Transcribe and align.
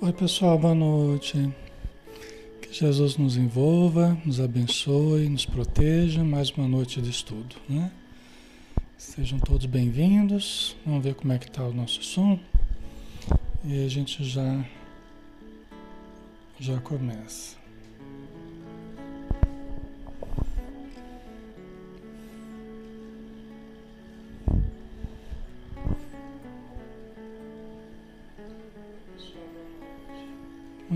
Oi, 0.00 0.12
pessoal, 0.12 0.58
boa 0.58 0.74
noite. 0.74 1.54
Que 2.60 2.72
Jesus 2.72 3.16
nos 3.16 3.36
envolva, 3.36 4.18
nos 4.24 4.40
abençoe, 4.40 5.28
nos 5.28 5.46
proteja. 5.46 6.24
Mais 6.24 6.50
uma 6.50 6.66
noite 6.66 7.00
de 7.00 7.10
estudo, 7.10 7.54
né? 7.68 7.92
Sejam 8.98 9.38
todos 9.38 9.66
bem-vindos. 9.66 10.76
Vamos 10.84 11.04
ver 11.04 11.14
como 11.14 11.32
é 11.32 11.38
que 11.38 11.48
está 11.48 11.62
o 11.62 11.72
nosso 11.72 12.02
som. 12.02 12.38
E 13.64 13.84
a 13.84 13.88
gente 13.88 14.24
já 14.24 14.64
já 16.58 16.80
começa. 16.80 17.61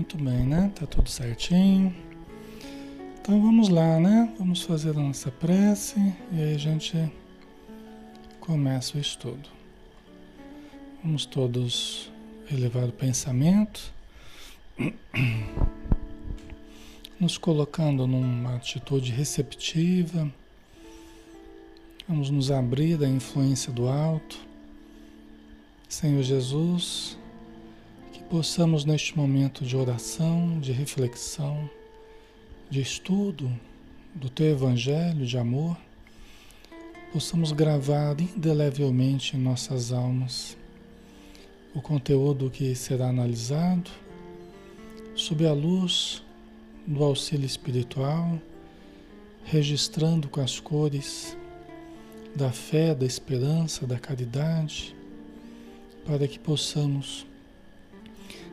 Muito 0.09 0.23
bem, 0.23 0.45
né? 0.45 0.71
Tá 0.73 0.85
tudo 0.85 1.09
certinho. 1.09 1.93
Então 3.19 3.41
vamos 3.41 3.67
lá, 3.67 3.99
né? 3.99 4.33
Vamos 4.39 4.61
fazer 4.61 4.91
a 4.91 5.01
nossa 5.01 5.29
prece 5.29 5.99
e 6.31 6.41
aí 6.41 6.55
a 6.55 6.57
gente 6.57 7.11
começa 8.39 8.97
o 8.97 9.01
estudo. 9.01 9.49
Vamos 11.03 11.25
todos 11.25 12.09
elevar 12.49 12.85
o 12.85 12.91
pensamento, 12.93 13.93
nos 17.19 17.37
colocando 17.37 18.07
numa 18.07 18.55
atitude 18.55 19.11
receptiva. 19.11 20.31
Vamos 22.07 22.29
nos 22.29 22.49
abrir 22.49 22.97
da 22.97 23.09
influência 23.09 23.73
do 23.73 23.89
alto. 23.89 24.39
Senhor 25.89 26.23
Jesus, 26.23 27.17
possamos 28.29 28.83
neste 28.83 29.15
momento 29.15 29.63
de 29.63 29.77
oração, 29.77 30.59
de 30.59 30.73
reflexão, 30.73 31.69
de 32.69 32.81
estudo 32.81 33.49
do 34.13 34.29
teu 34.29 34.47
evangelho 34.47 35.25
de 35.25 35.37
amor, 35.37 35.77
possamos 37.13 37.53
gravar 37.53 38.19
indelevelmente 38.19 39.37
em 39.37 39.39
nossas 39.39 39.93
almas 39.93 40.57
o 41.73 41.81
conteúdo 41.81 42.49
que 42.49 42.75
será 42.75 43.07
analisado 43.07 43.89
sob 45.15 45.45
a 45.45 45.53
luz 45.53 46.23
do 46.85 47.03
auxílio 47.03 47.45
espiritual, 47.45 48.41
registrando 49.45 50.27
com 50.27 50.41
as 50.41 50.59
cores 50.59 51.37
da 52.35 52.51
fé, 52.51 52.93
da 52.93 53.05
esperança, 53.05 53.87
da 53.87 53.97
caridade, 53.97 54.95
para 56.05 56.27
que 56.27 56.39
possamos 56.39 57.26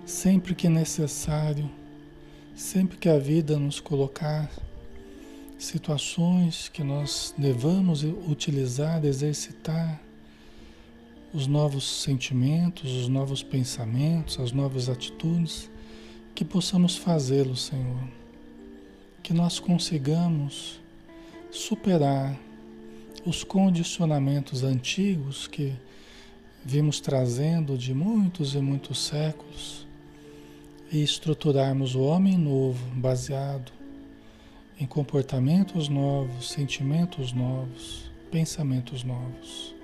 sempre 0.06 0.54
que 0.54 0.68
necessário, 0.68 1.70
sempre 2.54 2.96
que 2.96 3.08
a 3.08 3.18
vida 3.18 3.58
nos 3.58 3.80
colocar 3.80 4.50
situações 5.58 6.68
que 6.68 6.84
nós 6.84 7.34
devamos 7.38 8.02
utilizar, 8.02 9.04
exercitar 9.04 10.00
os 11.32 11.46
novos 11.46 12.02
sentimentos, 12.02 12.90
os 12.92 13.08
novos 13.08 13.42
pensamentos, 13.42 14.38
as 14.38 14.52
novas 14.52 14.88
atitudes, 14.88 15.70
que 16.34 16.44
possamos 16.44 16.96
fazê-lo, 16.96 17.56
Senhor. 17.56 18.08
Que 19.22 19.32
nós 19.32 19.58
consigamos 19.58 20.80
superar 21.50 22.38
os 23.24 23.42
condicionamentos 23.42 24.62
antigos 24.62 25.46
que 25.46 25.72
vimos 26.62 27.00
trazendo 27.00 27.76
de 27.78 27.94
muitos 27.94 28.54
e 28.54 28.58
muitos 28.58 28.98
séculos 28.98 29.83
e 30.90 31.02
estruturarmos 31.02 31.94
o 31.94 32.02
homem 32.02 32.36
novo, 32.36 32.84
baseado 32.94 33.72
em 34.78 34.86
comportamentos 34.86 35.88
novos, 35.88 36.50
sentimentos 36.50 37.32
novos, 37.32 38.10
pensamentos 38.30 39.04
novos. 39.04 39.74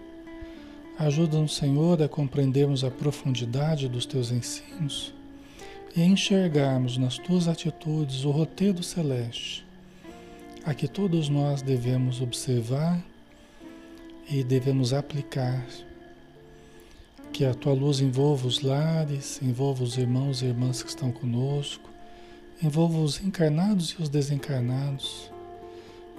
Ajuda-nos, 0.98 1.56
Senhor, 1.56 2.02
a 2.02 2.08
compreendermos 2.08 2.84
a 2.84 2.90
profundidade 2.90 3.88
dos 3.88 4.04
teus 4.04 4.30
ensinos 4.30 5.14
e 5.96 6.02
enxergarmos 6.02 6.98
nas 6.98 7.18
tuas 7.18 7.48
atitudes 7.48 8.24
o 8.24 8.30
roteiro 8.30 8.82
celeste, 8.82 9.66
a 10.64 10.74
que 10.74 10.86
todos 10.86 11.28
nós 11.28 11.62
devemos 11.62 12.20
observar 12.20 13.02
e 14.28 14.44
devemos 14.44 14.92
aplicar 14.92 15.64
que 17.32 17.44
a 17.44 17.54
tua 17.54 17.72
luz 17.72 18.00
envolva 18.00 18.46
os 18.46 18.60
lares, 18.60 19.40
envolva 19.42 19.84
os 19.84 19.96
irmãos 19.96 20.42
e 20.42 20.46
irmãs 20.46 20.82
que 20.82 20.88
estão 20.88 21.10
conosco, 21.12 21.88
envolva 22.62 22.98
os 22.98 23.20
encarnados 23.20 23.90
e 23.90 24.02
os 24.02 24.08
desencarnados, 24.08 25.30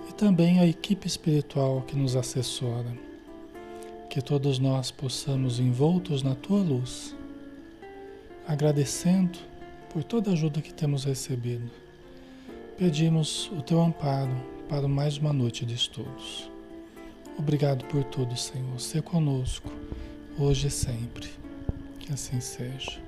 e 0.10 0.14
também 0.14 0.60
a 0.60 0.66
equipe 0.66 1.06
espiritual 1.08 1.82
que 1.82 1.96
nos 1.96 2.16
assessora. 2.16 2.92
Que 4.10 4.22
todos 4.22 4.60
nós 4.60 4.92
possamos, 4.92 5.60
envoltos 5.60 6.24
na 6.24 6.36
tua 6.36 6.62
luz, 6.62 7.16
agradecendo 8.48 9.40
por 9.90 10.04
toda 10.04 10.32
a 10.32 10.34
ajuda 10.34 10.62
que 10.62 10.74
temos 10.74 11.04
recebido, 11.04 11.70
pedimos 12.78 13.50
o 13.52 13.62
teu 13.62 13.82
amparo 13.82 14.36
para 14.68 14.88
mais 14.88 15.18
uma 15.18 15.32
noite 15.32 15.66
de 15.66 15.76
estudos. 15.76 16.50
Obrigado 17.38 17.86
por 17.86 18.04
tudo, 18.06 18.36
Senhor. 18.36 18.80
Ser 18.80 19.02
conosco 19.02 19.72
hoje 20.38 20.68
e 20.68 20.72
sempre. 20.72 21.30
Que 22.00 22.14
assim 22.14 22.40
seja. 22.40 23.00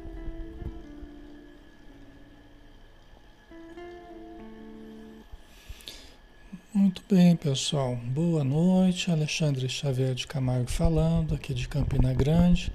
Muito 6.74 7.04
bem, 7.10 7.36
pessoal. 7.36 7.96
Boa 7.96 8.44
noite. 8.44 9.12
Alexandre 9.12 9.70
Xavier 9.70 10.16
de 10.16 10.26
Camargo 10.28 10.70
falando, 10.70 11.36
aqui 11.36 11.54
de 11.54 11.68
Campina 11.68 12.14
Grande, 12.14 12.72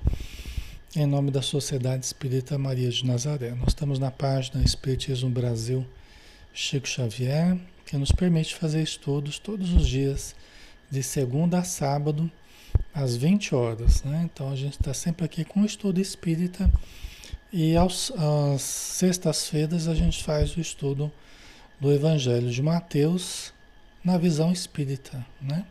em 0.94 1.06
nome 1.06 1.30
da 1.30 1.42
Sociedade 1.42 2.04
Espírita 2.04 2.56
Maria 2.56 2.90
de 2.90 3.04
Nazaré. 3.04 3.50
Nós 3.50 3.68
estamos 3.68 3.98
na 3.98 4.10
página 4.10 4.62
Espiritismo 4.62 5.28
Brasil 5.28 5.86
Chico 6.54 6.88
Xavier, 6.88 7.58
que 7.84 7.96
nos 7.96 8.12
permite 8.12 8.54
fazer 8.54 8.82
estudos 8.82 9.38
todos 9.38 9.72
os 9.72 9.86
dias, 9.86 10.34
de 10.90 11.02
segunda 11.02 11.58
a 11.58 11.64
sábado 11.64 12.30
às 12.94 13.16
20 13.16 13.54
horas. 13.54 14.02
Né? 14.02 14.28
Então 14.32 14.50
a 14.50 14.56
gente 14.56 14.74
está 14.74 14.92
sempre 14.92 15.24
aqui 15.24 15.44
com 15.44 15.62
o 15.62 15.66
estudo 15.66 16.00
espírita 16.00 16.70
e 17.52 17.76
aos, 17.76 18.12
às 18.12 18.62
sextas-feiras 18.62 19.88
a 19.88 19.94
gente 19.94 20.22
faz 20.22 20.56
o 20.56 20.60
estudo 20.60 21.10
do 21.80 21.92
Evangelho 21.92 22.50
de 22.50 22.62
Mateus 22.62 23.52
na 24.04 24.18
visão 24.18 24.52
espírita. 24.52 25.24
Né? 25.40 25.64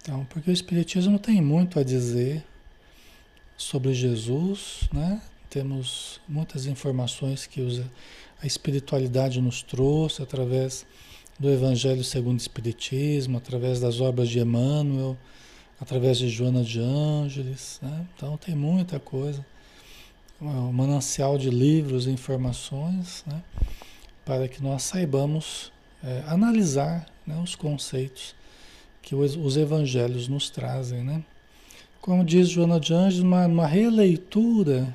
Então, 0.00 0.24
porque 0.26 0.50
o 0.50 0.52
Espiritismo 0.52 1.18
tem 1.18 1.42
muito 1.42 1.80
a 1.80 1.82
dizer 1.82 2.44
sobre 3.56 3.92
Jesus, 3.94 4.88
né? 4.92 5.20
temos 5.50 6.20
muitas 6.28 6.66
informações 6.66 7.46
que 7.46 7.82
a 8.40 8.46
espiritualidade 8.46 9.40
nos 9.40 9.62
trouxe 9.62 10.22
através 10.22 10.86
do 11.38 11.50
Evangelho 11.50 12.04
segundo 12.04 12.38
o 12.38 12.42
Espiritismo, 12.42 13.38
através 13.38 13.80
das 13.80 14.00
obras 14.00 14.28
de 14.28 14.38
Emmanuel 14.38 15.16
através 15.80 16.18
de 16.18 16.28
Joana 16.28 16.62
de 16.62 16.80
Ângeles. 16.80 17.78
Né? 17.82 18.06
Então 18.14 18.36
tem 18.36 18.54
muita 18.54 18.98
coisa, 18.98 19.44
um 20.40 20.72
manancial 20.72 21.38
de 21.38 21.50
livros 21.50 22.06
e 22.06 22.10
informações 22.10 23.24
né? 23.26 23.42
para 24.24 24.48
que 24.48 24.62
nós 24.62 24.82
saibamos 24.82 25.72
é, 26.02 26.22
analisar 26.26 27.06
né, 27.26 27.38
os 27.42 27.54
conceitos 27.54 28.34
que 29.02 29.14
os, 29.14 29.36
os, 29.36 29.56
evangelhos 29.56 30.28
nos 30.28 30.50
trazem. 30.50 31.02
Né? 31.02 31.22
Como 32.00 32.24
diz 32.24 32.48
Joana 32.48 32.80
de 32.80 32.92
Ângeles, 32.92 33.20
uma, 33.20 33.46
uma 33.46 33.66
releitura 33.66 34.94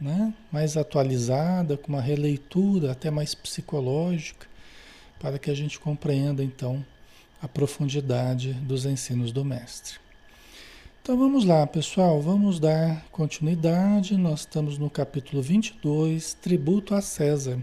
né, 0.00 0.32
mais 0.50 0.76
atualizada, 0.76 1.76
com 1.76 1.92
uma 1.92 2.00
releitura 2.00 2.92
até 2.92 3.10
mais 3.10 3.34
psicológica, 3.34 4.46
para 5.18 5.38
que 5.38 5.50
a 5.50 5.54
gente 5.54 5.78
compreenda 5.78 6.42
então 6.44 6.84
a 7.40 7.46
profundidade 7.46 8.52
dos 8.52 8.84
ensinos 8.84 9.30
do 9.32 9.44
Mestre. 9.44 9.98
Então 11.00 11.16
vamos 11.16 11.44
lá, 11.44 11.66
pessoal, 11.66 12.20
vamos 12.20 12.60
dar 12.60 13.06
continuidade. 13.10 14.16
Nós 14.16 14.40
estamos 14.40 14.76
no 14.76 14.90
capítulo 14.90 15.40
22, 15.40 16.34
Tributo 16.34 16.94
a 16.94 17.00
César. 17.00 17.58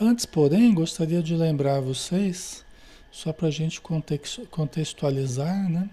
Antes, 0.00 0.26
porém, 0.26 0.74
gostaria 0.74 1.22
de 1.22 1.36
lembrar 1.36 1.80
vocês, 1.80 2.64
só 3.10 3.32
para 3.32 3.48
a 3.48 3.50
gente 3.52 3.80
contextualizar, 4.50 5.68
né? 5.70 5.88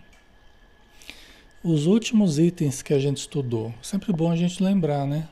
Os 1.64 1.86
últimos 1.86 2.40
itens 2.40 2.82
que 2.82 2.94
a 2.94 3.00
gente 3.00 3.18
estudou. 3.18 3.74
Sempre 3.82 4.14
bom 4.14 4.32
a 4.32 4.36
gente 4.36 4.64
lembrar, 4.64 5.06
né? 5.06 5.28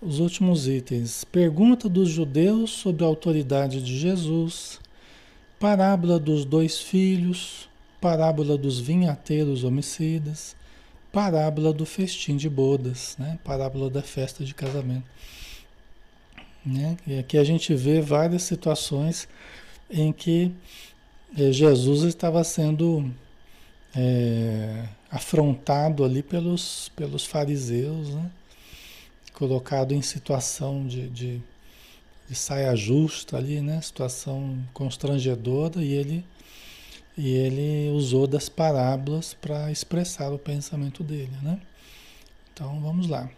Os 0.00 0.20
últimos 0.20 0.66
itens. 0.66 1.24
Pergunta 1.24 1.88
dos 1.88 2.08
judeus 2.08 2.70
sobre 2.70 3.04
a 3.04 3.06
autoridade 3.06 3.82
de 3.82 3.98
Jesus 3.98 4.80
parábola 5.60 6.18
dos 6.18 6.46
dois 6.46 6.80
filhos, 6.80 7.68
parábola 8.00 8.56
dos 8.56 8.80
vinhateiros 8.80 9.62
homicidas, 9.62 10.56
parábola 11.12 11.70
do 11.70 11.84
festim 11.84 12.36
de 12.36 12.48
bodas, 12.48 13.14
né? 13.18 13.38
parábola 13.44 13.90
da 13.90 14.02
festa 14.02 14.42
de 14.42 14.54
casamento. 14.54 15.04
Né? 16.64 16.96
E 17.06 17.18
aqui 17.18 17.36
a 17.36 17.44
gente 17.44 17.74
vê 17.74 18.00
várias 18.00 18.42
situações 18.42 19.28
em 19.90 20.12
que 20.12 20.50
eh, 21.36 21.52
Jesus 21.52 22.04
estava 22.04 22.42
sendo 22.42 23.12
é, 23.94 24.84
afrontado 25.10 26.04
ali 26.04 26.22
pelos, 26.22 26.90
pelos 26.96 27.26
fariseus, 27.26 28.08
né? 28.14 28.30
colocado 29.34 29.92
em 29.92 30.00
situação 30.00 30.86
de, 30.86 31.08
de, 31.08 31.42
de, 32.30 32.36
saia 32.36 32.74
justa 32.76 33.36
ali, 33.36 33.60
né? 33.60 33.80
situação 33.80 34.56
constrangedora, 34.72 35.82
e 35.82 35.92
ele, 35.92 36.24
e 37.18 37.28
ele 37.34 37.90
usou 37.90 38.26
das 38.26 38.48
parábolas 38.48 39.34
para 39.34 39.70
expressar 39.72 40.32
o 40.32 40.38
pensamento 40.38 41.02
dele. 41.02 41.36
Né? 41.42 41.60
Então 42.54 42.80
vamos 42.80 43.08
lá. 43.08 43.28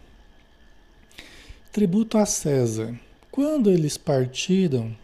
Tributo 1.71 2.17
a 2.19 2.25
César. 2.25 2.97
Quando 3.31 3.71
eles 3.71 3.97
partiram, 3.97 4.95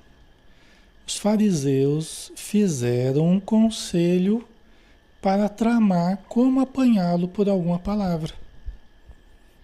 os 1.08 1.18
fariseus 1.18 2.32
fizeram 2.36 3.28
um 3.28 3.40
conselho 3.40 4.48
para 5.20 5.50
tramar 5.50 6.18
como 6.30 6.60
apanhá-lo 6.60 7.28
por 7.28 7.50
alguma 7.50 7.80
palavra. 7.80 8.34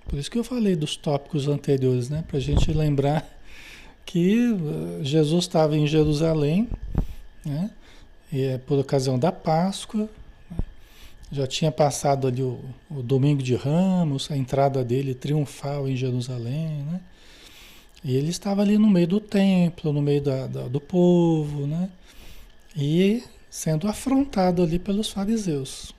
Por 0.07 0.17
isso 0.17 0.29
que 0.29 0.37
eu 0.37 0.43
falei 0.43 0.75
dos 0.75 0.95
tópicos 0.95 1.47
anteriores, 1.47 2.09
né? 2.09 2.23
Para 2.27 2.37
a 2.37 2.41
gente 2.41 2.71
lembrar 2.73 3.34
que 4.05 4.53
eh, 4.53 5.03
Jesus 5.03 5.45
estava 5.45 5.75
em 5.75 5.87
Jerusalém, 5.87 6.69
né? 7.45 7.71
E 8.31 8.43
é 8.43 8.57
por 8.57 8.79
ocasião 8.79 9.17
da 9.17 9.31
Páscoa, 9.31 10.09
né? 10.49 10.57
já 11.31 11.47
tinha 11.47 11.71
passado 11.71 12.27
ali 12.27 12.41
o, 12.41 12.59
o, 12.89 13.01
domingo 13.01 13.41
de 13.41 13.55
Ramos, 13.55 14.29
a 14.29 14.37
entrada 14.37 14.83
dele 14.83 15.13
triunfal 15.13 15.87
em 15.87 15.95
Jerusalém, 15.95 16.83
né? 16.83 17.01
E 18.03 18.15
ele 18.15 18.29
estava 18.29 18.61
ali 18.61 18.77
no 18.77 18.87
meio 18.87 19.07
do 19.07 19.19
templo, 19.19 19.91
no 19.91 20.01
meio 20.01 20.21
da, 20.21 20.45
da, 20.45 20.67
do 20.67 20.79
povo, 20.79 21.65
né? 21.65 21.89
E 22.75 23.23
sendo 23.49 23.87
afrontado 23.87 24.61
ali 24.61 24.77
pelos 24.77 25.09
fariseus. 25.09 25.95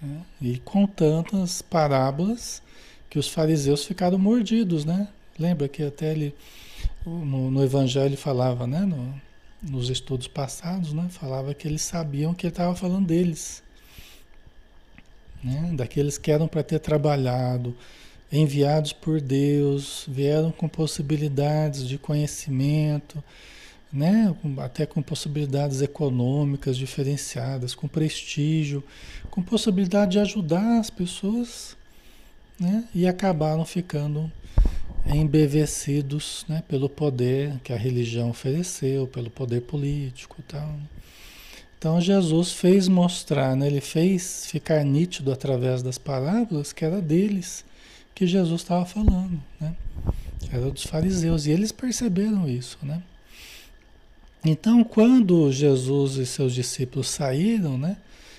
Né? 0.00 0.20
E 0.40 0.58
com 0.58 0.86
tantas 0.86 1.62
parábolas 1.62 2.62
que 3.10 3.18
os 3.18 3.28
fariseus 3.28 3.84
ficaram 3.84 4.18
mordidos, 4.18 4.84
né? 4.84 5.08
Lembra 5.38 5.68
que 5.68 5.82
até 5.82 6.12
ele, 6.12 6.34
no, 7.04 7.50
no 7.50 7.64
Evangelho 7.64 8.16
falava, 8.16 8.66
né? 8.66 8.80
No, 8.80 9.20
nos 9.62 9.90
estudos 9.90 10.28
passados, 10.28 10.92
né? 10.92 11.08
Falava 11.10 11.54
que 11.54 11.66
eles 11.66 11.82
sabiam 11.82 12.34
que 12.34 12.46
ele 12.46 12.52
estava 12.52 12.74
falando 12.74 13.06
deles. 13.06 13.62
Né? 15.42 15.72
Daqueles 15.74 16.18
que 16.18 16.30
eram 16.30 16.48
para 16.48 16.62
ter 16.62 16.78
trabalhado, 16.78 17.76
enviados 18.30 18.92
por 18.92 19.20
Deus, 19.20 20.04
vieram 20.08 20.50
com 20.50 20.68
possibilidades 20.68 21.86
de 21.86 21.98
conhecimento, 21.98 23.22
né? 23.92 24.34
até 24.58 24.84
com 24.84 25.00
possibilidades 25.00 25.80
econômicas 25.80 26.76
diferenciadas, 26.76 27.74
com 27.74 27.88
prestígio, 27.88 28.82
com 29.30 29.42
possibilidade 29.42 30.12
de 30.12 30.18
ajudar 30.18 30.78
as 30.78 30.90
pessoas, 30.90 31.76
né? 32.58 32.84
e 32.94 33.06
acabaram 33.06 33.64
ficando 33.64 34.30
embevecidos 35.06 36.44
né? 36.48 36.62
pelo 36.68 36.88
poder 36.88 37.58
que 37.62 37.72
a 37.72 37.76
religião 37.76 38.30
ofereceu, 38.30 39.06
pelo 39.06 39.30
poder 39.30 39.62
político 39.62 40.42
tal. 40.46 40.74
Então 41.78 42.00
Jesus 42.00 42.52
fez 42.52 42.88
mostrar, 42.88 43.56
né? 43.56 43.66
ele 43.66 43.80
fez 43.80 44.46
ficar 44.46 44.84
nítido 44.84 45.32
através 45.32 45.82
das 45.82 45.96
parábolas 45.96 46.72
que 46.72 46.84
era 46.84 47.00
deles 47.00 47.64
que 48.14 48.26
Jesus 48.26 48.62
estava 48.62 48.84
falando, 48.84 49.40
né? 49.60 49.74
era 50.52 50.70
dos 50.70 50.84
fariseus, 50.84 51.46
e 51.46 51.50
eles 51.50 51.70
perceberam 51.70 52.48
isso, 52.48 52.78
né? 52.82 53.02
Então, 54.44 54.82
quando 54.84 55.50
Jesus 55.52 56.16
e 56.16 56.24
seus 56.24 56.54
discípulos 56.54 57.08
saíram, 57.08 57.76
né? 57.76 57.96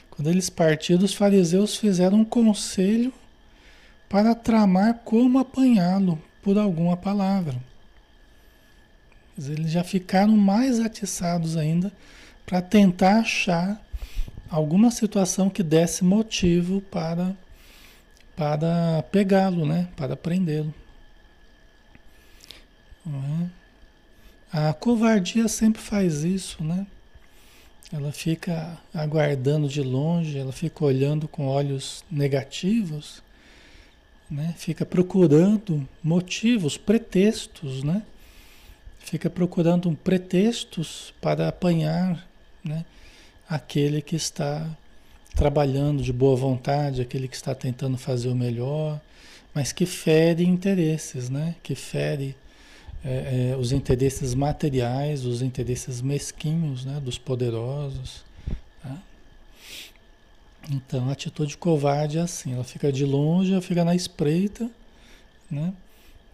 Quando 0.10 0.30
eles 0.30 0.50
partiram, 0.50 1.04
os 1.04 1.14
fariseus 1.14 1.78
fizeram 1.78 2.20
um 2.20 2.26
conselho 2.26 3.14
para 4.08 4.34
tramar 4.34 5.02
como 5.06 5.38
apanhá-lo 5.40 6.20
por 6.42 6.58
alguma 6.58 6.96
palavra. 6.98 7.56
Eles 9.38 9.72
já 9.72 9.84
ficaram 9.84 10.36
mais 10.36 10.80
atiçados 10.80 11.56
ainda 11.56 11.92
para 12.46 12.62
tentar 12.62 13.20
achar 13.20 13.82
alguma 14.50 14.92
situação 14.92 15.50
que 15.50 15.64
desse 15.64 16.04
motivo 16.04 16.82
para 16.82 17.36
para 18.36 19.04
pegá-lo, 19.12 19.66
né? 19.66 19.90
Para 19.98 20.16
prendê-lo. 20.16 20.74
Uhum. 23.06 23.50
A 24.52 24.74
covardia 24.74 25.48
sempre 25.50 25.82
faz 25.82 26.24
isso, 26.24 26.64
né? 26.64 26.88
Ela 27.92 28.12
fica 28.12 28.78
aguardando 28.94 29.68
de 29.68 29.82
longe, 29.82 30.38
ela 30.38 30.54
fica 30.54 30.86
olhando 30.86 31.28
com 31.28 31.48
olhos 31.48 32.04
negativos, 32.10 33.22
né? 34.30 34.54
Fica 34.58 34.86
procurando 34.86 35.88
motivos, 36.04 36.78
pretextos, 36.78 37.84
né? 37.84 38.04
Fica 39.00 39.30
procurando 39.30 39.92
pretextos 40.04 41.14
para 41.20 41.48
apanhar, 41.48 42.28
né? 42.64 42.86
Aquele 43.48 44.02
que 44.02 44.16
está 44.16 44.70
trabalhando 45.36 46.04
de 46.04 46.14
boa 46.14 46.36
vontade, 46.36 47.02
aquele 47.02 47.28
que 47.28 47.36
está 47.36 47.56
tentando 47.56 47.98
fazer 47.98 48.30
o 48.30 48.36
melhor, 48.36 49.00
mas 49.54 49.72
que 49.72 49.86
fere 49.86 50.46
interesses, 50.46 51.30
né? 51.30 51.56
Que 51.64 51.74
fere 51.74 52.36
é, 53.04 53.52
é, 53.52 53.58
os 53.58 53.72
interesses 53.72 54.36
materiais, 54.36 55.26
os 55.26 55.42
interesses 55.42 56.02
mesquinhos 56.02 56.86
né, 56.86 57.00
dos 57.00 57.18
poderosos. 57.18 58.24
Tá? 58.84 58.98
Então, 60.72 61.10
a 61.10 61.14
atitude 61.14 61.58
covarde 61.58 62.18
é 62.18 62.22
assim, 62.22 62.54
ela 62.54 62.64
fica 62.64 62.92
de 62.92 63.06
longe, 63.06 63.52
ela 63.52 63.62
fica 63.62 63.86
na 63.86 63.96
espreita, 63.96 64.70
né? 65.50 65.74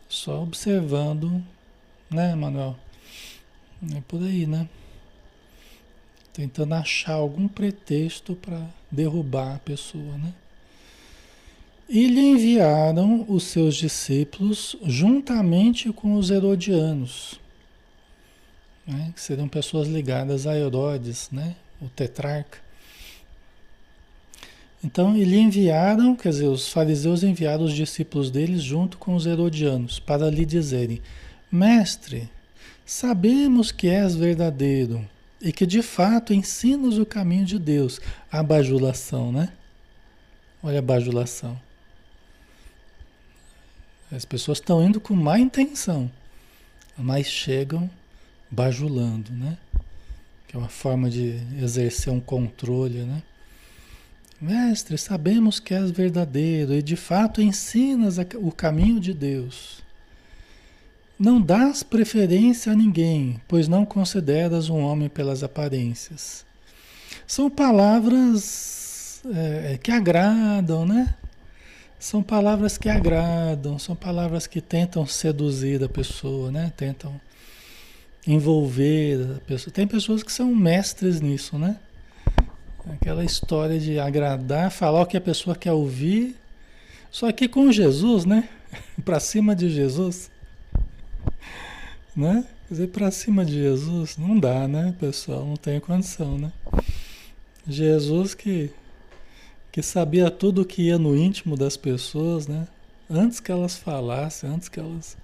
só 0.08 0.42
observando, 0.42 1.44
né, 2.10 2.36
Manuel? 2.36 2.76
É 3.96 4.02
por 4.08 4.22
aí, 4.22 4.46
né? 4.46 4.68
Tentando 6.34 6.74
achar 6.74 7.14
algum 7.14 7.48
pretexto 7.48 8.36
para 8.36 8.62
derrubar 8.92 9.56
a 9.56 9.60
pessoa, 9.60 10.18
né? 10.18 10.34
E 11.88 12.08
lhe 12.08 12.20
enviaram 12.20 13.26
os 13.28 13.44
seus 13.44 13.76
discípulos 13.76 14.76
juntamente 14.84 15.94
com 15.94 16.16
os 16.16 16.32
herodianos, 16.32 17.40
né, 18.88 19.12
que 19.14 19.22
seriam 19.22 19.48
pessoas 19.48 19.88
ligadas 19.88 20.48
a 20.48 20.58
Herodes, 20.58 21.30
né, 21.32 21.56
o 21.80 21.88
tetrarca. 21.88 22.65
Então, 24.86 25.18
lhe 25.18 25.40
enviaram, 25.40 26.16
quer 26.16 26.30
dizer, 26.30 26.46
os 26.46 26.72
fariseus 26.72 27.24
enviaram 27.24 27.64
os 27.64 27.74
discípulos 27.74 28.30
deles 28.30 28.62
junto 28.62 29.00
com 29.00 29.16
os 29.16 29.26
herodianos, 29.26 29.98
para 30.00 30.30
lhe 30.30 30.46
dizerem: 30.46 31.02
Mestre, 31.52 32.30
sabemos 32.86 33.72
que 33.72 33.88
és 33.88 34.16
verdadeiro 34.16 35.04
e 35.42 35.52
que 35.52 35.66
de 35.66 35.82
fato 35.82 36.36
ensinas 36.36 37.00
o 37.00 37.06
caminho 37.06 37.46
de 37.46 37.58
Deus. 37.58 38.00
A 38.32 38.44
bajulação, 38.44 39.32
né? 39.32 39.52
Olha 40.62 40.78
a 40.78 40.84
bajulação. 40.84 41.60
As 44.12 44.24
pessoas 44.24 44.60
estão 44.60 44.86
indo 44.86 45.02
com 45.02 45.16
má 45.16 45.40
intenção, 45.40 46.12
mas 46.96 47.26
chegam 47.26 47.90
bajulando, 48.52 49.32
né? 49.32 49.58
Que 50.48 50.56
é 50.56 50.60
uma 50.60 50.70
forma 50.70 51.10
de 51.10 51.42
exercer 51.60 52.14
um 52.14 52.20
controle, 52.20 53.00
né? 53.00 53.24
Mestre, 54.40 54.98
sabemos 54.98 55.60
que 55.60 55.74
és 55.74 55.92
verdadeiro 55.92 56.74
e 56.74 56.82
de 56.82 56.96
fato 56.96 57.42
ensinas 57.42 58.18
o 58.36 58.52
caminho 58.52 59.00
de 59.00 59.14
Deus. 59.14 59.84
Não 61.18 61.42
dás 61.42 61.82
preferência 61.82 62.74
a 62.74 62.76
ninguém, 62.76 63.40
pois 63.48 63.70
não 63.70 63.86
consideras 63.86 64.70
um 64.70 64.80
homem 64.80 65.08
pelas 65.08 65.44
aparências. 65.44 66.46
São 67.26 67.50
palavras 67.50 69.22
é, 69.34 69.80
que 69.82 69.92
agradam, 69.92 70.86
né? 70.86 71.16
São 71.98 72.22
palavras 72.22 72.78
que 72.78 72.90
agradam, 72.90 73.80
são 73.80 73.96
palavras 73.96 74.46
que 74.46 74.60
tentam 74.60 75.08
seduzir 75.08 75.82
a 75.82 75.88
pessoa, 75.88 76.52
né? 76.52 76.74
Tentam 76.76 77.20
envolver 78.28 79.38
a 79.38 79.40
pessoa. 79.40 79.74
Tem 79.74 79.88
pessoas 79.88 80.22
que 80.22 80.32
são 80.32 80.54
mestres 80.54 81.22
nisso, 81.22 81.58
né? 81.58 81.80
Aquela 82.94 83.24
história 83.24 83.80
de 83.80 84.00
agradar, 84.00 84.72
falar 84.72 85.02
o 85.02 85.06
que 85.06 85.18
a 85.18 85.22
pessoa 85.22 85.56
quer 85.56 85.72
ouvir. 85.72 86.36
Só 87.10 87.32
que 87.32 87.48
com 87.48 87.72
Jesus, 87.72 88.26
né? 88.26 88.50
para 89.04 89.20
cima 89.20 89.56
de 89.56 89.70
Jesus, 89.70 90.30
né? 92.16 92.46
Quer 92.68 92.74
dizer, 92.74 92.88
para 92.88 93.12
cima 93.12 93.46
de 93.46 93.54
Jesus 93.54 94.18
não 94.18 94.40
dá, 94.40 94.68
né, 94.68 94.96
pessoal? 95.00 95.46
Não 95.46 95.56
tem 95.56 95.80
condição, 95.80 96.38
né? 96.38 96.52
Jesus 97.68 98.34
que 98.34 98.72
que 99.72 99.82
sabia 99.82 100.32
tudo 100.32 100.62
o 100.62 100.66
que 100.66 100.84
ia 100.84 100.98
no 100.98 101.18
íntimo 101.18 101.58
das 101.58 101.76
pessoas, 101.76 102.48
né? 102.48 102.66
Antes 103.10 103.42
que 103.42 103.52
elas 103.52 103.76
falassem, 103.76 104.50
antes 104.50 104.70
que 104.70 104.80
elas 104.80 105.18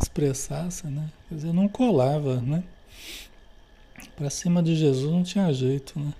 expressasse, 0.00 0.88
né? 0.88 1.08
Quer 1.28 1.34
dizer, 1.36 1.52
não 1.52 1.68
colava, 1.68 2.40
né? 2.40 2.64
Para 4.16 4.28
cima 4.28 4.60
de 4.60 4.74
Jesus 4.74 5.12
não 5.12 5.22
tinha 5.22 5.52
jeito, 5.52 5.98
né? 6.00 6.12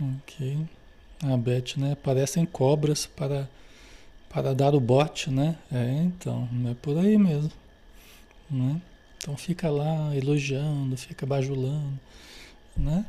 Ok. 0.00 0.58
A 1.22 1.36
Beth, 1.36 1.76
né? 1.76 1.94
Parecem 1.94 2.44
cobras 2.44 3.06
para, 3.06 3.48
para 4.28 4.54
dar 4.54 4.74
o 4.74 4.80
bote, 4.80 5.30
né? 5.30 5.56
É, 5.72 6.02
então, 6.02 6.48
é 6.70 6.74
por 6.74 6.98
aí 6.98 7.16
mesmo. 7.16 7.52
Né? 8.50 8.80
Então 9.18 9.36
fica 9.36 9.70
lá 9.70 10.14
elogiando, 10.14 10.96
fica 10.96 11.24
bajulando, 11.24 11.98
né? 12.76 13.06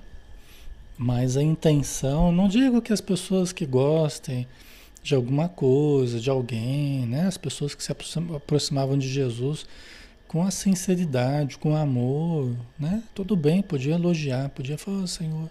Mas 0.97 1.35
a 1.35 1.43
intenção, 1.43 2.31
não 2.31 2.47
digo 2.47 2.81
que 2.81 2.93
as 2.93 3.01
pessoas 3.01 3.51
que 3.51 3.65
gostem 3.65 4.47
de 5.03 5.13
alguma 5.13 5.49
coisa, 5.49 6.19
de 6.19 6.29
alguém, 6.29 7.05
né? 7.05 7.27
As 7.27 7.37
pessoas 7.37 7.75
que 7.75 7.83
se 7.83 7.91
aproximavam 7.91 8.97
de 8.97 9.09
Jesus 9.09 9.65
com 10.27 10.41
a 10.41 10.51
sinceridade, 10.51 11.57
com 11.57 11.75
amor, 11.75 12.55
né? 12.79 13.03
Tudo 13.13 13.35
bem, 13.35 13.61
podia 13.61 13.95
elogiar, 13.95 14.49
podia 14.49 14.77
falar, 14.77 15.03
oh, 15.03 15.07
Senhor, 15.07 15.49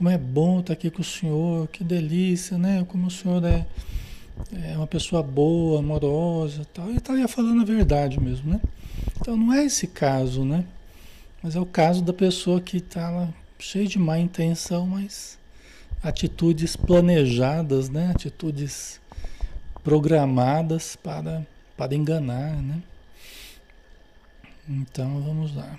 como 0.00 0.08
é 0.08 0.16
bom 0.16 0.60
estar 0.60 0.72
aqui 0.72 0.90
com 0.90 1.02
o 1.02 1.04
Senhor, 1.04 1.68
que 1.68 1.84
delícia, 1.84 2.56
né? 2.56 2.82
Como 2.88 3.08
o 3.08 3.10
Senhor 3.10 3.44
é, 3.44 3.66
é 4.70 4.74
uma 4.74 4.86
pessoa 4.86 5.22
boa, 5.22 5.80
amorosa, 5.80 6.66
tal. 6.72 6.90
E 6.90 6.96
estaria 6.96 7.28
falando 7.28 7.60
a 7.60 7.66
verdade 7.66 8.18
mesmo, 8.18 8.50
né? 8.50 8.62
Então 9.20 9.36
não 9.36 9.52
é 9.52 9.62
esse 9.62 9.86
caso, 9.86 10.42
né? 10.42 10.64
Mas 11.42 11.54
é 11.54 11.60
o 11.60 11.66
caso 11.66 12.02
da 12.02 12.14
pessoa 12.14 12.62
que 12.62 12.78
está 12.78 13.10
lá 13.10 13.28
cheio 13.58 13.86
de 13.86 13.98
má 13.98 14.18
intenção, 14.18 14.86
mas 14.86 15.38
atitudes 16.02 16.76
planejadas, 16.76 17.90
né? 17.90 18.10
Atitudes 18.10 18.98
programadas 19.84 20.96
para, 20.96 21.46
para 21.76 21.94
enganar, 21.94 22.56
né? 22.56 22.82
Então 24.66 25.20
vamos 25.20 25.54
lá. 25.54 25.78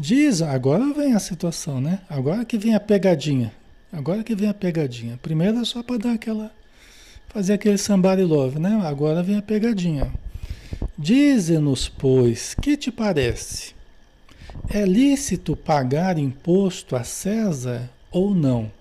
Diz, 0.00 0.40
agora 0.40 0.94
vem 0.94 1.12
a 1.12 1.18
situação, 1.18 1.78
né? 1.78 2.00
Agora 2.08 2.42
que 2.42 2.56
vem 2.56 2.74
a 2.74 2.80
pegadinha. 2.80 3.52
Agora 3.92 4.24
que 4.24 4.34
vem 4.34 4.48
a 4.48 4.54
pegadinha. 4.54 5.18
Primeiro 5.20 5.58
é 5.58 5.64
só 5.66 5.82
para 5.82 5.98
dar 5.98 6.12
aquela. 6.14 6.50
fazer 7.28 7.52
aquele 7.52 7.76
somebody 7.76 8.22
love, 8.22 8.58
né? 8.58 8.80
Agora 8.82 9.22
vem 9.22 9.36
a 9.36 9.42
pegadinha. 9.42 10.10
Dize-nos, 10.96 11.90
pois, 11.90 12.54
que 12.54 12.78
te 12.78 12.90
parece? 12.90 13.74
É 14.70 14.86
lícito 14.86 15.54
pagar 15.54 16.16
imposto 16.16 16.96
a 16.96 17.04
César 17.04 17.90
ou 18.10 18.34
não? 18.34 18.72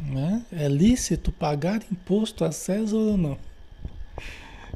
Né? 0.00 0.42
É 0.50 0.68
lícito 0.68 1.30
pagar 1.30 1.82
imposto 1.92 2.46
a 2.46 2.50
César 2.50 2.96
ou 2.96 3.18
não? 3.18 3.49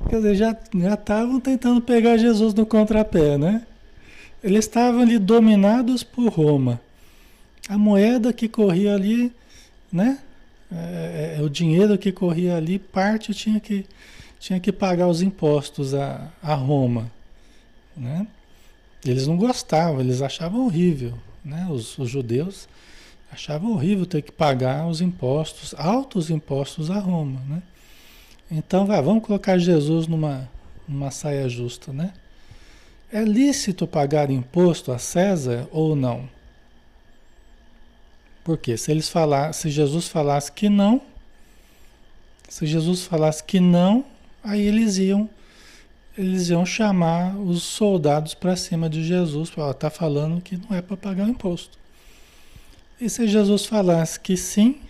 Quer 0.09 0.17
dizer, 0.17 0.35
já 0.35 0.51
estavam 0.95 1.41
tentando 1.41 1.81
pegar 1.81 2.17
Jesus 2.17 2.55
no 2.55 2.67
contrapé, 2.67 3.39
né? 3.39 3.67
Eles 4.43 4.67
estavam 4.67 5.01
ali 5.01 5.19
dominados 5.19 6.03
por 6.03 6.29
Roma. 6.29 6.81
A 7.69 7.79
moeda 7.79 8.33
que 8.33 8.49
corria 8.49 8.95
ali, 8.95 9.33
né? 9.91 10.19
É, 10.71 11.37
é, 11.39 11.43
o 11.43 11.49
dinheiro 11.49 11.97
que 11.97 12.11
corria 12.11 12.57
ali, 12.57 12.79
parte 12.79 13.33
tinha 13.33 13.61
que, 13.61 13.87
tinha 14.41 14.59
que 14.59 14.73
pagar 14.73 15.09
os 15.09 15.23
impostos 15.23 15.95
a, 15.95 16.31
a 16.43 16.55
Roma. 16.55 17.11
Né? 17.97 18.27
Eles 19.05 19.27
não 19.27 19.37
gostavam, 19.37 20.01
eles 20.01 20.21
achavam 20.21 20.67
horrível. 20.67 21.15
Né? 21.45 21.67
Os, 21.71 21.97
os 21.99 22.11
judeus 22.11 22.69
achavam 23.33 23.73
horrível 23.73 24.05
ter 24.05 24.23
que 24.23 24.33
pagar 24.33 24.87
os 24.87 25.01
impostos, 25.01 25.75
altos 25.79 26.29
impostos 26.29 26.91
a 26.91 26.99
Roma. 26.99 27.41
Né? 27.49 27.63
Então, 28.57 28.87
vai, 28.87 29.03
vamos 29.03 29.25
colocar 29.25 29.59
Jesus 29.59 30.07
numa, 30.07 30.49
numa 30.87 31.11
saia 31.11 31.49
justa. 31.49 31.93
Né? 31.93 32.13
É 33.13 33.25
lícito 33.25 33.85
pagar 33.85 34.31
imposto 34.31 34.93
a 34.93 34.99
César 34.99 35.67
ou 35.73 35.97
não? 35.97 36.29
Porque 38.45 38.77
se 38.77 38.93
eles 38.93 39.09
falar, 39.09 39.53
se 39.55 39.69
Jesus 39.71 40.07
falasse 40.07 40.53
que 40.53 40.69
não, 40.69 41.03
se 42.49 42.65
Jesus 42.65 43.05
falasse 43.05 43.43
que 43.43 43.59
não, 43.59 44.05
aí 44.43 44.61
eles 44.61 44.99
iam 44.99 45.29
eles 46.17 46.49
iam 46.49 46.65
chamar 46.65 47.37
os 47.37 47.65
soldados 47.65 48.35
para 48.35 48.55
cima 48.55 48.89
de 48.89 49.03
Jesus, 49.03 49.51
para 49.51 49.75
tá 49.75 49.91
falando 49.91 50.41
que 50.41 50.57
não 50.57 50.77
é 50.77 50.81
para 50.81 50.97
pagar 50.97 51.27
o 51.27 51.31
imposto. 51.31 51.77
E 53.01 53.11
se 53.11 53.27
Jesus 53.27 53.67
falasse 53.67 54.21
que 54.21 54.37
sim, 54.37 54.81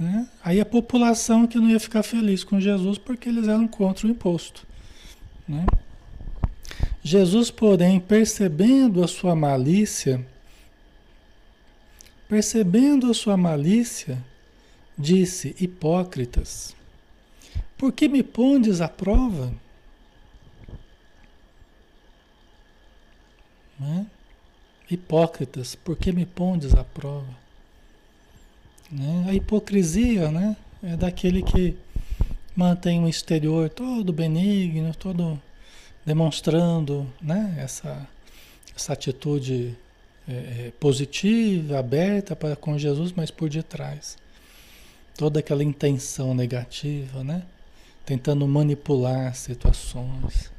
né, 0.00 0.26
aí 0.42 0.60
a 0.60 0.66
população 0.66 1.46
que 1.46 1.58
não 1.58 1.68
ia 1.68 1.78
ficar 1.78 2.02
feliz 2.02 2.42
com 2.42 2.60
Jesus 2.60 2.98
porque 2.98 3.28
eles 3.28 3.46
eram 3.46 3.68
contra 3.68 4.06
o 4.08 4.10
imposto. 4.10 4.66
Né? 5.46 5.64
Jesus, 7.02 7.50
porém, 7.50 8.00
percebendo 8.00 9.04
a 9.04 9.08
sua 9.08 9.36
malícia, 9.36 10.26
Percebendo 12.30 13.10
a 13.10 13.14
sua 13.14 13.36
malícia, 13.36 14.24
disse: 14.96 15.56
Hipócritas, 15.58 16.76
por 17.76 17.92
que 17.92 18.08
me 18.08 18.22
pondes 18.22 18.80
à 18.80 18.88
prova? 18.88 19.52
Né? 23.76 24.06
Hipócritas, 24.88 25.74
por 25.74 25.96
que 25.96 26.12
me 26.12 26.24
pondes 26.24 26.72
à 26.72 26.84
prova? 26.84 27.36
Né? 28.90 29.26
A 29.28 29.34
hipocrisia 29.34 30.30
né? 30.30 30.56
é 30.82 30.96
daquele 30.96 31.42
que 31.42 31.76
mantém 32.56 32.98
um 32.98 33.08
exterior 33.08 33.68
todo 33.70 34.12
benigno, 34.12 34.94
todo 34.94 35.40
demonstrando 36.04 37.06
né? 37.20 37.56
essa, 37.58 38.06
essa 38.74 38.92
atitude 38.92 39.76
é, 40.28 40.32
é, 40.32 40.72
positiva, 40.78 41.78
aberta 41.78 42.36
para 42.36 42.54
com 42.54 42.78
Jesus, 42.78 43.12
mas 43.12 43.30
por 43.30 43.48
detrás. 43.48 44.16
Toda 45.16 45.40
aquela 45.40 45.64
intenção 45.64 46.34
negativa, 46.34 47.22
né? 47.24 47.42
Tentando 48.06 48.46
manipular 48.46 49.34
situações. 49.34 50.50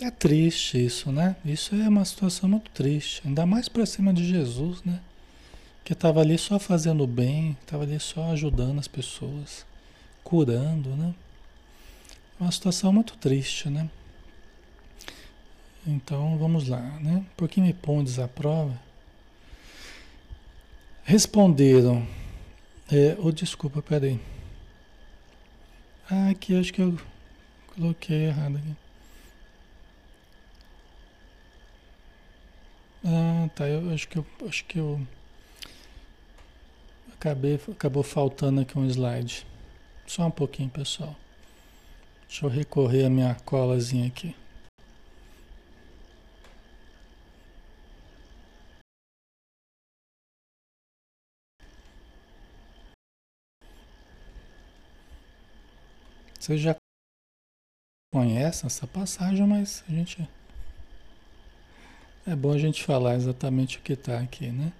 É 0.00 0.10
triste 0.10 0.84
isso, 0.84 1.12
né? 1.12 1.36
Isso 1.44 1.74
é 1.74 1.88
uma 1.88 2.04
situação 2.04 2.48
muito 2.48 2.70
triste. 2.70 3.22
Ainda 3.24 3.44
mais 3.44 3.68
para 3.68 3.84
cima 3.84 4.12
de 4.14 4.26
Jesus, 4.26 4.82
né? 4.82 4.98
Que 5.84 5.92
estava 5.92 6.20
ali 6.20 6.38
só 6.38 6.58
fazendo 6.58 7.06
bem, 7.06 7.56
estava 7.60 7.82
ali 7.82 7.98
só 7.98 8.32
ajudando 8.32 8.78
as 8.78 8.88
pessoas, 8.88 9.66
curando, 10.22 10.90
né? 10.90 11.14
Uma 12.38 12.52
situação 12.52 12.92
muito 12.92 13.16
triste, 13.16 13.68
né? 13.68 13.90
Então 15.86 16.36
vamos 16.38 16.68
lá, 16.68 16.80
né? 17.00 17.24
Por 17.36 17.48
que 17.48 17.60
me 17.60 17.72
pondes 17.72 18.18
à 18.18 18.28
prova? 18.28 18.78
Responderam. 21.04 22.06
É, 22.92 23.16
oh, 23.18 23.32
desculpa, 23.32 23.80
peraí. 23.82 24.20
Ah, 26.10 26.30
aqui 26.30 26.58
acho 26.58 26.72
que 26.72 26.82
eu 26.82 26.98
coloquei 27.74 28.26
errado 28.26 28.56
aqui. 28.56 28.76
Ah, 33.04 33.48
tá. 33.54 33.68
Eu 33.68 33.90
acho 33.92 34.08
que 34.08 34.18
eu 34.18 34.26
acho 34.46 34.64
que 34.64 34.78
eu 34.78 35.00
acabei 37.20 37.60
acabou 37.70 38.02
faltando 38.02 38.62
aqui 38.62 38.78
um 38.78 38.86
slide. 38.86 39.46
Só 40.06 40.26
um 40.26 40.30
pouquinho, 40.30 40.70
pessoal. 40.70 41.14
Deixa 42.26 42.46
eu 42.46 42.48
recorrer 42.48 43.04
a 43.04 43.10
minha 43.10 43.34
colazinha 43.44 44.06
aqui. 44.06 44.34
Você 56.38 56.56
já 56.56 56.74
conhece 58.10 58.64
essa 58.64 58.86
passagem, 58.86 59.46
mas 59.46 59.84
a 59.86 59.92
gente. 59.92 60.26
É 62.26 62.34
bom 62.34 62.52
a 62.52 62.58
gente 62.58 62.82
falar 62.82 63.14
exatamente 63.16 63.76
o 63.76 63.82
que 63.82 63.92
está 63.92 64.18
aqui, 64.18 64.50
né? 64.50 64.72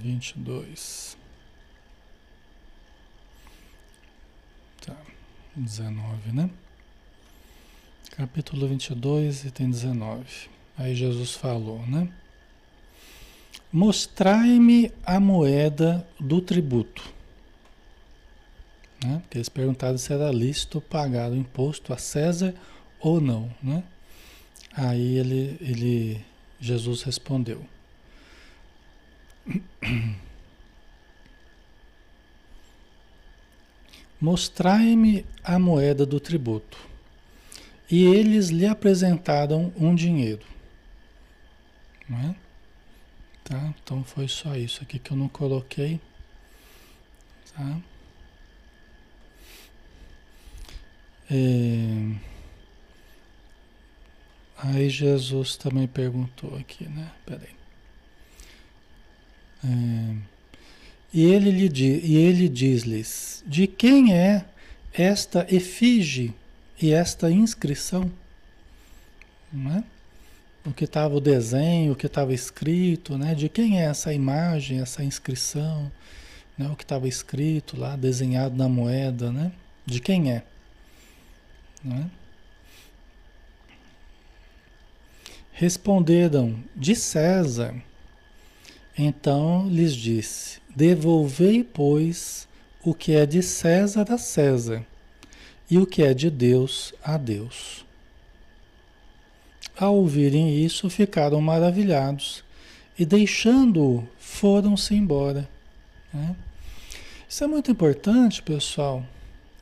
Vinte 0.00 0.30
e 0.30 0.38
dois. 0.38 1.16
Tá. 4.80 4.96
Dezenove, 5.56 6.32
né? 6.32 6.48
Capítulo 8.16 8.68
vinte 8.68 8.90
e 8.90 8.94
dois, 8.94 9.44
item 9.44 9.70
dezenove. 9.70 10.48
Aí 10.76 10.94
Jesus 10.94 11.34
falou, 11.34 11.84
né? 11.86 12.08
Mostrai-me 13.72 14.92
a 15.04 15.18
moeda 15.18 16.06
do 16.18 16.40
tributo. 16.40 17.02
Né? 19.04 19.18
Porque 19.22 19.38
eles 19.38 19.48
perguntaram 19.48 19.98
se 19.98 20.12
era 20.12 20.30
lícito 20.30 20.80
pagar 20.80 21.30
o 21.30 21.36
imposto 21.36 21.92
a 21.92 21.98
César 21.98 22.54
ou 23.00 23.20
não. 23.20 23.52
Né? 23.62 23.82
Aí 24.72 25.18
ele, 25.18 25.58
ele, 25.60 26.24
Jesus 26.60 27.02
respondeu. 27.02 27.66
Mostrai-me 34.20 35.24
a 35.44 35.58
moeda 35.58 36.04
do 36.04 36.18
tributo. 36.18 36.78
E 37.90 38.04
eles 38.04 38.48
lhe 38.48 38.66
apresentaram 38.66 39.72
um 39.76 39.94
dinheiro. 39.94 40.44
É? 42.10 42.34
Tá? 43.44 43.74
Então 43.82 44.04
foi 44.04 44.28
só 44.28 44.56
isso 44.56 44.82
aqui 44.82 44.98
que 44.98 45.10
eu 45.10 45.16
não 45.16 45.28
coloquei. 45.28 46.00
Tá? 47.54 47.80
É... 51.30 52.16
Aí 54.56 54.90
Jesus 54.90 55.56
também 55.56 55.86
perguntou 55.86 56.56
aqui, 56.56 56.88
né? 56.88 57.12
Peraí. 57.24 57.57
É... 59.64 60.38
E 61.12 61.24
ele, 61.24 61.50
lhe 61.50 61.84
e 62.04 62.16
ele 62.16 62.48
diz-lhes: 62.48 63.42
De 63.46 63.66
quem 63.66 64.14
é 64.14 64.44
esta 64.92 65.46
efígie 65.50 66.34
e 66.80 66.92
esta 66.92 67.30
inscrição? 67.30 68.10
Não 69.52 69.78
é? 69.78 69.84
O 70.66 70.72
que 70.72 70.84
estava 70.84 71.14
o 71.14 71.20
desenho, 71.20 71.92
o 71.92 71.96
que 71.96 72.06
estava 72.06 72.34
escrito, 72.34 73.16
né? 73.16 73.34
De 73.34 73.48
quem 73.48 73.80
é 73.80 73.84
essa 73.84 74.12
imagem, 74.12 74.80
essa 74.80 75.02
inscrição, 75.02 75.90
né? 76.58 76.68
O 76.68 76.76
que 76.76 76.84
estava 76.84 77.08
escrito 77.08 77.78
lá, 77.78 77.96
desenhado 77.96 78.54
na 78.54 78.68
moeda, 78.68 79.32
né? 79.32 79.50
De 79.86 80.00
quem 80.00 80.30
é? 80.30 80.42
Não 81.82 81.96
é? 81.96 82.04
Responderam: 85.52 86.62
De 86.76 86.94
César. 86.94 87.74
Então 88.98 89.68
lhes 89.68 89.94
disse: 89.94 90.58
Devolvei, 90.74 91.62
pois, 91.62 92.48
o 92.82 92.92
que 92.92 93.12
é 93.12 93.24
de 93.24 93.40
César 93.42 94.12
a 94.12 94.18
César, 94.18 94.84
e 95.70 95.78
o 95.78 95.86
que 95.86 96.02
é 96.02 96.12
de 96.12 96.28
Deus 96.28 96.92
a 97.02 97.16
Deus. 97.16 97.86
Ao 99.78 99.94
ouvirem 99.94 100.64
isso, 100.64 100.90
ficaram 100.90 101.40
maravilhados 101.40 102.42
e, 102.98 103.06
deixando-o, 103.06 104.04
foram-se 104.18 104.94
embora. 104.96 105.48
Né? 106.12 106.34
Isso 107.28 107.44
é 107.44 107.46
muito 107.46 107.70
importante, 107.70 108.42
pessoal. 108.42 109.04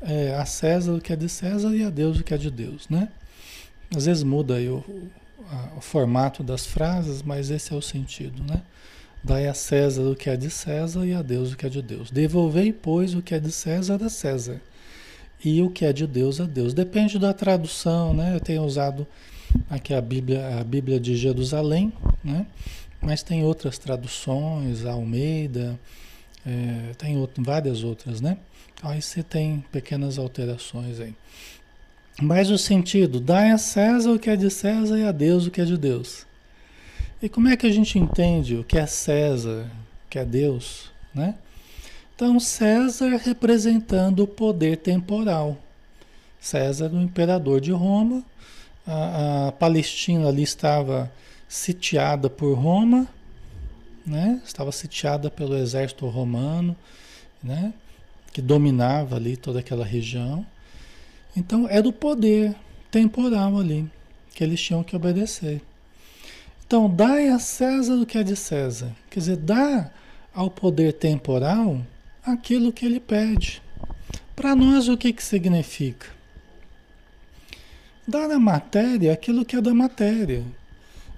É, 0.00 0.34
a 0.34 0.46
César 0.46 0.94
o 0.94 1.00
que 1.00 1.12
é 1.12 1.16
de 1.16 1.28
César 1.28 1.74
e 1.74 1.82
a 1.82 1.90
Deus 1.90 2.18
o 2.18 2.24
que 2.24 2.32
é 2.32 2.38
de 2.38 2.50
Deus, 2.50 2.88
né? 2.88 3.08
Às 3.94 4.06
vezes 4.06 4.22
muda 4.22 4.54
o, 4.54 4.76
o, 4.76 5.10
o 5.76 5.80
formato 5.80 6.42
das 6.42 6.66
frases, 6.66 7.22
mas 7.22 7.50
esse 7.50 7.72
é 7.72 7.76
o 7.76 7.82
sentido, 7.82 8.42
né? 8.42 8.62
Dai 9.26 9.48
a 9.48 9.54
César 9.54 10.02
o 10.02 10.14
que 10.14 10.30
é 10.30 10.36
de 10.36 10.48
César 10.48 11.04
e 11.04 11.12
a 11.12 11.20
Deus 11.20 11.52
o 11.52 11.56
que 11.56 11.66
é 11.66 11.68
de 11.68 11.82
Deus. 11.82 12.12
Devolvei, 12.12 12.72
pois, 12.72 13.12
o 13.12 13.20
que 13.20 13.34
é 13.34 13.40
de 13.40 13.50
César 13.50 13.98
a 14.00 14.08
César 14.08 14.60
e 15.44 15.60
o 15.62 15.68
que 15.68 15.84
é 15.84 15.92
de 15.92 16.06
Deus 16.06 16.40
a 16.40 16.44
Deus. 16.44 16.72
Depende 16.72 17.18
da 17.18 17.32
tradução, 17.32 18.14
né? 18.14 18.36
Eu 18.36 18.38
tenho 18.38 18.62
usado 18.62 19.04
aqui 19.68 19.92
a 19.92 20.00
Bíblia, 20.00 20.60
a 20.60 20.62
Bíblia 20.62 21.00
de 21.00 21.16
Jerusalém, 21.16 21.92
né? 22.22 22.46
Mas 23.00 23.24
tem 23.24 23.44
outras 23.44 23.78
traduções, 23.78 24.86
a 24.86 24.92
Almeida, 24.92 25.76
é, 26.46 26.92
tem 26.96 27.18
outro, 27.18 27.42
várias 27.42 27.82
outras, 27.82 28.20
né? 28.20 28.38
Aí 28.80 29.02
você 29.02 29.24
tem 29.24 29.64
pequenas 29.72 30.20
alterações 30.20 31.00
aí. 31.00 31.16
Mas 32.22 32.48
o 32.48 32.56
sentido, 32.56 33.18
dai 33.18 33.50
a 33.50 33.58
César 33.58 34.12
o 34.12 34.20
que 34.20 34.30
é 34.30 34.36
de 34.36 34.50
César 34.50 34.96
e 34.96 35.04
a 35.04 35.10
Deus 35.10 35.48
o 35.48 35.50
que 35.50 35.60
é 35.60 35.64
de 35.64 35.76
Deus. 35.76 36.24
E 37.22 37.30
como 37.30 37.48
é 37.48 37.56
que 37.56 37.66
a 37.66 37.72
gente 37.72 37.98
entende 37.98 38.56
o 38.56 38.64
que 38.64 38.76
é 38.76 38.86
César, 38.86 39.70
que 40.10 40.18
é 40.18 40.24
Deus, 40.24 40.90
né? 41.14 41.34
Então, 42.14 42.38
César 42.38 43.16
representando 43.16 44.20
o 44.20 44.26
poder 44.26 44.78
temporal. 44.78 45.56
César, 46.38 46.90
o 46.92 47.00
imperador 47.00 47.60
de 47.60 47.72
Roma. 47.72 48.22
A, 48.86 49.48
a 49.48 49.52
Palestina 49.52 50.28
ali 50.28 50.42
estava 50.42 51.10
sitiada 51.48 52.28
por 52.28 52.54
Roma, 52.54 53.08
né? 54.06 54.40
Estava 54.44 54.70
sitiada 54.70 55.30
pelo 55.30 55.56
exército 55.56 56.06
romano, 56.06 56.76
né? 57.42 57.72
Que 58.32 58.42
dominava 58.42 59.16
ali 59.16 59.36
toda 59.36 59.60
aquela 59.60 59.84
região. 59.84 60.46
Então, 61.34 61.66
era 61.68 61.88
o 61.88 61.92
poder 61.92 62.54
temporal 62.90 63.58
ali 63.58 63.90
que 64.34 64.44
eles 64.44 64.60
tinham 64.60 64.82
que 64.82 64.94
obedecer. 64.94 65.62
Então, 66.66 66.90
dai 66.90 67.28
a 67.28 67.38
César 67.38 67.94
o 67.94 68.04
que 68.04 68.18
é 68.18 68.24
de 68.24 68.34
César. 68.34 68.90
Quer 69.08 69.20
dizer, 69.20 69.36
dá 69.36 69.88
ao 70.34 70.50
poder 70.50 70.94
temporal 70.94 71.80
aquilo 72.24 72.72
que 72.72 72.84
ele 72.84 72.98
pede. 72.98 73.62
Para 74.34 74.56
nós, 74.56 74.88
o 74.88 74.96
que, 74.96 75.12
que 75.12 75.22
significa? 75.22 76.08
Dar 78.06 78.28
à 78.32 78.40
matéria 78.40 79.12
aquilo 79.12 79.44
que 79.44 79.54
é 79.54 79.60
da 79.60 79.72
matéria. 79.72 80.42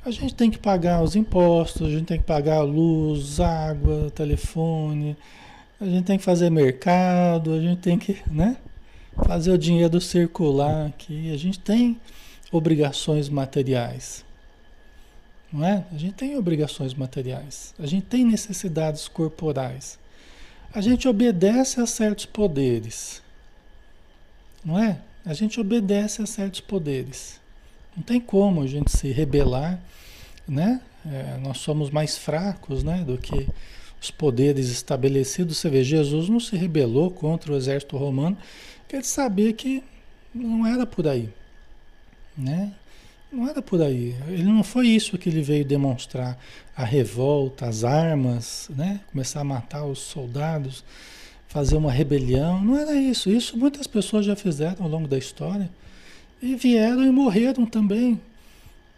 A 0.05 0.11
gente 0.11 0.35
tem 0.35 0.51
que 0.51 0.59
pagar 0.59 1.03
os 1.03 1.17
impostos, 1.17 1.87
a 1.87 1.91
gente 1.91 2.05
tem 2.05 2.19
que 2.19 2.25
pagar 2.25 2.61
luz, 2.61 3.41
água, 3.41 4.11
telefone, 4.15 5.17
a 5.81 5.87
gente 5.87 6.05
tem 6.05 6.19
que 6.19 6.25
fazer 6.25 6.51
mercado, 6.51 7.55
a 7.55 7.61
gente 7.61 7.81
tem 7.81 7.99
que 7.99 8.19
né, 8.31 8.59
fazer 9.27 9.53
o 9.53 9.59
dinheiro 9.59 9.99
circular 9.99 10.89
aqui. 10.89 11.33
A 11.33 11.39
gente 11.39 11.59
tem 11.59 11.99
obrigações 12.53 13.31
materiais. 13.31 14.28
Não 15.53 15.65
é? 15.65 15.85
A 15.93 15.97
gente 15.97 16.15
tem 16.15 16.37
obrigações 16.37 16.93
materiais, 16.93 17.75
a 17.79 17.87
gente 17.87 18.07
tem 18.07 18.25
necessidades 18.25 19.09
corporais. 19.09 19.99
A 20.73 20.81
gente 20.83 21.09
obedece 21.09 21.81
a 21.81 21.87
certos 21.87 22.27
poderes. 22.27 23.23
Não 24.63 24.79
é? 24.79 25.01
A 25.25 25.33
gente 25.33 25.59
obedece 25.59 26.21
a 26.21 26.27
certos 26.27 26.61
poderes. 26.61 27.41
Não 27.97 28.03
tem 28.03 28.21
como 28.21 28.63
a 28.63 28.67
gente 28.67 28.95
se 28.95 29.11
rebelar, 29.11 29.81
né? 30.47 30.81
É, 31.07 31.39
nós 31.39 31.59
somos 31.59 31.91
mais 31.91 32.19
fracos, 32.19 32.83
né, 32.83 33.03
do 33.05 33.17
que 33.17 33.49
os 34.01 34.11
poderes 34.11 34.69
estabelecidos. 34.69 35.57
Você 35.57 35.71
vê, 35.71 35.83
Jesus 35.83 36.29
não 36.29 36.41
se 36.41 36.57
rebelou 36.57 37.11
contra 37.11 37.53
o 37.53 37.57
exército 37.57 37.97
romano, 37.97 38.37
porque 38.81 38.97
ele 38.97 39.05
sabia 39.05 39.53
que 39.53 39.83
não 40.35 40.67
era 40.67 40.87
por 40.87 41.09
aí, 41.09 41.29
né? 42.37 42.73
Não 43.31 43.47
era 43.47 43.61
por 43.61 43.83
aí. 43.83 44.17
Ele 44.29 44.45
não 44.45 44.63
foi 44.63 44.89
isso 44.89 45.19
que 45.19 45.29
ele 45.29 45.43
veio 45.43 45.65
demonstrar. 45.65 46.39
A 46.75 46.85
revolta, 46.85 47.67
as 47.67 47.85
armas, 47.85 48.71
né? 48.75 49.01
Começar 49.13 49.41
a 49.41 49.45
matar 49.45 49.85
os 49.85 49.99
soldados, 49.99 50.83
fazer 51.47 51.77
uma 51.77 51.93
rebelião. 51.93 52.61
Não 52.61 52.77
era 52.77 52.95
isso. 52.95 53.31
Isso 53.31 53.57
muitas 53.57 53.87
pessoas 53.87 54.25
já 54.25 54.35
fizeram 54.35 54.85
ao 54.85 54.89
longo 54.89 55.07
da 55.07 55.19
história. 55.19 55.71
E 56.41 56.55
vieram 56.55 57.05
e 57.05 57.11
morreram 57.11 57.67
também. 57.67 58.19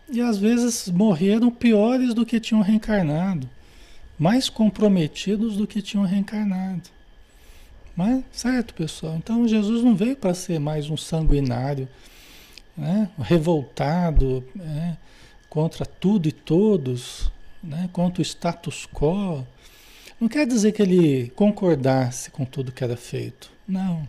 E 0.08 0.20
às 0.20 0.38
vezes 0.38 0.88
morreram 0.88 1.50
piores 1.50 2.14
do 2.14 2.24
que 2.24 2.38
tinham 2.38 2.62
reencarnado. 2.62 3.48
Mais 4.16 4.48
comprometidos 4.48 5.56
do 5.56 5.66
que 5.66 5.82
tinham 5.82 6.04
reencarnado. 6.04 6.88
Mas, 7.96 8.22
certo, 8.30 8.74
pessoal? 8.74 9.16
Então 9.16 9.48
Jesus 9.48 9.82
não 9.82 9.96
veio 9.96 10.14
para 10.14 10.34
ser 10.34 10.60
mais 10.60 10.88
um 10.88 10.96
sanguinário 10.96 11.88
né? 12.76 13.08
revoltado 13.18 14.44
né? 14.54 14.96
contra 15.48 15.84
tudo 15.84 16.28
e 16.28 16.32
todos, 16.32 17.30
né? 17.62 17.88
contra 17.92 18.20
o 18.20 18.24
status 18.24 18.86
quo. 18.92 19.46
Não 20.20 20.28
quer 20.28 20.46
dizer 20.46 20.72
que 20.72 20.82
ele 20.82 21.30
concordasse 21.34 22.30
com 22.30 22.44
tudo 22.44 22.72
que 22.72 22.84
era 22.84 22.96
feito, 22.96 23.50
não. 23.66 24.06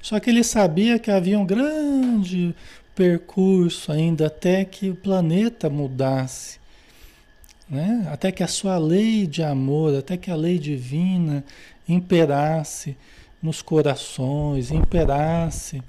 Só 0.00 0.20
que 0.20 0.30
ele 0.30 0.44
sabia 0.44 0.98
que 0.98 1.10
havia 1.10 1.38
um 1.38 1.44
grande 1.44 2.54
percurso 2.94 3.90
ainda 3.90 4.26
até 4.26 4.64
que 4.64 4.90
o 4.90 4.94
planeta 4.94 5.70
mudasse, 5.70 6.58
né? 7.68 8.06
até 8.12 8.30
que 8.30 8.42
a 8.42 8.48
sua 8.48 8.78
lei 8.78 9.26
de 9.26 9.42
amor, 9.42 9.96
até 9.96 10.16
que 10.16 10.30
a 10.30 10.36
lei 10.36 10.58
divina 10.58 11.44
imperasse 11.88 12.96
nos 13.42 13.62
corações, 13.62 14.70
imperasse 14.70 15.82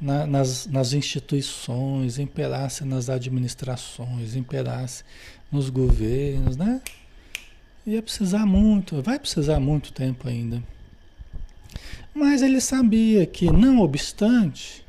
na, 0.00 0.26
nas, 0.26 0.66
nas 0.66 0.92
instituições, 0.92 2.18
imperasse 2.18 2.84
nas 2.84 3.08
administrações, 3.08 4.36
imperasse 4.36 5.04
nos 5.50 5.70
governos, 5.70 6.56
né? 6.56 6.80
Ia 7.86 8.02
precisar 8.02 8.44
muito, 8.44 9.00
vai 9.00 9.18
precisar 9.18 9.60
muito 9.60 9.92
tempo 9.92 10.28
ainda. 10.28 10.62
Mas 12.14 12.42
ele 12.42 12.60
sabia 12.60 13.26
que, 13.26 13.50
não 13.50 13.80
obstante 13.80 14.84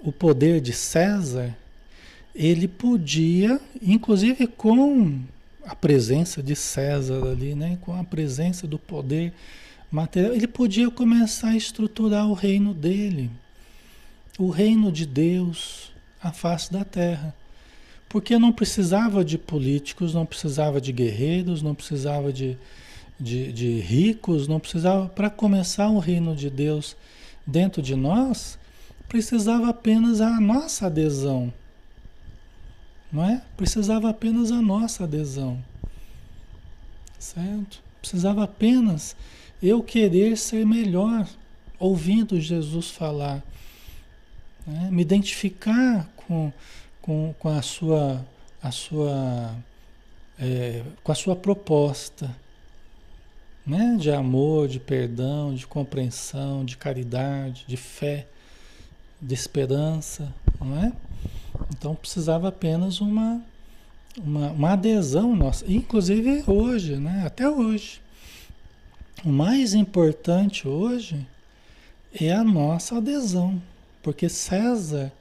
o 0.00 0.10
poder 0.10 0.60
de 0.60 0.72
César, 0.72 1.56
ele 2.34 2.66
podia, 2.66 3.60
inclusive 3.82 4.46
com 4.46 5.20
a 5.64 5.74
presença 5.74 6.42
de 6.42 6.56
César 6.56 7.22
ali, 7.30 7.54
né? 7.54 7.78
com 7.80 7.94
a 7.94 8.02
presença 8.02 8.66
do 8.66 8.78
poder 8.78 9.32
material, 9.90 10.32
ele 10.32 10.46
podia 10.46 10.90
começar 10.90 11.48
a 11.48 11.56
estruturar 11.56 12.26
o 12.26 12.32
reino 12.32 12.72
dele, 12.72 13.30
o 14.38 14.50
reino 14.50 14.92
de 14.92 15.04
Deus, 15.04 15.90
a 16.22 16.32
face 16.32 16.72
da 16.72 16.84
terra. 16.84 17.34
Porque 18.08 18.38
não 18.38 18.52
precisava 18.52 19.24
de 19.24 19.36
políticos, 19.36 20.14
não 20.14 20.24
precisava 20.24 20.80
de 20.80 20.92
guerreiros, 20.92 21.60
não 21.60 21.74
precisava 21.74 22.32
de, 22.32 22.56
de, 23.20 23.52
de 23.52 23.80
ricos, 23.80 24.46
não 24.46 24.60
precisava. 24.60 25.08
Para 25.08 25.28
começar 25.28 25.88
o 25.88 25.98
reino 25.98 26.34
de 26.34 26.48
Deus 26.48 26.96
dentro 27.46 27.82
de 27.82 27.94
nós, 27.94 28.58
precisava 29.08 29.68
apenas 29.68 30.20
a 30.20 30.40
nossa 30.40 30.86
adesão. 30.86 31.52
Não 33.12 33.24
é? 33.24 33.42
Precisava 33.56 34.08
apenas 34.08 34.52
a 34.52 34.62
nossa 34.62 35.04
adesão. 35.04 35.62
Certo? 37.18 37.82
Precisava 38.00 38.44
apenas 38.44 39.16
eu 39.62 39.82
querer 39.82 40.36
ser 40.38 40.64
melhor, 40.64 41.26
ouvindo 41.78 42.40
Jesus 42.40 42.90
falar. 42.90 43.42
Né? 44.68 44.90
Me 44.90 45.00
identificar 45.00 46.06
com, 46.14 46.52
com, 47.00 47.34
com 47.38 47.48
a 47.48 47.62
sua, 47.62 48.22
a 48.62 48.70
sua, 48.70 49.56
é, 50.38 50.82
com 51.02 51.10
a 51.10 51.14
sua 51.14 51.34
proposta. 51.34 52.30
Né? 53.66 53.96
De 53.98 54.10
amor, 54.10 54.68
de 54.68 54.78
perdão, 54.78 55.54
de 55.54 55.66
compreensão, 55.66 56.64
de 56.64 56.76
caridade, 56.76 57.64
de 57.66 57.78
fé, 57.78 58.26
de 59.20 59.34
esperança, 59.34 60.32
não 60.60 60.78
é? 60.78 60.92
Então 61.70 61.94
precisava 61.94 62.48
apenas 62.48 63.00
uma, 63.00 63.42
uma, 64.16 64.50
uma 64.52 64.72
adesão 64.72 65.34
nossa, 65.34 65.64
inclusive 65.70 66.44
hoje, 66.46 66.96
né? 66.96 67.24
até 67.26 67.48
hoje. 67.48 68.00
O 69.24 69.30
mais 69.30 69.74
importante 69.74 70.68
hoje 70.68 71.26
é 72.12 72.32
a 72.32 72.44
nossa 72.44 72.98
adesão, 72.98 73.60
porque 74.02 74.28
César, 74.28 75.12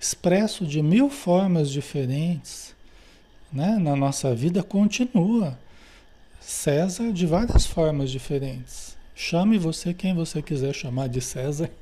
expresso 0.00 0.66
de 0.66 0.82
mil 0.82 1.10
formas 1.10 1.70
diferentes, 1.70 2.74
né, 3.52 3.78
na 3.78 3.96
nossa 3.96 4.34
vida, 4.34 4.62
continua. 4.62 5.58
César 6.40 7.12
de 7.12 7.26
várias 7.26 7.66
formas 7.66 8.10
diferentes. 8.10 8.96
Chame 9.14 9.58
você 9.58 9.92
quem 9.92 10.14
você 10.14 10.40
quiser 10.40 10.74
chamar 10.74 11.08
de 11.08 11.20
César. 11.20 11.70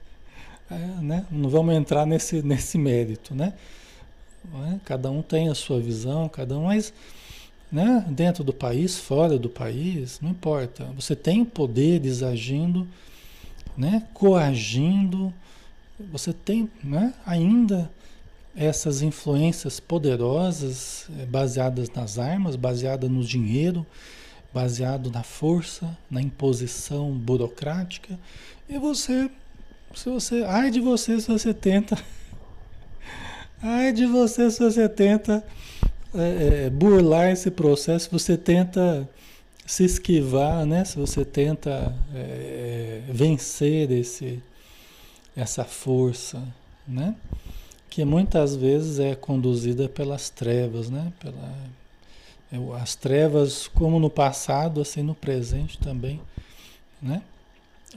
É, 0.68 0.74
né? 1.00 1.24
Não 1.30 1.48
vamos 1.48 1.76
entrar 1.76 2.04
nesse, 2.04 2.42
nesse 2.42 2.76
mérito, 2.76 3.36
né? 3.36 3.52
É? 4.72 4.80
Cada 4.84 5.08
um 5.08 5.22
tem 5.22 5.48
a 5.48 5.54
sua 5.54 5.80
visão, 5.80 6.28
cada 6.28 6.58
um, 6.58 6.64
mas 6.64 6.92
né? 7.70 8.04
dentro 8.08 8.44
do 8.44 8.52
país, 8.52 8.98
fora 8.98 9.38
do 9.38 9.48
país, 9.48 10.20
não 10.20 10.30
importa. 10.30 10.84
Você 10.96 11.14
tem 11.14 11.44
poderes 11.44 12.22
agindo, 12.22 12.86
né? 13.76 14.02
coagindo, 14.14 15.32
você 15.98 16.32
tem 16.32 16.70
né? 16.82 17.14
ainda 17.24 17.90
essas 18.54 19.02
influências 19.02 19.78
poderosas 19.78 21.08
eh, 21.18 21.26
baseadas 21.26 21.90
nas 21.90 22.18
armas, 22.18 22.56
baseadas 22.56 23.10
no 23.10 23.22
dinheiro, 23.22 23.84
baseado 24.52 25.10
na 25.10 25.22
força, 25.22 25.96
na 26.10 26.22
imposição 26.22 27.12
burocrática, 27.12 28.18
e 28.68 28.78
você, 28.78 29.30
se 29.94 30.08
você, 30.08 30.42
ai 30.46 30.70
de 30.70 30.80
você 30.80 31.20
se 31.20 31.28
você 31.28 31.52
tenta 31.52 31.98
Ai 33.62 33.92
de 33.92 34.06
você 34.06 34.50
se 34.50 34.58
você 34.58 34.88
tenta 34.88 35.44
é, 36.14 36.64
é, 36.66 36.70
burlar 36.70 37.30
esse 37.30 37.50
processo, 37.50 38.08
você 38.10 38.36
tenta 38.36 39.08
se 39.66 39.84
esquivar, 39.84 40.64
né? 40.64 40.84
Se 40.84 40.96
você 40.96 41.24
tenta 41.24 41.94
é, 42.14 43.02
vencer 43.08 43.90
esse, 43.90 44.42
essa 45.36 45.64
força, 45.64 46.42
né? 46.88 47.14
Que 47.90 48.04
muitas 48.04 48.56
vezes 48.56 48.98
é 48.98 49.14
conduzida 49.14 49.88
pelas 49.88 50.30
trevas, 50.30 50.88
né? 50.88 51.12
Pela, 51.20 51.54
é, 52.52 52.80
as 52.80 52.94
trevas, 52.94 53.68
como 53.68 53.98
no 53.98 54.08
passado, 54.08 54.80
assim 54.80 55.02
no 55.02 55.14
presente 55.14 55.78
também, 55.78 56.20
né? 57.00 57.22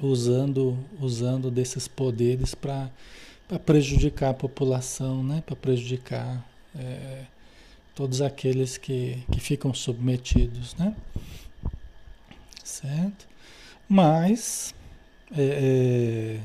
Usando, 0.02 0.78
usando 0.99 1.49
desses 1.49 1.88
poderes 1.88 2.54
para 2.54 2.89
prejudicar 3.65 4.30
a 4.30 4.34
população, 4.34 5.23
né? 5.23 5.43
para 5.45 5.56
prejudicar 5.56 6.45
é, 6.78 7.25
todos 7.95 8.21
aqueles 8.21 8.78
que, 8.78 9.21
que 9.30 9.39
ficam 9.41 9.73
submetidos. 9.73 10.73
Né? 10.75 10.95
Certo? 12.63 13.28
Mas 13.89 14.73
é, 15.36 15.41
é, 15.41 16.39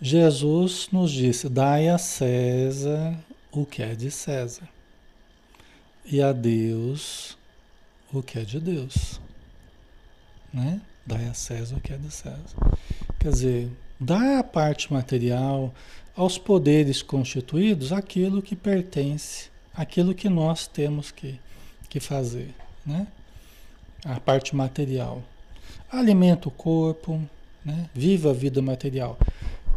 Jesus 0.00 0.88
nos 0.92 1.10
disse: 1.10 1.48
dai 1.48 1.88
a 1.88 1.98
César 1.98 3.18
o 3.50 3.66
que 3.66 3.82
é 3.82 3.94
de 3.94 4.10
César, 4.10 4.68
e 6.04 6.22
a 6.22 6.32
Deus 6.32 7.36
o 8.12 8.22
que 8.22 8.38
é 8.38 8.42
de 8.42 8.60
Deus. 8.60 9.20
Né? 10.52 10.80
Dai 11.04 11.26
a 11.26 11.34
César 11.34 11.76
o 11.76 11.80
que 11.80 11.92
é 11.92 11.96
de 11.96 12.10
César. 12.10 12.56
Quer 13.18 13.30
dizer, 13.30 13.70
dá 13.98 14.38
à 14.38 14.44
parte 14.44 14.92
material, 14.92 15.74
aos 16.16 16.38
poderes 16.38 17.02
constituídos, 17.02 17.92
aquilo 17.92 18.40
que 18.42 18.56
pertence, 18.56 19.50
aquilo 19.74 20.14
que 20.14 20.28
nós 20.28 20.66
temos 20.66 21.10
que, 21.10 21.38
que 21.88 22.00
fazer, 22.00 22.54
né? 22.86 23.06
A 24.04 24.20
parte 24.20 24.54
material. 24.54 25.22
Alimenta 25.90 26.48
o 26.48 26.52
corpo, 26.52 27.20
né? 27.64 27.88
viva 27.94 28.30
a 28.30 28.32
vida 28.32 28.62
material, 28.62 29.18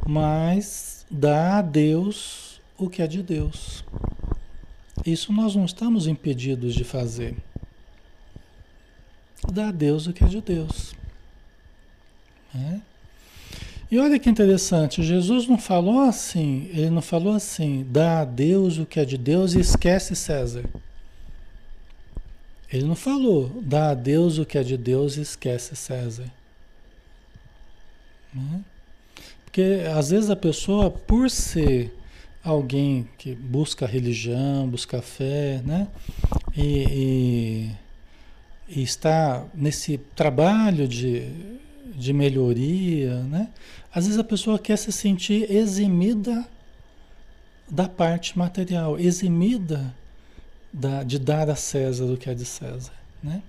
mas 0.06 1.06
dá 1.10 1.60
a 1.60 1.62
Deus 1.62 2.62
o 2.78 2.90
que 2.90 3.02
é 3.02 3.08
de 3.08 3.22
Deus. 3.22 3.84
Isso 5.06 5.32
nós 5.34 5.56
não 5.56 5.66
estamos 5.66 6.08
impedidos 6.08 6.74
de 6.74 6.84
fazer. 6.84 7.36
Dá 9.52 9.70
a 9.70 9.72
Deus 9.72 10.08
o 10.08 10.14
que 10.14 10.24
é 10.24 10.28
de 10.28 10.42
Deus. 10.42 10.94
Né? 12.54 12.82
E 13.90 14.00
olha 14.00 14.18
que 14.18 14.30
interessante, 14.30 15.04
Jesus 15.04 15.48
não 15.48 15.58
falou 15.58 16.00
assim, 16.00 16.70
ele 16.72 16.90
não 16.90 17.02
falou 17.02 17.34
assim, 17.34 17.86
dá 17.90 18.22
a 18.22 18.26
Deus 18.26 18.78
o 18.78 18.86
que 18.86 19.00
é 19.00 19.06
de 19.06 19.18
Deus 19.18 19.54
e 19.54 19.60
esquece 19.60 20.16
César. 20.16 20.64
Ele 22.72 22.86
não 22.86 22.96
falou, 22.96 23.50
dá 23.62 23.90
a 23.90 23.94
Deus 23.94 24.38
o 24.38 24.46
que 24.46 24.58
é 24.58 24.64
de 24.64 24.78
Deus 24.78 25.18
e 25.18 25.22
esquece 25.22 25.76
César. 25.76 26.32
Né? 28.34 28.64
Porque 29.52 29.84
às 29.94 30.12
vezes 30.12 30.30
a 30.30 30.36
pessoa, 30.36 30.90
por 30.90 31.30
ser 31.30 31.94
alguém 32.42 33.06
que 33.18 33.36
busca 33.36 33.86
religião, 33.86 34.66
busca 34.66 35.02
fé, 35.02 35.62
né? 35.66 35.90
E, 36.56 37.76
e, 38.70 38.80
e 38.80 38.82
está 38.82 39.44
nesse 39.54 39.98
trabalho 40.16 40.88
de, 40.88 41.28
de 41.94 42.14
melhoria, 42.14 43.24
né? 43.24 43.50
Às 43.94 44.06
vezes 44.06 44.18
a 44.18 44.24
pessoa 44.24 44.58
quer 44.58 44.78
se 44.78 44.90
sentir 44.90 45.52
eximida 45.52 46.48
da 47.70 47.90
parte 47.90 48.40
material, 48.40 48.98
eximida 48.98 49.94
da, 50.72 51.04
de 51.04 51.20
dar 51.20 51.50
a 51.50 51.58
César 51.58 52.06
o 52.06 52.16
que 52.16 52.30
é 52.30 52.34
de 52.34 52.46
César, 52.46 52.94
né? 53.22 53.44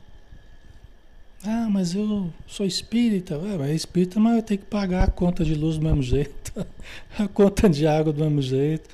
Ah, 1.44 1.68
mas 1.68 1.94
eu 1.94 2.33
sou 2.46 2.64
espírita. 2.64 3.38
Mas 3.38 3.70
é 3.70 3.74
espírita, 3.74 4.20
mas 4.20 4.37
eu 4.37 4.42
tenho 4.42 4.61
que 4.61 4.66
pagar 4.66 5.05
a 5.05 5.11
conta 5.11 5.44
de 5.44 5.55
luz 5.55 5.76
do 5.76 5.85
mesmo 5.85 6.02
jeito, 6.02 6.66
a 7.18 7.26
conta 7.26 7.68
de 7.68 7.87
água 7.87 8.12
do 8.12 8.24
mesmo 8.24 8.40
jeito, 8.40 8.88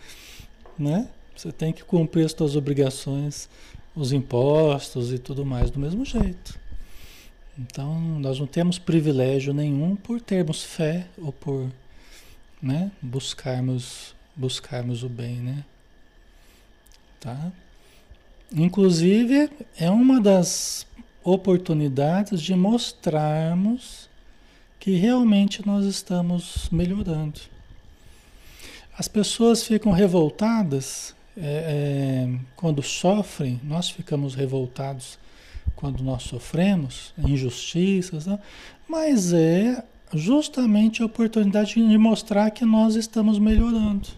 né? 0.78 1.08
Você 1.36 1.52
tem 1.52 1.72
que 1.72 1.84
cumprir 1.84 2.24
as 2.24 2.32
suas 2.32 2.56
obrigações, 2.56 3.48
os 3.94 4.12
impostos 4.12 5.12
e 5.12 5.18
tudo 5.18 5.44
mais 5.44 5.70
do 5.70 5.78
mesmo 5.78 6.04
jeito. 6.04 6.58
Então, 7.58 8.00
nós 8.18 8.40
não 8.40 8.46
temos 8.46 8.78
privilégio 8.78 9.52
nenhum 9.52 9.94
por 9.94 10.20
termos 10.20 10.62
fé 10.64 11.06
ou 11.18 11.32
por 11.32 11.70
né, 12.62 12.90
buscarmos, 13.02 14.14
buscarmos 14.34 15.02
o 15.02 15.08
bem, 15.08 15.36
né? 15.36 15.64
Tá? 17.20 17.52
Inclusive, 18.52 19.50
é 19.76 19.90
uma 19.90 20.20
das 20.20 20.86
oportunidades 21.28 22.40
de 22.40 22.54
mostrarmos 22.54 24.08
que 24.80 24.92
realmente 24.92 25.66
nós 25.66 25.84
estamos 25.84 26.68
melhorando. 26.70 27.40
As 28.96 29.08
pessoas 29.08 29.62
ficam 29.62 29.92
revoltadas 29.92 31.14
é, 31.36 31.42
é, 32.26 32.38
quando 32.56 32.82
sofrem, 32.82 33.60
nós 33.62 33.90
ficamos 33.90 34.34
revoltados 34.34 35.18
quando 35.76 36.02
nós 36.02 36.24
sofremos 36.24 37.12
injustiças, 37.16 38.26
né? 38.26 38.38
mas 38.88 39.32
é 39.32 39.84
justamente 40.14 41.02
a 41.02 41.06
oportunidade 41.06 41.74
de 41.74 41.98
mostrar 41.98 42.50
que 42.50 42.64
nós 42.64 42.96
estamos 42.96 43.38
melhorando. 43.38 44.08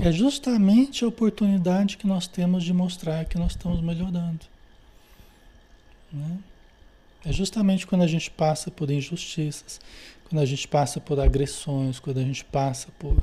É 0.00 0.10
justamente 0.10 1.04
a 1.04 1.08
oportunidade 1.08 1.96
que 1.96 2.06
nós 2.06 2.26
temos 2.26 2.64
de 2.64 2.72
mostrar 2.72 3.24
que 3.26 3.36
nós 3.36 3.52
estamos 3.52 3.80
melhorando. 3.80 4.40
Né? 6.12 6.38
É 7.24 7.32
justamente 7.32 7.86
quando 7.86 8.02
a 8.02 8.06
gente 8.06 8.30
passa 8.30 8.70
por 8.70 8.90
injustiças, 8.90 9.80
quando 10.28 10.40
a 10.40 10.46
gente 10.46 10.66
passa 10.66 10.98
por 10.98 11.20
agressões, 11.20 12.00
quando 12.00 12.18
a 12.18 12.22
gente 12.22 12.44
passa 12.44 12.88
por, 12.98 13.16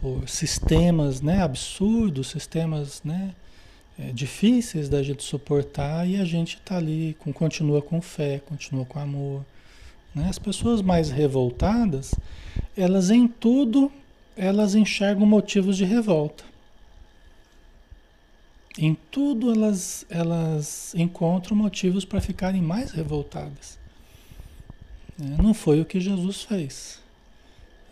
por 0.00 0.28
sistemas 0.28 1.20
né, 1.20 1.42
absurdos, 1.42 2.28
sistemas 2.28 3.02
né, 3.04 3.34
é, 3.98 4.12
difíceis 4.12 4.88
da 4.88 5.02
gente 5.02 5.22
suportar 5.22 6.08
e 6.08 6.16
a 6.16 6.24
gente 6.24 6.56
está 6.56 6.78
ali, 6.78 7.16
com, 7.18 7.32
continua 7.32 7.82
com 7.82 8.00
fé, 8.00 8.40
continua 8.46 8.84
com 8.86 8.98
amor. 8.98 9.44
Né? 10.14 10.26
As 10.28 10.38
pessoas 10.38 10.80
mais 10.80 11.10
revoltadas, 11.10 12.14
elas 12.76 13.10
em 13.10 13.28
tudo, 13.28 13.92
elas 14.36 14.74
enxergam 14.74 15.26
motivos 15.26 15.76
de 15.76 15.84
revolta. 15.84 16.44
Em 18.78 18.94
tudo 19.10 19.50
elas, 19.50 20.04
elas 20.10 20.94
encontram 20.94 21.56
motivos 21.56 22.04
para 22.04 22.20
ficarem 22.20 22.60
mais 22.60 22.90
revoltadas. 22.90 23.78
Né? 25.18 25.36
Não 25.42 25.54
foi 25.54 25.80
o 25.80 25.84
que 25.86 25.98
Jesus 25.98 26.42
fez. 26.42 27.00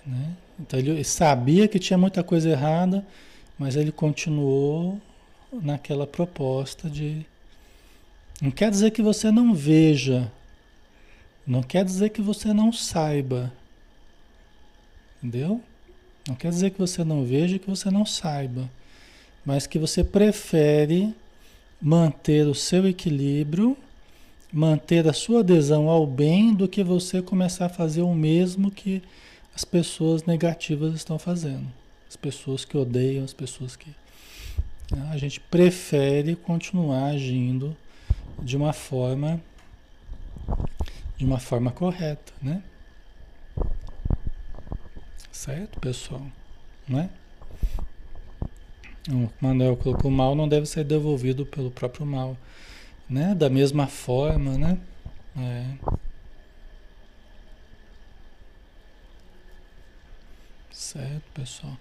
Né? 0.04 0.37
Então 0.61 0.78
ele 0.78 1.02
sabia 1.02 1.66
que 1.66 1.78
tinha 1.78 1.96
muita 1.96 2.22
coisa 2.22 2.50
errada, 2.50 3.04
mas 3.59 3.76
ele 3.76 3.90
continuou 3.90 5.00
naquela 5.50 6.07
proposta 6.07 6.90
de. 6.90 7.24
Não 8.42 8.50
quer 8.50 8.70
dizer 8.70 8.90
que 8.90 9.00
você 9.00 9.30
não 9.30 9.54
veja, 9.54 10.30
não 11.46 11.62
quer 11.62 11.85
dizer 11.85 12.11
que 12.11 12.20
você 12.20 12.52
não 12.52 12.72
saiba, 12.72 13.50
entendeu? 15.22 15.62
Não 16.28 16.34
quer 16.34 16.50
dizer 16.50 16.70
que 16.70 16.78
você 16.78 17.04
não 17.04 17.24
veja, 17.24 17.58
que 17.58 17.68
você 17.68 17.90
não 17.90 18.06
saiba, 18.06 18.70
mas 19.44 19.66
que 19.66 19.78
você 19.78 20.02
prefere 20.02 21.14
manter 21.80 22.46
o 22.46 22.54
seu 22.54 22.88
equilíbrio, 22.88 23.76
manter 24.52 25.06
a 25.06 25.12
sua 25.12 25.40
adesão 25.40 25.88
ao 25.88 26.06
bem, 26.06 26.54
do 26.54 26.66
que 26.66 26.82
você 26.82 27.20
começar 27.20 27.66
a 27.66 27.68
fazer 27.68 28.02
o 28.02 28.14
mesmo 28.14 28.70
que 28.70 29.02
as 29.54 29.64
pessoas 29.64 30.24
negativas 30.24 30.94
estão 30.94 31.18
fazendo, 31.18 31.66
as 32.08 32.16
pessoas 32.16 32.64
que 32.64 32.76
odeiam, 32.76 33.24
as 33.24 33.34
pessoas 33.34 33.76
que 33.76 33.90
né? 34.90 35.08
A 35.10 35.16
gente 35.16 35.40
prefere 35.40 36.37
continuar 36.37 37.06
agindo 37.06 37.76
de 38.42 38.56
uma 38.56 38.72
forma 38.72 39.40
de 41.16 41.24
uma 41.24 41.38
forma 41.38 41.70
correta, 41.70 42.32
né? 42.42 42.62
Certo, 45.44 45.78
pessoal? 45.78 46.22
Né? 46.88 47.11
O 49.11 49.28
Manuel 49.38 49.76
colocou 49.76 50.11
mal 50.11 50.35
não 50.35 50.48
deve 50.48 50.64
ser 50.64 50.85
devolvido 50.85 51.44
pelo 51.44 51.70
próprio 51.70 52.07
mal, 52.07 52.35
né? 53.07 53.35
Da 53.35 53.50
mesma 53.50 53.87
forma, 53.87 54.57
né? 54.57 54.78
É. 55.37 55.66
Certo, 60.72 61.24
pessoal. 61.35 61.76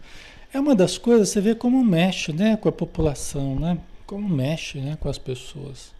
É 0.53 0.59
uma 0.59 0.75
das 0.75 0.97
coisas, 0.97 1.29
você 1.29 1.39
vê 1.39 1.55
como 1.55 1.81
mexe 1.85 2.33
né, 2.33 2.57
com 2.57 2.67
a 2.67 2.71
população, 2.71 3.57
né? 3.57 3.77
Como 4.05 4.27
mexe 4.27 4.77
né, 4.79 4.97
com 4.99 5.07
as 5.07 5.17
pessoas. 5.17 5.93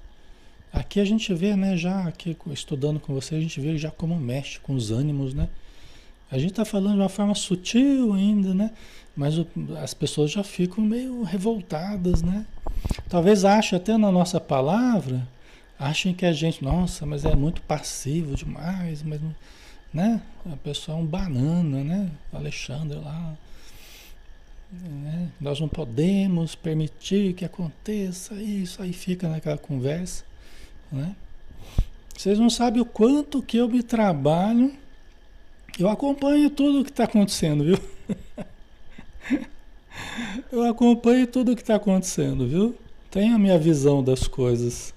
Aqui 0.69 0.99
a 0.99 1.05
gente 1.05 1.33
vê, 1.33 1.55
né, 1.55 1.77
já 1.77 2.09
aqui 2.09 2.35
estudando 2.51 2.99
com 2.99 3.13
você, 3.13 3.35
a 3.35 3.39
gente 3.39 3.61
vê 3.61 3.77
já 3.77 3.89
como 3.89 4.19
mexe 4.19 4.59
com 4.59 4.75
os 4.75 4.91
ânimos, 4.91 5.33
né? 5.33 5.47
A 6.33 6.39
gente 6.39 6.49
está 6.49 6.65
falando 6.65 6.95
de 6.95 6.99
uma 7.01 7.09
forma 7.09 7.35
sutil 7.35 8.11
ainda, 8.11 8.55
né? 8.55 8.71
Mas 9.15 9.37
o, 9.37 9.47
as 9.79 9.93
pessoas 9.93 10.31
já 10.31 10.43
ficam 10.43 10.83
meio 10.83 11.21
revoltadas, 11.21 12.23
né? 12.23 12.43
Talvez 13.07 13.45
achem 13.45 13.77
até 13.77 13.95
na 13.97 14.11
nossa 14.11 14.39
palavra, 14.39 15.27
achem 15.77 16.11
que 16.11 16.25
a 16.25 16.33
gente, 16.33 16.63
nossa, 16.63 17.05
mas 17.05 17.23
é 17.23 17.35
muito 17.35 17.61
passivo 17.61 18.35
demais, 18.35 19.03
mas, 19.03 19.21
né? 19.93 20.19
A 20.51 20.55
pessoa 20.55 20.97
é 20.97 21.01
um 21.01 21.05
banana, 21.05 21.83
né? 21.83 22.09
Alexandre 22.33 22.97
lá, 22.97 23.37
né? 24.71 25.29
Nós 25.39 25.59
não 25.59 25.67
podemos 25.67 26.55
permitir 26.55 27.33
que 27.33 27.45
aconteça 27.45 28.33
isso, 28.41 28.81
aí 28.81 28.91
fica 28.91 29.29
naquela 29.29 29.59
conversa. 29.59 30.23
Né? 30.91 31.15
Vocês 32.17 32.39
não 32.39 32.49
sabem 32.49 32.81
o 32.81 32.85
quanto 32.85 33.43
que 33.43 33.57
eu 33.57 33.69
me 33.69 33.83
trabalho. 33.83 34.81
Eu 35.79 35.89
acompanho 35.89 36.49
tudo 36.49 36.81
o 36.81 36.83
que 36.83 36.91
está 36.91 37.05
acontecendo, 37.05 37.63
viu? 37.63 37.77
eu 40.51 40.63
acompanho 40.63 41.25
tudo 41.27 41.51
o 41.51 41.55
que 41.55 41.61
está 41.61 41.75
acontecendo, 41.75 42.47
viu? 42.47 42.75
Tenho 43.09 43.35
a 43.35 43.39
minha 43.39 43.57
visão 43.57 44.03
das 44.03 44.27
coisas. 44.27 44.93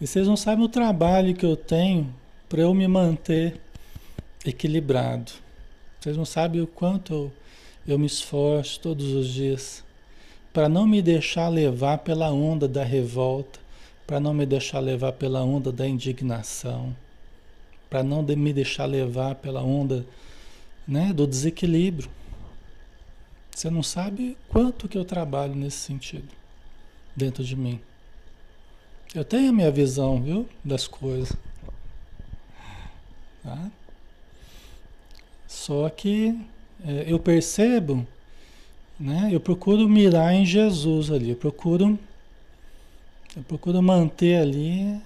E 0.00 0.06
vocês 0.06 0.26
não 0.26 0.36
sabem 0.36 0.64
o 0.64 0.68
trabalho 0.68 1.34
que 1.34 1.44
eu 1.44 1.56
tenho 1.56 2.12
para 2.48 2.62
eu 2.62 2.74
me 2.74 2.88
manter 2.88 3.60
equilibrado. 4.44 5.32
Vocês 6.00 6.16
não 6.16 6.24
sabem 6.24 6.60
o 6.60 6.66
quanto 6.66 7.12
eu 7.12 7.32
eu 7.86 7.98
me 7.98 8.06
esforço 8.06 8.78
todos 8.80 9.12
os 9.12 9.28
dias 9.28 9.82
para 10.52 10.68
não 10.68 10.86
me 10.86 11.02
deixar 11.02 11.48
levar 11.48 11.98
pela 11.98 12.30
onda 12.30 12.68
da 12.68 12.84
revolta, 12.84 13.58
para 14.06 14.20
não 14.20 14.34
me 14.34 14.44
deixar 14.44 14.80
levar 14.80 15.12
pela 15.12 15.42
onda 15.42 15.72
da 15.72 15.88
indignação, 15.88 16.94
para 17.92 18.02
não 18.02 18.22
me 18.22 18.54
deixar 18.54 18.86
levar 18.86 19.34
pela 19.34 19.62
onda 19.62 20.06
né, 20.88 21.12
do 21.12 21.26
desequilíbrio. 21.26 22.08
Você 23.54 23.68
não 23.68 23.82
sabe 23.82 24.34
quanto 24.48 24.88
que 24.88 24.96
eu 24.96 25.04
trabalho 25.04 25.54
nesse 25.54 25.76
sentido 25.76 26.28
dentro 27.14 27.44
de 27.44 27.54
mim. 27.54 27.78
Eu 29.14 29.26
tenho 29.26 29.50
a 29.50 29.52
minha 29.52 29.70
visão, 29.70 30.22
viu, 30.22 30.48
das 30.64 30.88
coisas. 30.88 31.36
Tá? 33.42 33.70
Só 35.46 35.86
que 35.90 36.34
é, 36.86 37.04
eu 37.06 37.18
percebo, 37.18 38.06
né? 38.98 39.28
Eu 39.30 39.38
procuro 39.38 39.86
mirar 39.86 40.32
em 40.32 40.46
Jesus 40.46 41.10
ali, 41.10 41.28
eu 41.28 41.36
procuro, 41.36 41.98
eu 43.36 43.42
procuro 43.42 43.82
manter 43.82 44.40
ali 44.40 44.98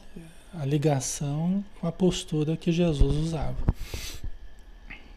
a 0.61 0.65
ligação 0.65 1.65
com 1.81 1.87
a 1.87 1.93
postura 1.93 2.57
que 2.57 2.73
Jesus 2.73 3.15
usava. 3.17 3.57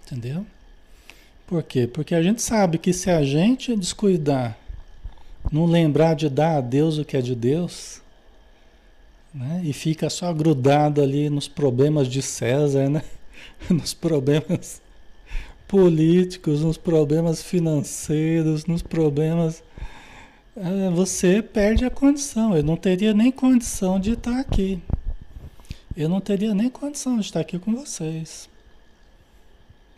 Entendeu? 0.05 0.45
Por 1.47 1.63
quê? 1.63 1.87
Porque 1.87 2.13
a 2.13 2.21
gente 2.21 2.41
sabe 2.41 2.77
que 2.77 2.93
se 2.93 3.09
a 3.09 3.23
gente 3.23 3.75
descuidar, 3.75 4.57
não 5.51 5.65
lembrar 5.65 6.13
de 6.13 6.29
dar 6.29 6.57
a 6.57 6.61
Deus 6.61 6.97
o 6.97 7.05
que 7.05 7.17
é 7.17 7.21
de 7.21 7.35
Deus, 7.35 8.01
né? 9.33 9.61
E 9.63 9.73
fica 9.73 10.09
só 10.09 10.33
grudado 10.33 11.01
ali 11.01 11.29
nos 11.29 11.47
problemas 11.47 12.07
de 12.07 12.21
César, 12.21 12.89
né? 12.89 13.03
Nos 13.69 13.93
problemas 13.93 14.81
políticos, 15.67 16.61
nos 16.61 16.77
problemas 16.77 17.41
financeiros, 17.43 18.65
nos 18.65 18.81
problemas. 18.81 19.63
É, 20.55 20.89
você 20.89 21.41
perde 21.41 21.85
a 21.85 21.89
condição. 21.89 22.57
Eu 22.57 22.63
não 22.63 22.75
teria 22.75 23.13
nem 23.13 23.31
condição 23.31 23.99
de 23.99 24.13
estar 24.13 24.39
aqui. 24.39 24.81
Eu 25.99 26.07
não 26.07 26.21
teria 26.21 26.53
nem 26.53 26.69
condição 26.69 27.15
de 27.15 27.25
estar 27.25 27.41
aqui 27.41 27.59
com 27.59 27.75
vocês. 27.75 28.49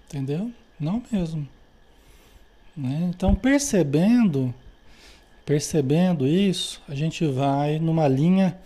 Entendeu? 0.07 0.51
Não 0.79 1.03
mesmo. 1.11 1.47
Né? 2.75 3.11
Então, 3.13 3.35
percebendo, 3.35 4.51
percebendo 5.45 6.25
isso, 6.25 6.81
a 6.89 6.95
gente 6.95 7.23
vai 7.27 7.77
numa 7.77 8.07
linha 8.07 8.57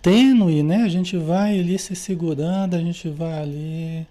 tênue, 0.00 0.62
né? 0.62 0.76
A 0.76 0.88
gente 0.88 1.18
vai 1.18 1.60
ali 1.60 1.78
se 1.78 1.94
segurando, 1.94 2.74
a 2.74 2.80
gente 2.80 3.06
vai 3.10 3.38
ali, 3.38 4.06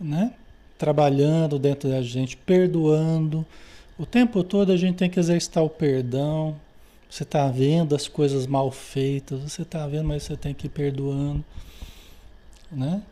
né? 0.00 0.34
trabalhando 0.76 1.60
dentro 1.60 1.88
da 1.88 2.02
gente, 2.02 2.36
perdoando. 2.36 3.46
O 3.96 4.04
tempo 4.04 4.42
todo 4.42 4.72
a 4.72 4.76
gente 4.76 4.96
tem 4.96 5.08
que 5.08 5.20
exercitar 5.20 5.62
o 5.62 5.70
perdão. 5.70 6.56
Você 7.12 7.24
está 7.24 7.46
vendo 7.46 7.94
as 7.94 8.08
coisas 8.08 8.46
mal 8.46 8.70
feitas, 8.70 9.38
você 9.42 9.60
está 9.60 9.86
vendo, 9.86 10.08
mas 10.08 10.22
você 10.22 10.34
tem 10.34 10.54
que 10.54 10.66
ir 10.66 10.70
perdoando. 10.70 11.44
Né? 12.70 13.02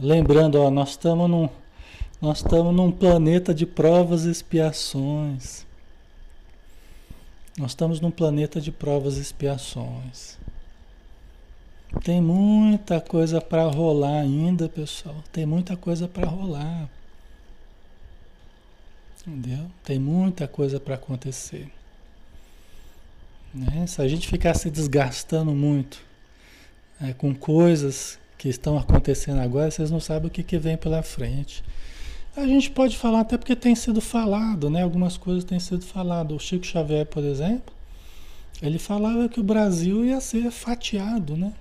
Lembrando, 0.00 0.60
ó, 0.62 0.70
nós 0.70 0.90
estamos 0.90 1.28
num, 1.28 1.48
nós 2.20 2.38
estamos 2.38 2.72
num 2.72 2.92
planeta 2.92 3.52
de 3.52 3.66
provas 3.66 4.26
e 4.26 4.30
expiações. 4.30 5.66
Nós 7.58 7.72
estamos 7.72 8.00
num 8.00 8.12
planeta 8.12 8.60
de 8.60 8.70
provas 8.70 9.18
e 9.18 9.22
expiações. 9.22 10.38
Tem 12.04 12.20
muita 12.20 13.00
coisa 13.00 13.40
para 13.40 13.64
rolar 13.64 14.20
ainda, 14.20 14.68
pessoal. 14.68 15.16
Tem 15.32 15.44
muita 15.44 15.76
coisa 15.76 16.06
para 16.06 16.28
rolar. 16.28 16.88
Entendeu? 19.26 19.68
Tem 19.82 19.98
muita 19.98 20.46
coisa 20.46 20.78
para 20.78 20.94
acontecer. 20.94 21.68
Né? 23.54 23.86
Se 23.86 24.00
a 24.02 24.08
gente 24.08 24.28
ficar 24.28 24.54
se 24.54 24.70
desgastando 24.70 25.52
muito 25.52 25.98
é, 27.00 27.12
com 27.12 27.34
coisas 27.34 28.18
que 28.36 28.48
estão 28.48 28.78
acontecendo 28.78 29.40
agora, 29.40 29.70
vocês 29.70 29.90
não 29.90 30.00
sabem 30.00 30.28
o 30.28 30.30
que, 30.30 30.42
que 30.42 30.58
vem 30.58 30.76
pela 30.76 31.02
frente. 31.02 31.62
A 32.36 32.46
gente 32.46 32.70
pode 32.70 32.96
falar 32.96 33.20
até 33.20 33.36
porque 33.36 33.56
tem 33.56 33.74
sido 33.74 34.00
falado, 34.00 34.70
né? 34.70 34.82
Algumas 34.82 35.16
coisas 35.16 35.42
têm 35.42 35.58
sido 35.58 35.84
falado. 35.84 36.36
O 36.36 36.38
Chico 36.38 36.64
Xavier, 36.64 37.04
por 37.04 37.24
exemplo, 37.24 37.74
ele 38.62 38.78
falava 38.78 39.28
que 39.28 39.40
o 39.40 39.42
Brasil 39.42 40.04
ia 40.04 40.20
ser 40.20 40.50
fatiado, 40.50 41.36
né? 41.36 41.52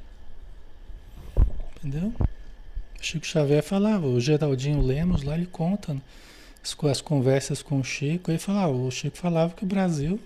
Entendeu? 1.78 2.13
Chico 3.02 3.26
Xavier 3.26 3.63
falava, 3.63 4.06
o 4.08 4.19
Geraldinho 4.19 4.82
Lemos 4.82 5.23
lá 5.23 5.36
ele 5.36 5.45
conta 5.45 5.93
né, 5.93 6.02
as, 6.62 7.02
conversas 7.02 7.62
com 7.62 7.80
o 7.80 7.84
Chico, 7.84 8.32
ele 8.32 8.39
falava, 8.39 8.73
o 8.73 8.91
Chico 8.91 9.17
falava 9.17 9.54
que 9.54 9.63
o 9.63 9.67
Brasil, 9.67 10.19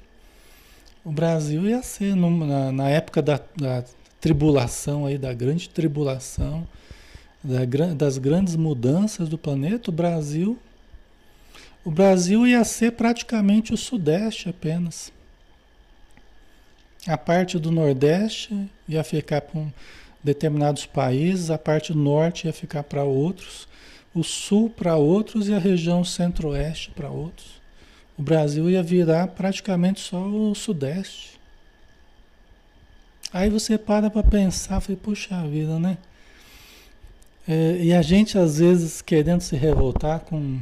o 1.04 1.12
Brasil 1.12 1.68
ia 1.68 1.82
ser 1.82 2.16
na, 2.16 2.90
época 2.90 3.22
da, 3.22 3.40
da, 3.56 3.84
tribulação 4.20 5.08
aí, 5.08 5.18
da 5.18 5.34
grande 5.34 5.68
tribulação, 5.68 6.68
da, 7.44 7.66
das 7.96 8.20
grandes 8.20 8.56
mudanças 8.56 9.28
do 9.28 9.38
planeta, 9.38 9.90
o 9.90 9.94
Brasil, 9.94 10.60
o 11.84 11.90
Brasil 11.90 12.46
ia 12.46 12.64
ser 12.64 12.92
praticamente 12.92 13.74
o 13.74 13.78
Sudeste 13.78 14.48
apenas. 14.48 15.12
A 17.08 17.18
parte 17.18 17.58
do 17.58 17.72
Nordeste 17.72 18.70
ia 18.88 19.04
ficar 19.04 19.42
com 19.42 19.72
determinados 20.24 20.86
países, 20.86 21.50
a 21.50 21.58
parte 21.58 21.96
norte 21.96 22.46
ia 22.46 22.54
ficar 22.54 22.84
para 22.84 23.04
outros, 23.04 23.68
o 24.14 24.24
sul 24.24 24.70
para 24.70 24.96
outros 24.98 25.48
e 25.48 25.54
a 25.54 25.58
região 25.58 26.04
centro-oeste 26.04 26.92
para 26.92 27.10
outros. 27.10 27.61
O 28.22 28.24
Brasil 28.24 28.70
ia 28.70 28.84
virar 28.84 29.30
praticamente 29.30 30.00
só 30.00 30.22
o 30.22 30.54
sudeste. 30.54 31.40
Aí 33.34 33.50
você 33.50 33.80
para 33.80 34.12
para 34.12 34.22
pensar, 34.22 34.80
fala, 34.80 34.96
puxa 34.96 35.42
vida, 35.48 35.80
né? 35.80 35.98
É, 37.48 37.80
e 37.82 37.92
a 37.92 38.04
gente 38.04 38.38
às 38.38 38.60
vezes 38.60 39.02
querendo 39.02 39.42
se 39.42 39.56
revoltar 39.56 40.20
com, 40.20 40.60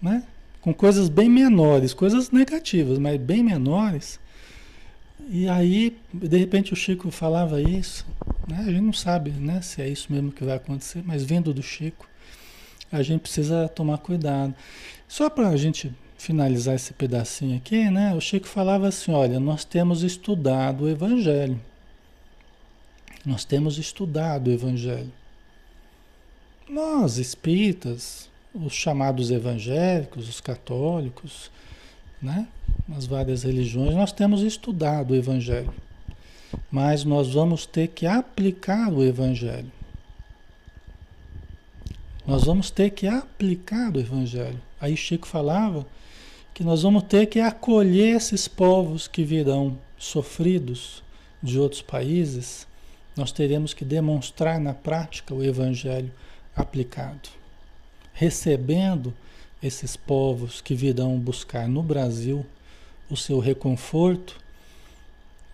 né? 0.00 0.22
com 0.62 0.72
coisas 0.72 1.10
bem 1.10 1.28
menores, 1.28 1.92
coisas 1.92 2.30
negativas, 2.30 2.98
mas 2.98 3.20
bem 3.20 3.42
menores. 3.42 4.18
E 5.28 5.46
aí, 5.50 5.94
de 6.10 6.38
repente 6.38 6.72
o 6.72 6.76
Chico 6.76 7.10
falava 7.10 7.60
isso, 7.60 8.06
né? 8.48 8.60
A 8.66 8.70
gente 8.70 8.80
não 8.80 8.94
sabe 8.94 9.30
né, 9.30 9.60
se 9.60 9.82
é 9.82 9.88
isso 9.90 10.10
mesmo 10.10 10.32
que 10.32 10.42
vai 10.42 10.56
acontecer, 10.56 11.02
mas 11.04 11.22
vindo 11.22 11.52
do 11.52 11.62
Chico, 11.62 12.08
a 12.90 13.02
gente 13.02 13.20
precisa 13.20 13.68
tomar 13.68 13.98
cuidado. 13.98 14.54
Só 15.06 15.28
para 15.28 15.50
a 15.50 15.56
gente 15.58 15.92
finalizar 16.26 16.74
esse 16.74 16.92
pedacinho 16.92 17.56
aqui, 17.56 17.90
né? 17.90 18.14
O 18.14 18.20
Chico 18.20 18.46
falava 18.46 18.88
assim: 18.88 19.12
olha, 19.12 19.38
nós 19.40 19.64
temos 19.64 20.02
estudado 20.02 20.84
o 20.84 20.88
Evangelho. 20.88 21.60
Nós 23.24 23.44
temos 23.44 23.78
estudado 23.78 24.48
o 24.48 24.52
Evangelho. 24.52 25.12
Nós, 26.68 27.18
espíritas, 27.18 28.28
os 28.54 28.72
chamados 28.72 29.30
evangélicos, 29.30 30.28
os 30.28 30.40
católicos, 30.40 31.50
né? 32.20 32.46
Nas 32.88 33.06
várias 33.06 33.42
religiões, 33.42 33.94
nós 33.94 34.12
temos 34.12 34.42
estudado 34.42 35.12
o 35.12 35.16
Evangelho 35.16 35.72
mas 36.70 37.04
nós 37.04 37.32
vamos 37.32 37.66
ter 37.66 37.88
que 37.88 38.06
aplicar 38.06 38.92
o 38.92 39.02
Evangelho. 39.04 39.70
Nós 42.26 42.44
vamos 42.44 42.70
ter 42.70 42.90
que 42.90 43.06
aplicar 43.06 43.94
o 43.94 44.00
Evangelho. 44.00 44.60
Aí 44.80 44.96
Chico 44.96 45.26
falava 45.26 45.86
que 46.56 46.64
nós 46.64 46.84
vamos 46.84 47.02
ter 47.02 47.26
que 47.26 47.38
acolher 47.38 48.16
esses 48.16 48.48
povos 48.48 49.06
que 49.06 49.22
virão 49.22 49.78
sofridos 49.98 51.02
de 51.42 51.60
outros 51.60 51.82
países. 51.82 52.66
Nós 53.14 53.30
teremos 53.30 53.74
que 53.74 53.84
demonstrar 53.84 54.58
na 54.58 54.72
prática 54.72 55.34
o 55.34 55.44
Evangelho 55.44 56.10
aplicado. 56.56 57.28
Recebendo 58.14 59.12
esses 59.62 59.98
povos 59.98 60.62
que 60.62 60.74
virão 60.74 61.18
buscar 61.18 61.68
no 61.68 61.82
Brasil 61.82 62.46
o 63.10 63.18
seu 63.18 63.38
reconforto 63.38 64.40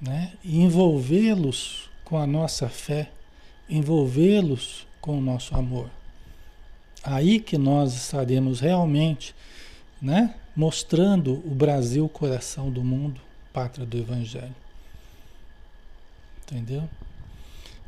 né? 0.01 0.35
envolvê-los 0.45 1.91
com 2.05 2.17
a 2.17 2.29
nossa 2.29 2.69
fé, 2.69 3.11
envolvê-los 3.69 4.87
com 5.01 5.19
o 5.19 5.21
nosso 5.21 5.53
amor. 5.57 5.91
Aí 7.03 7.41
que 7.41 7.59
nós 7.59 7.93
estaremos 7.93 8.61
realmente 8.61 9.35
né? 10.01 10.37
Mostrando 10.55 11.43
o 11.47 11.55
Brasil, 11.55 12.09
coração 12.09 12.71
do 12.71 12.83
mundo, 12.83 13.21
pátria 13.53 13.87
do 13.87 13.97
Evangelho. 13.97 14.55
Entendeu? 16.43 16.89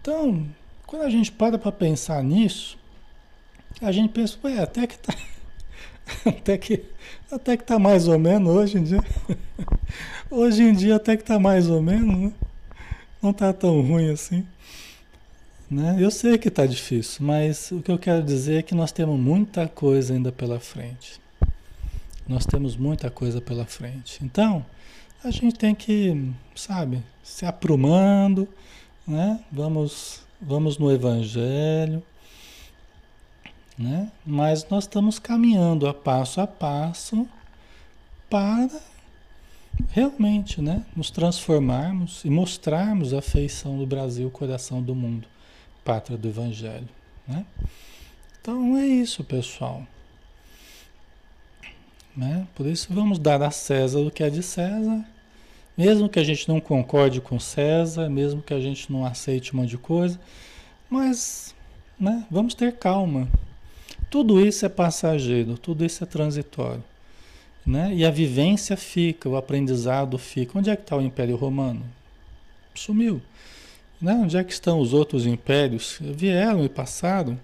Então, 0.01 0.47
quando 0.87 1.03
a 1.03 1.11
gente 1.11 1.31
para 1.31 1.59
para 1.59 1.73
pensar 1.73 2.23
nisso, 2.23 2.79
a 3.81 3.93
gente 3.93 4.13
pensa, 4.13 4.39
ué, 4.45 4.59
até 4.59 4.87
que 4.87 4.99
tá. 4.99 5.15
Até 6.27 6.59
que 6.59 6.85
até 7.31 7.57
que 7.57 7.65
tá 7.65 7.79
mais 7.79 8.07
ou 8.07 8.19
menos 8.19 8.55
hoje 8.55 8.79
em 8.79 8.85
dia. 8.85 9.03
Hoje 10.31 10.63
em 10.63 10.73
dia 10.75 10.97
até 10.97 11.17
que 11.17 11.25
tá 11.25 11.39
mais 11.39 11.71
ou 11.71 11.81
menos, 11.81 12.17
né? 12.17 12.33
Não 13.23 13.33
tá 13.33 13.53
tão 13.53 13.81
ruim 13.81 14.11
assim. 14.11 14.47
Né? 15.71 15.97
Eu 15.99 16.11
sei 16.11 16.37
que 16.37 16.51
tá 16.51 16.67
difícil, 16.67 17.25
mas 17.25 17.71
o 17.73 17.81
que 17.81 17.91
eu 17.91 17.99
quero 17.99 18.23
dizer 18.23 18.59
é 18.59 18.63
que 18.63 18.75
nós 18.75 18.93
temos 18.93 19.19
muita 19.19 19.67
coisa 19.67 20.13
ainda 20.13 20.31
pela 20.31 20.61
frente. 20.61 21.21
Nós 22.27 22.47
temos 22.47 22.77
muita 22.77 23.11
coisa 23.11 23.41
pela 23.41 23.65
frente. 23.65 24.25
Então, 24.25 24.65
a 25.23 25.31
gente 25.31 25.57
tem 25.57 25.75
que, 25.75 26.33
sabe, 26.55 27.03
se 27.23 27.45
aprumando, 27.45 28.49
né? 29.07 29.41
Vamos, 29.51 30.23
vamos 30.41 30.79
no 30.79 30.91
Evangelho, 30.91 32.03
né? 33.79 34.11
Mas 34.25 34.67
nós 34.69 34.85
estamos 34.85 35.19
caminhando 35.19 35.87
a 35.87 35.95
passo 35.95 36.41
a 36.41 36.47
passo 36.47 37.29
para 38.31 38.69
realmente, 39.91 40.61
né, 40.61 40.85
nos 40.95 41.11
transformarmos 41.11 42.25
e 42.25 42.31
mostrarmos 42.31 43.13
a 43.13 43.21
feição 43.21 43.79
do 43.79 43.87
Brasil, 43.87 44.31
coração 44.31 44.81
do 44.81 44.95
mundo, 44.95 45.27
pátria 45.85 46.17
do 46.17 46.29
Evangelho, 46.29 46.89
né? 47.27 47.45
Então 48.41 48.77
é 48.77 48.87
isso, 48.87 49.25
pessoal. 49.25 49.87
Né? 52.17 52.47
Por 52.55 52.67
isso 52.67 52.89
vamos 52.91 53.19
dar 53.19 53.43
a 53.43 53.51
César 53.51 54.01
o 54.01 54.11
que 54.11 54.23
é 54.23 54.31
de 54.31 54.43
César, 54.43 55.05
mesmo 55.77 56.09
que 56.09 56.19
a 56.19 56.25
gente 56.25 56.49
não 56.49 56.61
concorde 56.61 57.21
com 57.21 57.41
César, 57.41 58.09
mesmo 58.09 58.41
que 58.41 58.55
a 58.55 58.61
gente 58.61 58.93
não 58.93 59.05
aceite 59.05 59.55
um 59.55 59.61
monte 59.61 59.71
de 59.71 59.79
coisa, 59.79 60.21
mas 60.89 61.55
né, 61.99 62.25
vamos 62.31 62.55
ter 62.55 62.75
calma. 62.75 63.29
Tudo 64.11 64.45
isso 64.45 64.65
é 64.65 64.69
passageiro, 64.69 65.59
tudo 65.59 65.85
isso 65.85 66.05
é 66.05 66.07
transitório. 66.07 66.85
Né? 67.67 67.95
E 67.95 68.05
a 68.05 68.11
vivência 68.11 68.77
fica, 68.77 69.29
o 69.29 69.37
aprendizado 69.37 70.19
fica. 70.19 70.59
Onde 70.59 70.71
é 70.71 70.77
que 70.77 70.83
está 70.83 70.97
o 70.97 71.01
Império 71.01 71.35
Romano? 71.35 71.83
Sumiu. 72.75 73.21
Né? 74.01 74.13
Onde 74.13 74.37
é 74.37 74.45
que 74.45 74.53
estão 74.53 74.79
os 74.79 74.93
outros 74.93 75.27
impérios? 75.27 75.99
Vieram 76.01 76.65
e 76.65 76.69
passaram. 76.69 77.41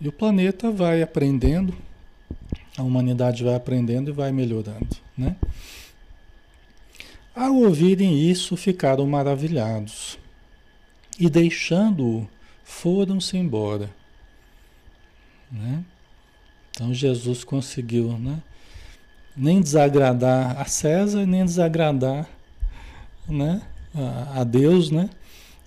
E 0.00 0.06
o 0.06 0.12
planeta 0.12 0.70
vai 0.70 1.02
aprendendo, 1.02 1.74
a 2.76 2.82
humanidade 2.82 3.44
vai 3.44 3.54
aprendendo 3.54 4.10
e 4.10 4.12
vai 4.12 4.32
melhorando. 4.32 4.96
Né? 5.16 5.36
Ao 7.34 7.54
ouvirem 7.54 8.28
isso, 8.30 8.56
ficaram 8.56 9.06
maravilhados. 9.06 10.18
E 11.18 11.28
deixando-o, 11.30 12.28
foram-se 12.64 13.36
embora. 13.36 13.90
Né? 15.50 15.84
Então 16.70 16.92
Jesus 16.92 17.44
conseguiu, 17.44 18.18
né? 18.18 18.42
nem 19.36 19.60
desagradar 19.60 20.60
a 20.60 20.64
César, 20.64 21.26
nem 21.26 21.44
desagradar 21.44 22.28
né, 23.28 23.62
a, 24.34 24.44
Deus, 24.44 24.90
né? 24.90 25.10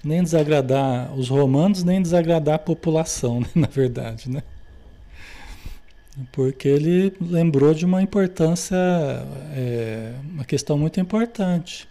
nem 0.04 0.22
desagradar 0.22 1.14
os 1.14 1.30
romanos, 1.30 1.84
nem 1.84 2.02
desagradar 2.02 2.56
a 2.56 2.60
população, 2.60 3.40
né, 3.42 3.48
na 3.56 3.68
verdade, 3.68 4.30
né? 4.30 4.44
Porque 6.32 6.68
ele 6.68 7.14
lembrou 7.22 7.74
de 7.74 7.86
uma 7.86 8.02
importância, 8.02 8.76
é, 9.56 10.14
uma 10.32 10.44
questão 10.44 10.78
muito 10.78 11.00
importante, 11.00 11.88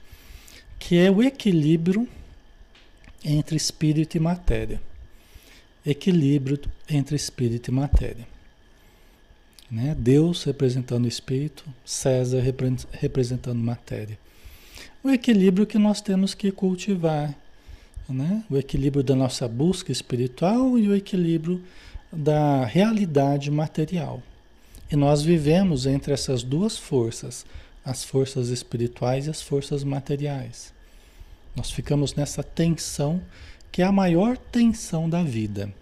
que 0.79 0.99
é 0.99 1.11
o 1.11 1.23
equilíbrio 1.23 2.09
entre 3.25 3.57
espírito 3.57 4.17
e 4.17 4.21
matéria. 4.21 4.81
Equilíbrio 5.85 6.61
entre 6.89 7.15
espírito 7.15 7.71
e 7.71 7.75
matéria. 7.75 8.27
Né? 9.71 9.97
Deus 9.99 10.45
representando 10.45 11.07
espírito, 11.07 11.65
César 11.85 12.43
representando 12.93 13.59
matéria. 13.59 14.19
O 15.03 15.11
equilíbrio 15.11 15.67
que 15.67 15.79
nós 15.79 16.01
temos 16.01 16.35
que 16.35 16.51
cultivar, 16.51 17.35
né? 18.09 18.45
o 18.51 18.57
equilíbrio 18.57 19.03
da 19.03 19.15
nossa 19.15 19.47
busca 19.47 19.91
espiritual 19.91 20.79
e 20.79 20.89
o 20.89 20.95
equilíbrio 20.95 21.63
da 22.13 22.65
realidade 22.65 23.51
material. 23.51 24.23
E 24.91 24.97
nós 24.97 25.23
vivemos 25.23 25.87
entre 25.87 26.13
essas 26.13 26.43
duas 26.43 26.77
forças, 26.77 27.45
as 27.85 28.05
forças 28.05 28.49
espirituais 28.49 29.27
e 29.27 29.31
as 29.31 29.43
forças 29.43 29.83
materiais. 29.83 30.73
Nós 31.55 31.71
ficamos 31.71 32.15
nessa 32.15 32.43
tensão 32.43 33.21
que 33.73 33.83
é 33.83 33.85
a 33.85 33.93
maior 33.93 34.37
tensão 34.37 35.09
da 35.09 35.23
vida 35.23 35.73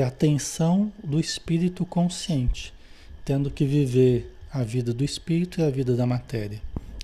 é 0.00 0.02
a 0.02 0.10
tensão 0.10 0.90
do 1.04 1.20
espírito 1.20 1.84
consciente, 1.84 2.72
tendo 3.24 3.50
que 3.50 3.64
viver 3.64 4.34
a 4.50 4.62
vida 4.62 4.92
do 4.92 5.04
espírito 5.04 5.60
e 5.60 5.64
a 5.64 5.70
vida 5.70 5.94
da 5.94 6.06
matéria. 6.06 6.60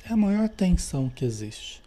É 0.08 0.12
a 0.12 0.16
maior 0.16 0.48
tensão 0.48 1.08
que 1.08 1.24
existe. 1.24 1.82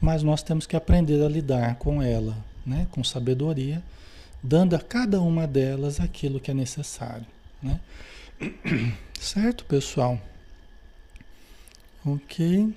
Mas 0.00 0.22
nós 0.22 0.42
temos 0.42 0.66
que 0.66 0.76
aprender 0.76 1.22
a 1.22 1.28
lidar 1.28 1.76
com 1.76 2.02
ela, 2.02 2.36
né, 2.64 2.86
com 2.90 3.04
sabedoria, 3.04 3.82
dando 4.42 4.74
a 4.74 4.80
cada 4.80 5.20
uma 5.20 5.46
delas 5.46 6.00
aquilo 6.00 6.40
que 6.40 6.50
é 6.50 6.54
necessário. 6.54 7.26
Né? 7.62 7.80
Certo, 9.18 9.64
pessoal? 9.64 10.20
Ok. 12.06 12.72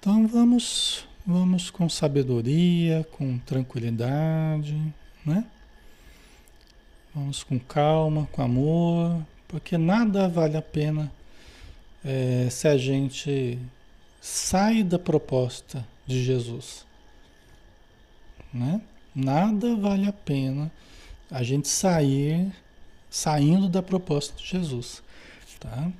Então 0.00 0.26
vamos, 0.26 1.06
vamos 1.26 1.70
com 1.70 1.88
sabedoria, 1.88 3.06
com 3.12 3.38
tranquilidade, 3.38 4.76
né? 5.24 5.46
Vamos 7.14 7.42
com 7.42 7.58
calma, 7.58 8.28
com 8.32 8.42
amor, 8.42 9.24
porque 9.46 9.78
nada 9.78 10.28
vale 10.28 10.56
a 10.56 10.62
pena 10.62 11.12
é, 12.04 12.48
se 12.50 12.66
a 12.66 12.76
gente 12.76 13.58
sai 14.20 14.82
da 14.82 14.98
proposta 14.98 15.86
de 16.06 16.24
Jesus, 16.24 16.84
né? 18.52 18.80
Nada 19.14 19.76
vale 19.76 20.08
a 20.08 20.12
pena 20.12 20.70
a 21.30 21.42
gente 21.42 21.68
sair 21.68 22.52
saindo 23.08 23.68
da 23.68 23.82
proposta 23.82 24.36
de 24.36 24.44
Jesus, 24.44 25.02
tá? 25.60 25.90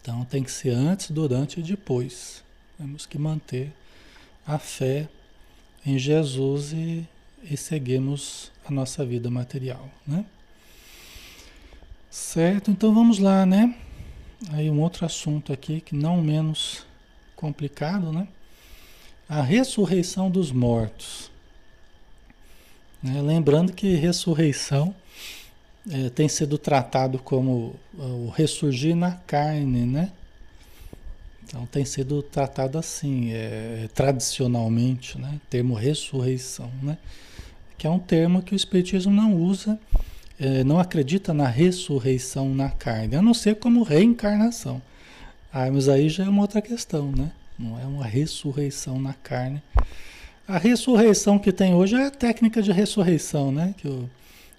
Então 0.00 0.24
tem 0.24 0.42
que 0.42 0.50
ser 0.50 0.70
antes, 0.70 1.10
durante 1.10 1.60
e 1.60 1.62
depois. 1.62 2.42
Temos 2.78 3.06
que 3.06 3.18
manter 3.18 3.72
a 4.46 4.58
fé 4.58 5.08
em 5.84 5.98
Jesus 5.98 6.72
e, 6.72 7.06
e 7.42 7.56
seguirmos 7.56 8.50
a 8.66 8.70
nossa 8.70 9.04
vida 9.04 9.30
material, 9.30 9.90
né? 10.06 10.24
Certo, 12.10 12.70
então 12.70 12.94
vamos 12.94 13.18
lá, 13.18 13.44
né? 13.44 13.74
Aí 14.50 14.70
um 14.70 14.80
outro 14.80 15.04
assunto 15.04 15.52
aqui 15.52 15.80
que 15.80 15.94
não 15.94 16.22
menos 16.22 16.86
complicado, 17.34 18.10
né? 18.10 18.26
A 19.28 19.42
ressurreição 19.42 20.30
dos 20.30 20.50
mortos. 20.50 21.30
Né? 23.02 23.20
Lembrando 23.22 23.72
que 23.72 23.94
ressurreição 23.94 24.94
é, 25.90 26.10
tem 26.10 26.28
sido 26.28 26.58
tratado 26.58 27.18
como 27.18 27.76
o 27.96 28.28
ressurgir 28.34 28.96
na 28.96 29.12
carne, 29.12 29.86
né? 29.86 30.10
Então 31.44 31.64
tem 31.66 31.84
sido 31.84 32.22
tratado 32.22 32.76
assim, 32.76 33.30
é, 33.32 33.88
tradicionalmente, 33.94 35.16
né? 35.16 35.40
Termo 35.48 35.74
ressurreição, 35.74 36.70
né? 36.82 36.98
Que 37.78 37.86
é 37.86 37.90
um 37.90 38.00
termo 38.00 38.42
que 38.42 38.52
o 38.52 38.56
Espiritismo 38.56 39.12
não 39.12 39.34
usa, 39.34 39.78
é, 40.40 40.64
não 40.64 40.80
acredita 40.80 41.32
na 41.32 41.46
ressurreição 41.46 42.52
na 42.52 42.68
carne, 42.68 43.14
a 43.14 43.22
não 43.22 43.32
ser 43.32 43.56
como 43.56 43.84
reencarnação. 43.84 44.82
Ah, 45.52 45.70
mas 45.70 45.88
aí 45.88 46.08
já 46.08 46.24
é 46.24 46.28
uma 46.28 46.42
outra 46.42 46.60
questão, 46.60 47.12
né? 47.12 47.30
Não 47.56 47.78
é 47.78 47.84
uma 47.84 48.04
ressurreição 48.04 49.00
na 49.00 49.14
carne. 49.14 49.62
A 50.48 50.58
ressurreição 50.58 51.40
que 51.40 51.50
tem 51.50 51.74
hoje 51.74 51.96
é 51.96 52.06
a 52.06 52.10
técnica 52.10 52.62
de 52.62 52.70
ressurreição, 52.70 53.50
né? 53.50 53.74
Que 53.76 53.88
o, 53.88 54.08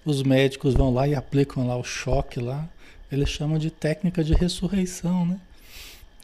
os 0.03 0.21
médicos 0.21 0.73
vão 0.73 0.93
lá 0.93 1.07
e 1.07 1.15
aplicam 1.15 1.65
lá 1.65 1.77
o 1.77 1.83
choque 1.83 2.41
lá. 2.41 2.67
Eles 3.09 3.29
chamam 3.29 3.57
de 3.57 3.71
técnica 3.71 4.21
de 4.21 4.33
ressurreição, 4.33 5.25
né? 5.25 5.39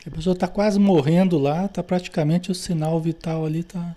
A 0.05 0.09
pessoa 0.09 0.33
está 0.33 0.49
quase 0.49 0.77
morrendo 0.77 1.37
lá, 1.37 1.63
está 1.65 1.81
praticamente 1.81 2.51
o 2.51 2.55
sinal 2.55 2.99
vital 2.99 3.45
ali, 3.45 3.63
tá. 3.63 3.95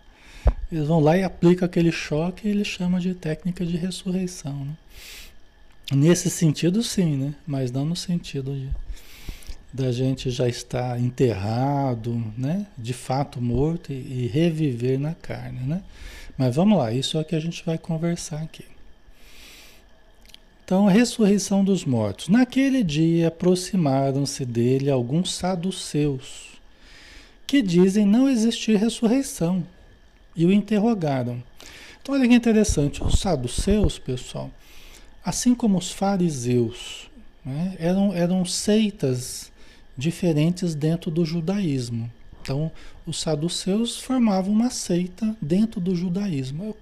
Eles 0.70 0.86
vão 0.86 1.00
lá 1.00 1.16
e 1.16 1.24
aplicam 1.24 1.66
aquele 1.66 1.90
choque 1.90 2.46
e 2.46 2.50
eles 2.52 2.68
chamam 2.68 3.00
de 3.00 3.12
técnica 3.12 3.66
de 3.66 3.76
ressurreição, 3.76 4.64
né? 4.64 4.74
Nesse 5.92 6.30
sentido, 6.30 6.80
sim, 6.80 7.16
né? 7.16 7.34
Mas 7.44 7.72
não 7.72 7.84
no 7.84 7.96
sentido 7.96 8.54
de 8.54 8.68
da 9.76 9.92
gente 9.92 10.30
já 10.30 10.48
estar 10.48 10.98
enterrado, 10.98 12.24
né? 12.36 12.66
De 12.78 12.94
fato 12.94 13.42
morto 13.42 13.92
e, 13.92 13.94
e 14.24 14.30
reviver 14.32 14.98
na 14.98 15.14
carne, 15.14 15.60
né? 15.60 15.82
Mas 16.36 16.56
vamos 16.56 16.78
lá, 16.78 16.92
isso 16.92 17.18
é 17.18 17.20
o 17.20 17.24
que 17.24 17.36
a 17.36 17.40
gente 17.40 17.62
vai 17.64 17.76
conversar 17.76 18.42
aqui. 18.42 18.64
Então, 20.64 20.86
ressurreição 20.86 21.62
dos 21.62 21.84
mortos. 21.84 22.28
Naquele 22.28 22.82
dia 22.82 23.28
aproximaram-se 23.28 24.44
dele 24.44 24.90
alguns 24.90 25.32
saduceus, 25.34 26.58
que 27.46 27.62
dizem 27.62 28.04
não 28.04 28.28
existir 28.28 28.76
ressurreição, 28.76 29.64
e 30.34 30.44
o 30.44 30.52
interrogaram. 30.52 31.42
Então, 32.02 32.14
olha 32.14 32.26
que 32.26 32.34
interessante, 32.34 33.02
os 33.04 33.20
saduceus, 33.20 33.98
pessoal, 33.98 34.50
assim 35.24 35.54
como 35.54 35.78
os 35.78 35.90
fariseus, 35.90 37.10
né, 37.44 37.76
eram, 37.78 38.12
eram 38.12 38.44
seitas 38.44 39.52
diferentes 39.96 40.74
dentro 40.74 41.10
do 41.10 41.24
judaísmo. 41.24 42.10
Então, 42.42 42.70
os 43.04 43.20
saduceus 43.20 43.98
formavam 43.98 44.52
uma 44.52 44.70
seita 44.70 45.36
dentro 45.40 45.80
do 45.80 45.96
judaísmo, 45.96 46.76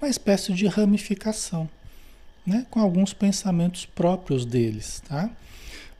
uma 0.00 0.08
espécie 0.08 0.52
de 0.52 0.66
ramificação 0.66 1.68
né, 2.46 2.66
com 2.70 2.80
alguns 2.80 3.12
pensamentos 3.12 3.86
próprios 3.86 4.44
deles, 4.44 5.02
tá? 5.08 5.30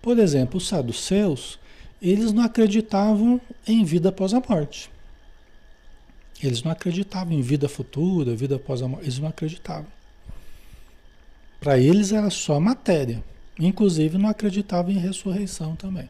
Por 0.01 0.19
exemplo, 0.19 0.57
os 0.57 0.67
saduceus, 0.67 1.59
eles 2.01 2.33
não 2.33 2.43
acreditavam 2.43 3.41
em 3.67 3.85
vida 3.85 4.09
após 4.09 4.33
a 4.33 4.41
morte. 4.41 4.91
Eles 6.43 6.63
não 6.63 6.73
acreditavam 6.73 7.35
em 7.35 7.43
vida 7.43 7.69
futura, 7.69 8.35
vida 8.35 8.57
após 8.57 8.81
a 8.81 8.89
morte, 8.89 9.05
eles 9.05 9.19
não 9.19 9.29
acreditavam. 9.29 9.87
Para 11.61 11.79
eles 11.79 12.13
era 12.13 12.31
só 12.31 12.59
matéria. 12.59 13.23
Inclusive 13.59 14.17
não 14.17 14.31
acreditavam 14.31 14.91
em 14.91 14.99
ressurreição 14.99 15.77
também. 15.77 16.09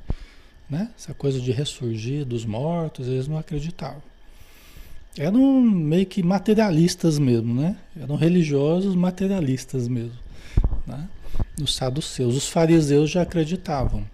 Né? 0.70 0.88
Essa 0.96 1.12
coisa 1.12 1.40
de 1.40 1.50
ressurgir 1.50 2.24
dos 2.24 2.44
mortos, 2.44 3.08
eles 3.08 3.26
não 3.26 3.36
acreditavam. 3.36 4.02
Eram 5.18 5.60
meio 5.60 6.06
que 6.06 6.22
materialistas 6.22 7.18
mesmo, 7.18 7.52
né? 7.52 7.76
Eram 8.00 8.14
religiosos 8.14 8.94
materialistas 8.94 9.88
mesmo. 9.88 10.16
Né? 10.86 11.08
Os 11.60 11.74
saduceus. 11.74 12.36
Os 12.36 12.48
fariseus 12.48 13.10
já 13.10 13.22
acreditavam. 13.22 14.06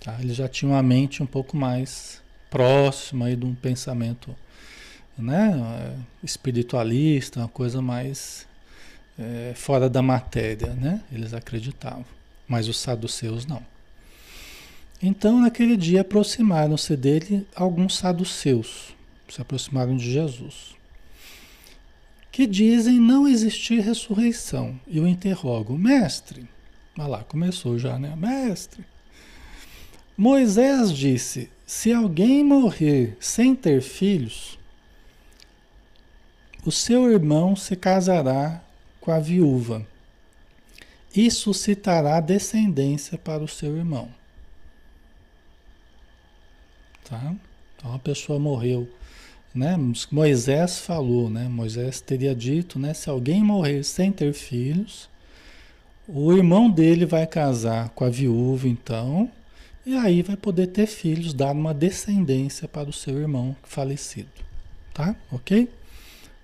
Tá? 0.00 0.16
Eles 0.20 0.36
já 0.36 0.48
tinham 0.48 0.74
a 0.74 0.82
mente 0.82 1.22
um 1.22 1.26
pouco 1.26 1.54
mais 1.54 2.22
próxima 2.48 3.26
aí 3.26 3.36
de 3.36 3.44
um 3.44 3.54
pensamento 3.54 4.34
né? 5.18 5.94
espiritualista, 6.24 7.40
uma 7.40 7.48
coisa 7.48 7.82
mais 7.82 8.46
é, 9.18 9.52
fora 9.54 9.90
da 9.90 10.00
matéria. 10.00 10.72
Né? 10.72 11.02
Eles 11.12 11.34
acreditavam. 11.34 12.06
Mas 12.48 12.68
os 12.68 12.78
saduceus 12.78 13.44
não. 13.44 13.62
Então, 15.02 15.40
naquele 15.40 15.76
dia, 15.76 16.00
aproximaram-se 16.00 16.96
dele 16.96 17.46
alguns 17.54 17.96
saduceus, 17.96 18.94
se 19.28 19.40
aproximaram 19.40 19.96
de 19.96 20.10
Jesus 20.10 20.78
que 22.38 22.46
dizem 22.46 23.00
não 23.00 23.26
existir 23.26 23.80
ressurreição. 23.80 24.78
E 24.86 25.00
o 25.00 25.08
interrogo, 25.08 25.76
mestre, 25.76 26.48
olha 26.96 27.08
lá, 27.08 27.24
começou 27.24 27.76
já, 27.80 27.98
né? 27.98 28.14
Mestre, 28.14 28.84
Moisés 30.16 30.92
disse: 30.92 31.50
se 31.66 31.92
alguém 31.92 32.44
morrer 32.44 33.16
sem 33.18 33.56
ter 33.56 33.82
filhos, 33.82 34.56
o 36.64 36.70
seu 36.70 37.10
irmão 37.10 37.56
se 37.56 37.74
casará 37.74 38.62
com 39.00 39.10
a 39.10 39.18
viúva 39.18 39.84
e 41.12 41.28
suscitará 41.32 42.20
descendência 42.20 43.18
para 43.18 43.42
o 43.42 43.48
seu 43.48 43.76
irmão. 43.76 44.08
Tá? 47.08 47.34
Então 47.76 47.94
a 47.94 47.98
pessoa 47.98 48.38
morreu 48.38 48.88
né? 49.54 49.76
Moisés 50.10 50.78
falou, 50.78 51.28
né? 51.28 51.48
Moisés 51.48 52.00
teria 52.00 52.34
dito, 52.34 52.78
né? 52.78 52.94
Se 52.94 53.10
alguém 53.10 53.42
morrer 53.42 53.82
sem 53.82 54.12
ter 54.12 54.32
filhos, 54.32 55.08
o 56.06 56.32
irmão 56.32 56.70
dele 56.70 57.04
vai 57.04 57.26
casar 57.26 57.90
com 57.90 58.04
a 58.04 58.10
viúva, 58.10 58.68
então, 58.68 59.30
e 59.84 59.96
aí 59.96 60.22
vai 60.22 60.36
poder 60.36 60.68
ter 60.68 60.86
filhos, 60.86 61.34
dar 61.34 61.52
uma 61.52 61.74
descendência 61.74 62.68
para 62.68 62.88
o 62.88 62.92
seu 62.92 63.18
irmão 63.18 63.56
falecido, 63.64 64.28
tá? 64.94 65.16
Ok? 65.30 65.68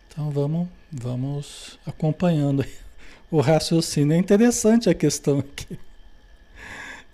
Então 0.08 0.30
vamos, 0.30 0.68
vamos 0.90 1.78
acompanhando 1.86 2.64
o 3.30 3.40
raciocínio. 3.40 4.14
É 4.14 4.18
interessante 4.18 4.88
a 4.90 4.94
questão 4.94 5.38
aqui. 5.38 5.78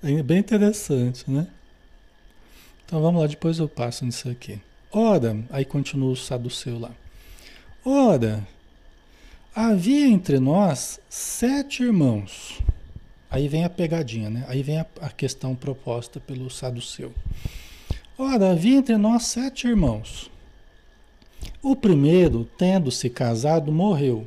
É 0.03 0.22
bem 0.22 0.38
interessante, 0.38 1.30
né? 1.30 1.46
Então 2.91 3.01
vamos 3.01 3.20
lá, 3.20 3.28
depois 3.28 3.61
eu 3.61 3.68
passo 3.68 4.05
nisso 4.05 4.28
aqui. 4.28 4.59
Ora, 4.91 5.38
aí 5.51 5.64
continua 5.64 6.11
o 6.11 6.16
saduceu 6.16 6.76
lá. 6.76 6.91
Ora, 7.84 8.45
havia 9.55 10.09
entre 10.09 10.41
nós 10.41 10.99
sete 11.09 11.84
irmãos. 11.84 12.61
Aí 13.30 13.47
vem 13.47 13.64
a 13.64 13.70
pegadinha, 13.70 14.28
né? 14.28 14.45
Aí 14.49 14.61
vem 14.64 14.80
a, 14.80 14.86
a 15.03 15.09
questão 15.09 15.55
proposta 15.55 16.18
pelo 16.18 16.51
saduceu. 16.51 17.14
Ora, 18.18 18.51
havia 18.51 18.78
entre 18.78 18.97
nós 18.97 19.22
sete 19.22 19.68
irmãos. 19.68 20.28
O 21.62 21.76
primeiro, 21.76 22.45
tendo-se 22.59 23.09
casado, 23.09 23.70
morreu. 23.70 24.26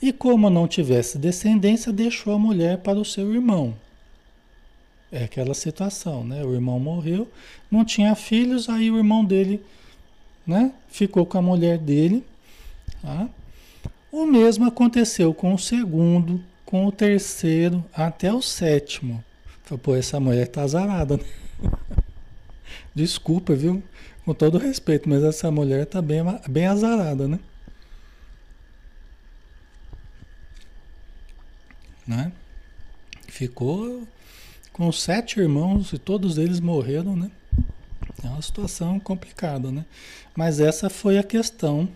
E 0.00 0.12
como 0.12 0.48
não 0.48 0.68
tivesse 0.68 1.18
descendência, 1.18 1.92
deixou 1.92 2.32
a 2.32 2.38
mulher 2.38 2.78
para 2.78 2.96
o 2.96 3.04
seu 3.04 3.34
irmão. 3.34 3.74
É 5.10 5.24
aquela 5.24 5.54
situação, 5.54 6.22
né? 6.24 6.44
O 6.44 6.54
irmão 6.54 6.78
morreu, 6.78 7.30
não 7.70 7.84
tinha 7.84 8.14
filhos, 8.14 8.68
aí 8.68 8.90
o 8.90 8.98
irmão 8.98 9.24
dele 9.24 9.62
né? 10.48 10.72
Ficou 10.88 11.26
com 11.26 11.36
a 11.36 11.42
mulher 11.42 11.76
dele, 11.76 12.24
tá? 13.02 13.28
O 14.10 14.24
mesmo 14.24 14.64
aconteceu 14.64 15.34
com 15.34 15.52
o 15.52 15.58
segundo, 15.58 16.42
com 16.64 16.86
o 16.86 16.90
terceiro, 16.90 17.84
até 17.92 18.32
o 18.32 18.40
sétimo. 18.40 19.22
Falei, 19.64 19.82
pô, 19.82 19.94
essa 19.94 20.18
mulher 20.18 20.48
tá 20.48 20.62
azarada, 20.62 21.18
né? 21.18 21.24
Desculpa, 22.94 23.54
viu? 23.54 23.82
Com 24.24 24.32
todo 24.32 24.56
respeito, 24.56 25.06
mas 25.06 25.22
essa 25.22 25.50
mulher 25.50 25.84
tá 25.84 26.00
bem, 26.00 26.22
bem 26.48 26.66
azarada, 26.66 27.28
né? 27.28 27.38
né? 32.06 32.32
Ficou 33.26 34.08
com 34.78 34.92
sete 34.92 35.40
irmãos 35.40 35.92
e 35.92 35.98
todos 35.98 36.38
eles 36.38 36.60
morreram, 36.60 37.16
né? 37.16 37.32
É 38.22 38.28
uma 38.28 38.40
situação 38.40 39.00
complicada, 39.00 39.72
né? 39.72 39.84
Mas 40.36 40.60
essa 40.60 40.88
foi 40.88 41.18
a 41.18 41.22
questão 41.24 41.88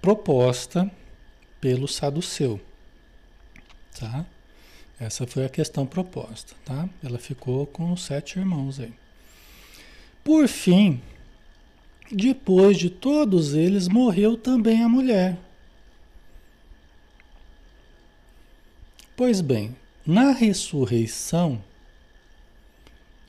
proposta 0.00 0.90
pelo 1.60 1.86
saduceu, 1.86 2.58
tá? 4.00 4.24
Essa 4.98 5.26
foi 5.26 5.44
a 5.44 5.50
questão 5.50 5.84
proposta, 5.84 6.54
tá? 6.64 6.88
Ela 7.04 7.18
ficou 7.18 7.66
com 7.66 7.92
os 7.92 8.02
sete 8.02 8.38
irmãos 8.38 8.80
aí. 8.80 8.94
Por 10.24 10.48
fim, 10.48 10.98
depois 12.10 12.78
de 12.78 12.88
todos 12.88 13.52
eles, 13.52 13.86
morreu 13.86 14.34
também 14.34 14.82
a 14.82 14.88
mulher. 14.88 15.38
Pois 19.14 19.42
bem, 19.42 19.76
na 20.06 20.32
ressurreição, 20.32 21.62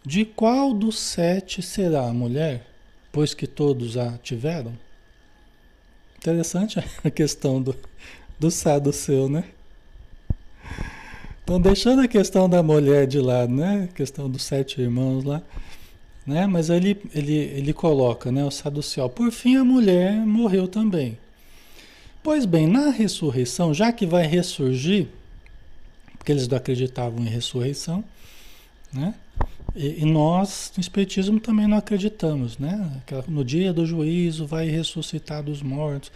de 0.06 0.26
qual 0.26 0.74
dos 0.74 1.00
sete 1.00 1.62
será 1.62 2.08
a 2.08 2.14
mulher, 2.14 2.68
pois 3.12 3.34
que 3.34 3.48
todos 3.48 3.98
a 3.98 4.18
tiveram? 4.18 4.74
Interessante 6.18 6.80
a 7.04 7.10
questão 7.10 7.62
do, 7.62 7.76
do 8.40 8.52
seu, 8.52 9.30
né? 9.30 9.46
Então, 11.44 11.60
deixando 11.60 12.02
a 12.02 12.08
questão 12.08 12.50
da 12.50 12.64
mulher 12.64 13.06
de 13.06 13.20
lado, 13.20 13.54
né? 13.54 13.90
A 13.92 13.94
questão 13.94 14.30
dos 14.30 14.44
sete 14.44 14.80
irmãos 14.80 15.26
lá, 15.26 15.42
né? 16.26 16.48
Mas 16.48 16.70
ele, 16.70 16.98
ele, 17.14 17.34
ele 17.34 17.74
coloca, 17.74 18.32
né? 18.32 18.44
O 18.46 18.52
saduceu. 18.52 19.10
Por 19.10 19.30
fim, 19.32 19.58
a 19.58 19.64
mulher 19.64 20.14
morreu 20.26 20.68
também. 20.68 21.18
Pois 22.22 22.46
bem, 22.46 22.66
na 22.66 22.90
ressurreição, 22.90 23.74
já 23.74 23.92
que 23.92 24.06
vai 24.06 24.26
ressurgir, 24.26 25.08
porque 26.18 26.32
eles 26.32 26.48
não 26.48 26.58
acreditavam 26.58 27.20
em 27.20 27.28
ressurreição, 27.28 28.02
né? 28.94 29.14
E, 29.76 30.02
e, 30.02 30.06
nós, 30.06 30.72
no 30.78 30.82
Espiritismo, 30.82 31.40
também 31.40 31.68
não 31.68 31.78
acreditamos, 31.78 32.58
né? 32.60 33.02
No 33.28 33.44
dia 33.44 33.74
do 33.74 33.86
juízo 33.86 34.46
vai 34.46 34.68
ressuscitar 34.68 35.42
dos 35.42 35.64
mortos. 35.64 36.12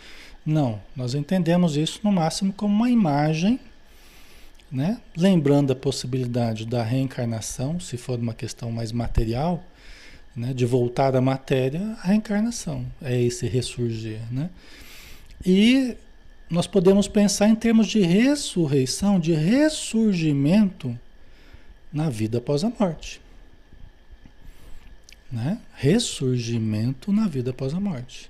Não, 0.46 0.80
nós 0.96 1.16
entendemos 1.16 1.76
isso 1.76 2.00
no 2.04 2.12
máximo 2.12 2.54
como 2.54 2.74
uma 2.74 2.90
imagem, 2.90 3.60
né? 4.72 5.02
Lembrando 5.16 5.74
a 5.74 5.76
possibilidade 5.76 6.66
da 6.66 6.84
reencarnação, 6.84 7.80
se 7.80 7.98
for 7.98 8.20
uma 8.20 8.34
questão 8.34 8.72
mais 8.72 8.92
material, 8.92 9.64
né? 10.36 10.54
De 10.54 10.66
voltar 10.66 11.16
à 11.16 11.22
matéria, 11.22 11.98
a 12.04 12.08
reencarnação 12.08 12.86
é 13.02 13.20
esse 13.20 13.48
ressurgir, 13.48 14.22
né? 14.32 14.52
E 15.44 15.98
nós 16.50 16.68
podemos 16.68 17.08
pensar 17.08 17.50
em 17.50 17.56
termos 17.56 17.88
de 17.88 18.02
ressurreição, 18.02 19.20
de 19.20 19.34
ressurgimento 19.34 20.98
na 21.92 22.10
vida 22.10 22.38
após 22.38 22.64
a 22.64 22.72
morte. 22.80 23.20
Né? 25.32 25.60
Ressurgimento 25.76 27.12
na 27.12 27.28
vida 27.28 27.52
após 27.52 27.74
a 27.74 27.80
morte. 27.80 28.30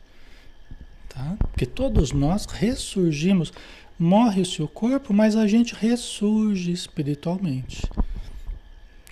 Tá? 1.10 1.36
Porque 1.40 1.66
todos 1.66 2.12
nós 2.12 2.46
ressurgimos. 2.46 3.52
Morre 4.00 4.42
o 4.42 4.46
seu 4.46 4.68
corpo, 4.68 5.12
mas 5.12 5.36
a 5.36 5.48
gente 5.48 5.74
ressurge 5.74 6.72
espiritualmente. 6.72 7.82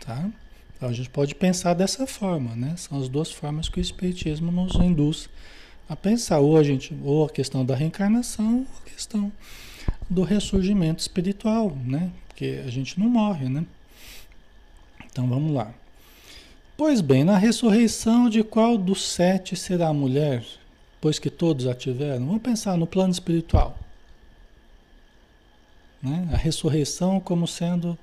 Tá? 0.05 0.29
Então 0.75 0.89
a 0.89 0.93
gente 0.93 1.09
pode 1.09 1.33
pensar 1.33 1.73
dessa 1.73 2.05
forma, 2.05 2.55
né? 2.55 2.75
São 2.77 2.99
as 2.99 3.09
duas 3.09 3.31
formas 3.31 3.67
que 3.67 3.79
o 3.79 3.81
Espiritismo 3.81 4.51
nos 4.51 4.75
induz 4.75 5.27
a 5.89 5.95
pensar. 5.95 6.39
Ou 6.39 6.57
a, 6.57 6.63
gente, 6.63 6.95
ou 7.03 7.25
a 7.25 7.29
questão 7.29 7.65
da 7.65 7.75
reencarnação, 7.75 8.57
ou 8.57 8.67
a 8.85 8.89
questão 8.89 9.31
do 10.09 10.21
ressurgimento 10.21 11.01
espiritual, 11.01 11.75
né? 11.83 12.11
Porque 12.27 12.61
a 12.65 12.69
gente 12.69 12.99
não 12.99 13.09
morre, 13.09 13.49
né? 13.49 13.65
Então 15.05 15.27
vamos 15.27 15.53
lá. 15.53 15.73
Pois 16.77 16.99
bem, 16.99 17.23
na 17.23 17.37
ressurreição 17.37 18.29
de 18.29 18.43
qual 18.43 18.77
dos 18.77 19.01
sete 19.07 19.55
será 19.55 19.87
a 19.87 19.93
mulher, 19.93 20.45
pois 20.99 21.17
que 21.17 21.29
todos 21.29 21.67
a 21.67 21.73
tiveram? 21.73 22.25
Vamos 22.25 22.41
pensar 22.41 22.77
no 22.77 22.85
plano 22.85 23.13
espiritual. 23.13 23.79
Né? 26.03 26.27
A 26.33 26.37
ressurreição 26.37 27.19
como 27.19 27.47
sendo 27.47 27.97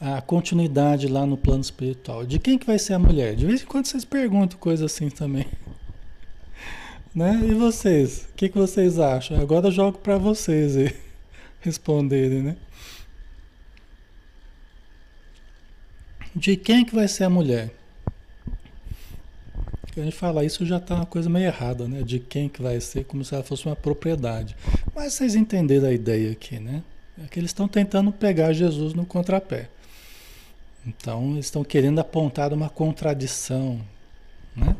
a 0.00 0.20
continuidade 0.20 1.06
lá 1.06 1.24
no 1.24 1.36
plano 1.36 1.60
espiritual. 1.60 2.26
De 2.26 2.40
quem 2.40 2.58
que 2.58 2.66
vai 2.66 2.80
ser 2.80 2.94
a 2.94 2.98
mulher? 2.98 3.36
De 3.36 3.46
vez 3.46 3.62
em 3.62 3.66
quando 3.66 3.86
vocês 3.86 4.04
perguntam 4.04 4.58
coisas 4.58 4.92
assim 4.92 5.08
também. 5.08 5.46
Né? 7.12 7.40
E 7.42 7.54
vocês? 7.54 8.28
O 8.30 8.34
que, 8.36 8.48
que 8.48 8.56
vocês 8.56 9.00
acham? 9.00 9.40
Agora 9.40 9.66
eu 9.66 9.72
jogo 9.72 9.98
para 9.98 10.16
vocês 10.16 10.76
aí, 10.76 10.96
responderem, 11.60 12.40
né? 12.40 12.56
De 16.36 16.56
quem 16.56 16.84
que 16.84 16.94
vai 16.94 17.08
ser 17.08 17.24
a 17.24 17.28
mulher? 17.28 17.79
A 20.00 20.04
gente 20.04 20.16
fala 20.16 20.44
isso 20.44 20.64
já 20.64 20.78
está 20.78 20.94
uma 20.94 21.06
coisa 21.06 21.28
meio 21.28 21.46
errada, 21.46 21.86
né? 21.86 22.02
De 22.02 22.18
quem 22.18 22.48
que 22.48 22.62
vai 22.62 22.80
ser, 22.80 23.04
como 23.04 23.24
se 23.24 23.34
ela 23.34 23.42
fosse 23.42 23.66
uma 23.66 23.76
propriedade. 23.76 24.56
Mas 24.94 25.14
vocês 25.14 25.34
entenderam 25.34 25.88
a 25.88 25.92
ideia 25.92 26.32
aqui, 26.32 26.58
né? 26.58 26.82
É 27.22 27.26
que 27.26 27.38
eles 27.38 27.50
estão 27.50 27.68
tentando 27.68 28.10
pegar 28.10 28.52
Jesus 28.52 28.94
no 28.94 29.04
contrapé. 29.04 29.68
Então, 30.86 31.32
eles 31.32 31.46
estão 31.46 31.62
querendo 31.62 31.98
apontar 31.98 32.52
uma 32.52 32.70
contradição, 32.70 33.80
né? 34.56 34.74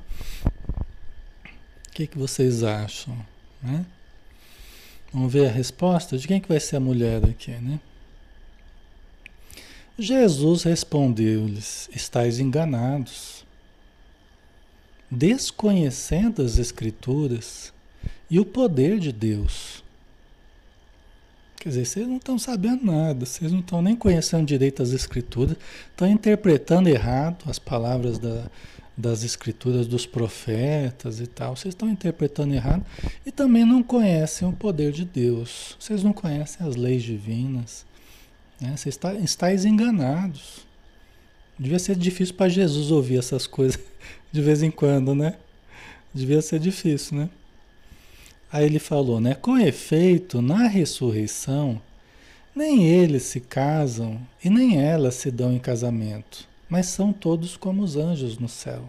O 1.86 1.90
que, 1.92 2.06
que 2.06 2.18
vocês 2.18 2.62
acham? 2.62 3.14
Né? 3.62 3.84
Vamos 5.12 5.32
ver 5.32 5.48
a 5.48 5.52
resposta? 5.52 6.16
De 6.16 6.26
quem 6.26 6.40
que 6.40 6.48
vai 6.48 6.60
ser 6.60 6.76
a 6.76 6.80
mulher 6.80 7.22
aqui, 7.24 7.50
né? 7.50 7.78
Jesus 9.98 10.62
respondeu-lhes: 10.62 11.90
Estais 11.92 12.38
enganados, 12.38 13.39
desconhecendo 15.10 16.42
as 16.42 16.58
Escrituras 16.58 17.72
e 18.30 18.38
o 18.38 18.44
poder 18.44 18.98
de 18.98 19.12
Deus. 19.12 19.82
Quer 21.56 21.70
dizer, 21.70 21.84
vocês 21.84 22.08
não 22.08 22.16
estão 22.16 22.38
sabendo 22.38 22.86
nada, 22.86 23.26
vocês 23.26 23.52
não 23.52 23.60
estão 23.60 23.82
nem 23.82 23.94
conhecendo 23.94 24.46
direito 24.46 24.82
as 24.82 24.92
Escrituras, 24.92 25.56
estão 25.90 26.08
interpretando 26.08 26.88
errado 26.88 27.44
as 27.46 27.58
palavras 27.58 28.18
da, 28.18 28.46
das 28.96 29.24
escrituras 29.24 29.86
dos 29.86 30.06
profetas 30.06 31.20
e 31.20 31.26
tal, 31.26 31.56
vocês 31.56 31.74
estão 31.74 31.88
interpretando 31.88 32.54
errado 32.54 32.84
e 33.26 33.32
também 33.32 33.64
não 33.64 33.82
conhecem 33.82 34.46
o 34.48 34.52
poder 34.52 34.92
de 34.92 35.04
Deus. 35.04 35.76
Vocês 35.78 36.02
não 36.02 36.12
conhecem 36.12 36.66
as 36.66 36.76
leis 36.76 37.02
divinas. 37.02 37.84
Né? 38.60 38.76
Vocês 38.76 38.94
está, 38.94 39.14
estáis 39.14 39.64
enganados. 39.64 40.66
Devia 41.58 41.78
ser 41.78 41.96
difícil 41.96 42.34
para 42.34 42.48
Jesus 42.48 42.90
ouvir 42.90 43.18
essas 43.18 43.46
coisas 43.46 43.78
de 44.32 44.40
vez 44.40 44.62
em 44.62 44.70
quando, 44.70 45.14
né? 45.14 45.34
Devia 46.12 46.42
ser 46.42 46.58
difícil, 46.58 47.18
né? 47.18 47.30
Aí 48.52 48.64
ele 48.64 48.78
falou, 48.78 49.20
né? 49.20 49.34
Com 49.34 49.58
efeito, 49.58 50.42
na 50.42 50.66
ressurreição, 50.66 51.80
nem 52.54 52.84
eles 52.84 53.24
se 53.24 53.40
casam 53.40 54.20
e 54.44 54.50
nem 54.50 54.80
elas 54.80 55.14
se 55.14 55.30
dão 55.30 55.52
em 55.52 55.58
casamento 55.58 56.50
mas 56.70 56.86
são 56.86 57.12
todos 57.12 57.56
como 57.56 57.82
os 57.82 57.96
anjos 57.96 58.38
no 58.38 58.48
céu. 58.48 58.88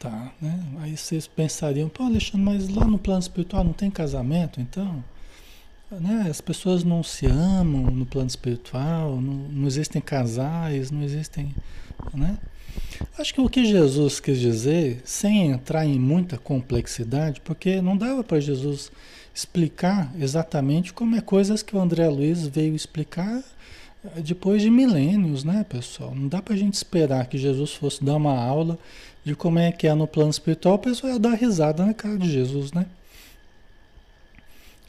Tá, 0.00 0.32
né? 0.40 0.60
Aí 0.80 0.96
vocês 0.96 1.28
pensariam, 1.28 1.88
pô, 1.88 2.02
Alexandre, 2.02 2.40
mas 2.40 2.68
lá 2.68 2.84
no 2.84 2.98
plano 2.98 3.20
espiritual 3.20 3.62
não 3.62 3.72
tem 3.72 3.88
casamento, 3.88 4.60
então? 4.60 5.02
Né? 5.92 6.26
As 6.28 6.40
pessoas 6.40 6.82
não 6.82 7.04
se 7.04 7.24
amam 7.26 7.82
no 7.82 8.04
plano 8.04 8.26
espiritual, 8.26 9.20
não, 9.20 9.34
não 9.34 9.66
existem 9.68 10.02
casais, 10.02 10.90
não 10.90 11.02
existem. 11.04 11.54
Né? 12.12 12.36
Acho 13.18 13.34
que 13.34 13.40
o 13.40 13.48
que 13.48 13.64
Jesus 13.64 14.20
quis 14.20 14.38
dizer, 14.38 15.02
sem 15.04 15.50
entrar 15.50 15.84
em 15.84 15.98
muita 15.98 16.38
complexidade, 16.38 17.40
porque 17.40 17.80
não 17.80 17.96
dava 17.96 18.24
para 18.24 18.40
Jesus 18.40 18.90
explicar 19.34 20.12
exatamente 20.18 20.92
como 20.92 21.16
é 21.16 21.20
coisas 21.20 21.62
que 21.62 21.74
o 21.74 21.80
André 21.80 22.08
Luiz 22.08 22.46
veio 22.46 22.74
explicar 22.74 23.42
depois 24.24 24.60
de 24.62 24.70
milênios, 24.70 25.44
né, 25.44 25.64
pessoal? 25.68 26.14
Não 26.14 26.28
dá 26.28 26.42
para 26.42 26.54
a 26.54 26.56
gente 26.56 26.74
esperar 26.74 27.26
que 27.26 27.38
Jesus 27.38 27.72
fosse 27.72 28.04
dar 28.04 28.16
uma 28.16 28.36
aula 28.36 28.78
de 29.24 29.36
como 29.36 29.58
é 29.58 29.70
que 29.70 29.86
é 29.86 29.94
no 29.94 30.06
plano 30.06 30.30
espiritual, 30.30 30.74
o 30.74 30.78
pessoal 30.78 31.12
ia 31.12 31.18
dar 31.18 31.34
risada 31.34 31.86
na 31.86 31.94
cara 31.94 32.18
de 32.18 32.30
Jesus, 32.30 32.72
né? 32.72 32.86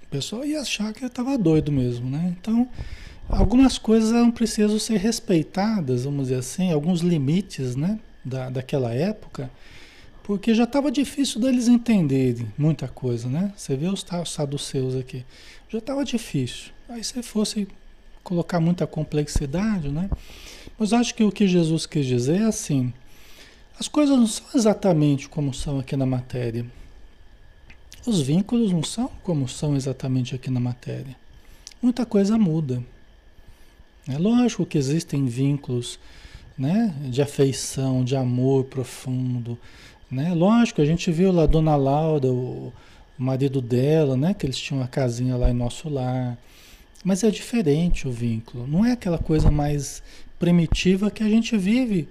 O 0.03 0.07
pessoal 0.07 0.43
ia 0.43 0.61
achar 0.61 0.91
que 0.93 0.99
ele 0.99 1.07
estava 1.07 1.37
doido 1.37 1.71
mesmo, 1.71 2.09
né? 2.09 2.35
Então, 2.39 2.67
algumas 3.33 3.77
coisas 3.77 4.11
eram 4.11 4.31
precisas 4.31 4.83
ser 4.83 4.97
respeitadas, 4.97 6.05
vamos 6.05 6.23
dizer 6.27 6.39
assim, 6.39 6.71
alguns 6.71 7.01
limites, 7.01 7.75
né, 7.75 7.99
da, 8.23 8.49
daquela 8.49 8.93
época, 8.93 9.49
Porque 10.23 10.53
já 10.53 10.63
estava 10.63 10.89
difícil 10.89 11.41
deles 11.41 11.67
entenderem 11.67 12.47
muita 12.57 12.87
coisa, 12.87 13.27
né? 13.27 13.51
Você 13.57 13.75
vê 13.75 13.87
os 13.87 14.05
saduceus 14.25 14.95
aqui. 14.95 15.25
Já 15.67 15.79
estava 15.79 16.05
difícil. 16.05 16.71
Aí 16.87 17.03
se 17.03 17.21
fosse 17.21 17.67
colocar 18.23 18.61
muita 18.61 18.87
complexidade, 18.87 19.89
né? 19.89 20.09
Mas 20.79 20.93
acho 20.93 21.13
que 21.13 21.25
o 21.25 21.31
que 21.31 21.45
Jesus 21.45 21.85
quis 21.85 22.05
dizer 22.05 22.39
é 22.39 22.45
assim: 22.45 22.93
as 23.77 23.89
coisas 23.89 24.17
não 24.17 24.27
são 24.27 24.45
exatamente 24.55 25.27
como 25.27 25.53
são 25.53 25.77
aqui 25.77 25.97
na 25.97 26.05
matéria. 26.05 26.65
Os 28.05 28.21
vínculos 28.21 28.71
não 28.71 28.83
são 28.83 29.09
como 29.23 29.45
são 29.49 29.75
exatamente 29.75 30.33
aqui 30.33 30.49
na 30.49 30.59
matéria. 30.59 31.17
Muita 31.81 32.05
coisa 32.05 32.37
muda. 32.37 32.81
É 34.07 34.17
lógico 34.17 34.65
que 34.65 34.77
existem 34.77 35.25
vínculos 35.25 35.97
né, 36.57 36.93
de 37.09 37.21
afeição, 37.21 38.03
de 38.03 38.15
amor 38.15 38.65
profundo. 38.65 39.57
Né? 40.11 40.33
Lógico, 40.33 40.81
a 40.81 40.85
gente 40.85 41.11
viu 41.11 41.31
lá 41.31 41.43
a 41.43 41.47
Dona 41.47 41.75
Laura, 41.75 42.27
o, 42.27 42.71
marido 43.17 43.61
dela, 43.61 44.17
né, 44.17 44.33
que 44.33 44.45
eles 44.45 44.57
tinham 44.57 44.81
uma 44.81 44.87
casinha 44.87 45.37
lá 45.37 45.49
em 45.49 45.53
nosso 45.53 45.87
lar. 45.87 46.37
Mas 47.03 47.23
é 47.23 47.29
diferente 47.29 48.07
o 48.07 48.11
vínculo. 48.11 48.67
Não 48.67 48.85
é 48.85 48.91
aquela 48.91 49.17
coisa 49.17 49.49
mais 49.49 50.03
primitiva 50.37 51.09
que 51.09 51.23
a 51.23 51.29
gente 51.29 51.57
vive 51.57 52.07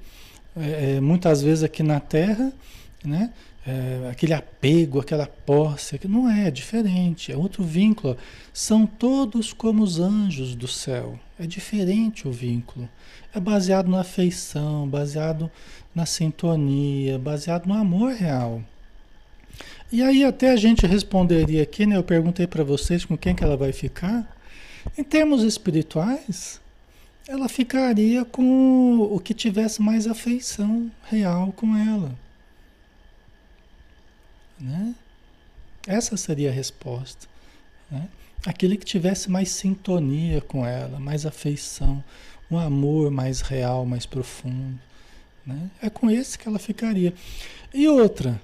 é, 0.56 0.96
é 0.96 1.00
muitas 1.00 1.42
vezes 1.42 1.64
aqui 1.64 1.82
na 1.82 2.00
Terra, 2.00 2.52
né? 3.04 3.30
É, 3.64 4.08
aquele 4.10 4.34
apego, 4.34 4.98
aquela 4.98 5.26
posse, 5.26 5.96
que 5.98 6.08
não 6.08 6.28
é, 6.28 6.48
é 6.48 6.50
diferente, 6.50 7.30
é 7.30 7.36
outro 7.36 7.62
vínculo. 7.62 8.16
São 8.52 8.86
todos 8.86 9.52
como 9.52 9.82
os 9.82 10.00
anjos 10.00 10.54
do 10.54 10.66
céu. 10.66 11.18
É 11.38 11.46
diferente 11.46 12.26
o 12.26 12.32
vínculo. 12.32 12.88
É 13.34 13.38
baseado 13.38 13.88
na 13.88 14.00
afeição, 14.00 14.88
baseado 14.88 15.50
na 15.94 16.06
sintonia, 16.06 17.18
baseado 17.18 17.66
no 17.66 17.74
amor 17.74 18.12
real. 18.12 18.62
E 19.92 20.02
aí 20.02 20.24
até 20.24 20.50
a 20.50 20.56
gente 20.56 20.86
responderia 20.86 21.62
aqui, 21.62 21.86
né? 21.86 21.96
Eu 21.96 22.02
perguntei 22.02 22.46
para 22.46 22.64
vocês 22.64 23.04
com 23.04 23.16
quem 23.16 23.34
que 23.34 23.44
ela 23.44 23.56
vai 23.56 23.72
ficar. 23.72 24.26
Em 24.96 25.04
termos 25.04 25.42
espirituais, 25.42 26.60
ela 27.28 27.48
ficaria 27.48 28.24
com 28.24 28.98
o 28.98 29.20
que 29.20 29.34
tivesse 29.34 29.80
mais 29.80 30.06
afeição 30.06 30.90
real 31.08 31.52
com 31.52 31.76
ela. 31.76 32.12
Né? 34.62 34.94
Essa 35.86 36.16
seria 36.16 36.50
a 36.50 36.52
resposta. 36.52 37.26
Né? 37.90 38.08
Aquele 38.46 38.76
que 38.76 38.84
tivesse 38.84 39.28
mais 39.30 39.50
sintonia 39.50 40.40
com 40.40 40.64
ela, 40.64 41.00
mais 41.00 41.26
afeição, 41.26 42.02
um 42.48 42.56
amor 42.56 43.10
mais 43.10 43.40
real, 43.40 43.84
mais 43.84 44.06
profundo. 44.06 44.78
Né? 45.44 45.68
É 45.82 45.90
com 45.90 46.08
esse 46.08 46.38
que 46.38 46.46
ela 46.46 46.58
ficaria. 46.60 47.12
E 47.74 47.88
outra, 47.88 48.40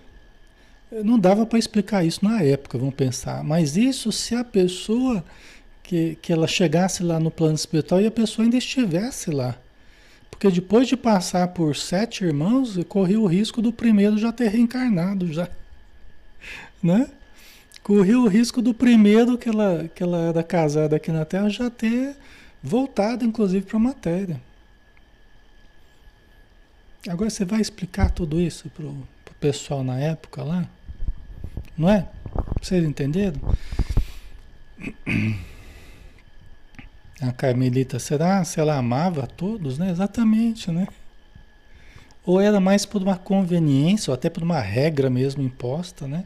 não 0.91 1.19
dava 1.19 1.47
para 1.47 1.59
explicar 1.59 2.05
isso 2.05 2.25
na 2.25 2.43
época, 2.43 2.79
vamos 2.79 2.95
pensar, 2.95 3.45
mas 3.45 3.77
isso 3.77 4.11
se 4.11 4.35
a 4.35 4.43
pessoa 4.43 5.25
que, 5.83 6.19
que 6.21 6.33
ela 6.33 6.47
chegasse 6.47 7.03
lá 7.03 7.21
no 7.21 7.31
plano 7.31 7.55
espiritual 7.55 8.01
e 8.01 8.07
a 8.07 8.11
pessoa 8.11 8.45
ainda 8.45 8.57
estivesse 8.57 9.31
lá. 9.31 9.57
Porque 10.31 10.51
depois 10.51 10.87
de 10.87 10.97
passar 10.97 11.49
por 11.49 11.75
sete 11.77 12.25
irmãos, 12.25 12.79
corria 12.89 13.21
o 13.21 13.27
risco 13.27 13.63
do 13.63 13.73
primeiro 13.73 14.19
já 14.19 14.33
ter 14.33 14.49
reencarnado, 14.49 15.33
já. 15.33 15.49
Né? 16.83 17.11
Corria 17.83 18.19
o 18.19 18.29
risco 18.29 18.61
do 18.61 18.75
primeiro 18.75 19.39
que 19.39 19.49
ela, 19.49 19.89
que 19.95 20.03
ela 20.03 20.19
era 20.19 20.43
casada 20.43 20.97
aqui 20.97 21.11
na 21.11 21.25
Terra 21.25 21.49
já 21.49 21.71
ter 21.71 22.17
voltado, 22.63 23.25
inclusive, 23.25 23.65
para 23.65 23.77
a 23.77 23.81
matéria. 23.81 24.41
Agora 27.09 27.31
você 27.31 27.45
vai 27.45 27.61
explicar 27.61 28.11
tudo 28.11 28.41
isso 28.41 28.69
para 28.71 28.85
o 28.85 29.07
pessoal 29.41 29.83
na 29.83 29.99
época 29.99 30.43
lá? 30.43 30.69
Não 31.77 31.89
é? 31.89 32.09
Vocês 32.61 32.85
entenderam? 32.85 33.41
A 37.21 37.33
Carmelita, 37.33 37.99
será 37.99 38.45
se 38.45 38.61
ela 38.61 38.77
amava 38.77 39.25
a 39.25 39.27
todos, 39.27 39.77
né? 39.77 39.91
Exatamente, 39.91 40.71
né? 40.71 40.87
Ou 42.25 42.41
era 42.41 42.61
mais 42.61 42.87
por 42.87 43.03
uma 43.03 43.17
conveniência, 43.17 44.13
ou 44.13 44.15
até 44.15 44.31
por 44.31 44.43
uma 44.43 44.61
regra 44.61 45.11
mesmo 45.11 45.43
imposta, 45.43 46.07
né? 46.07 46.25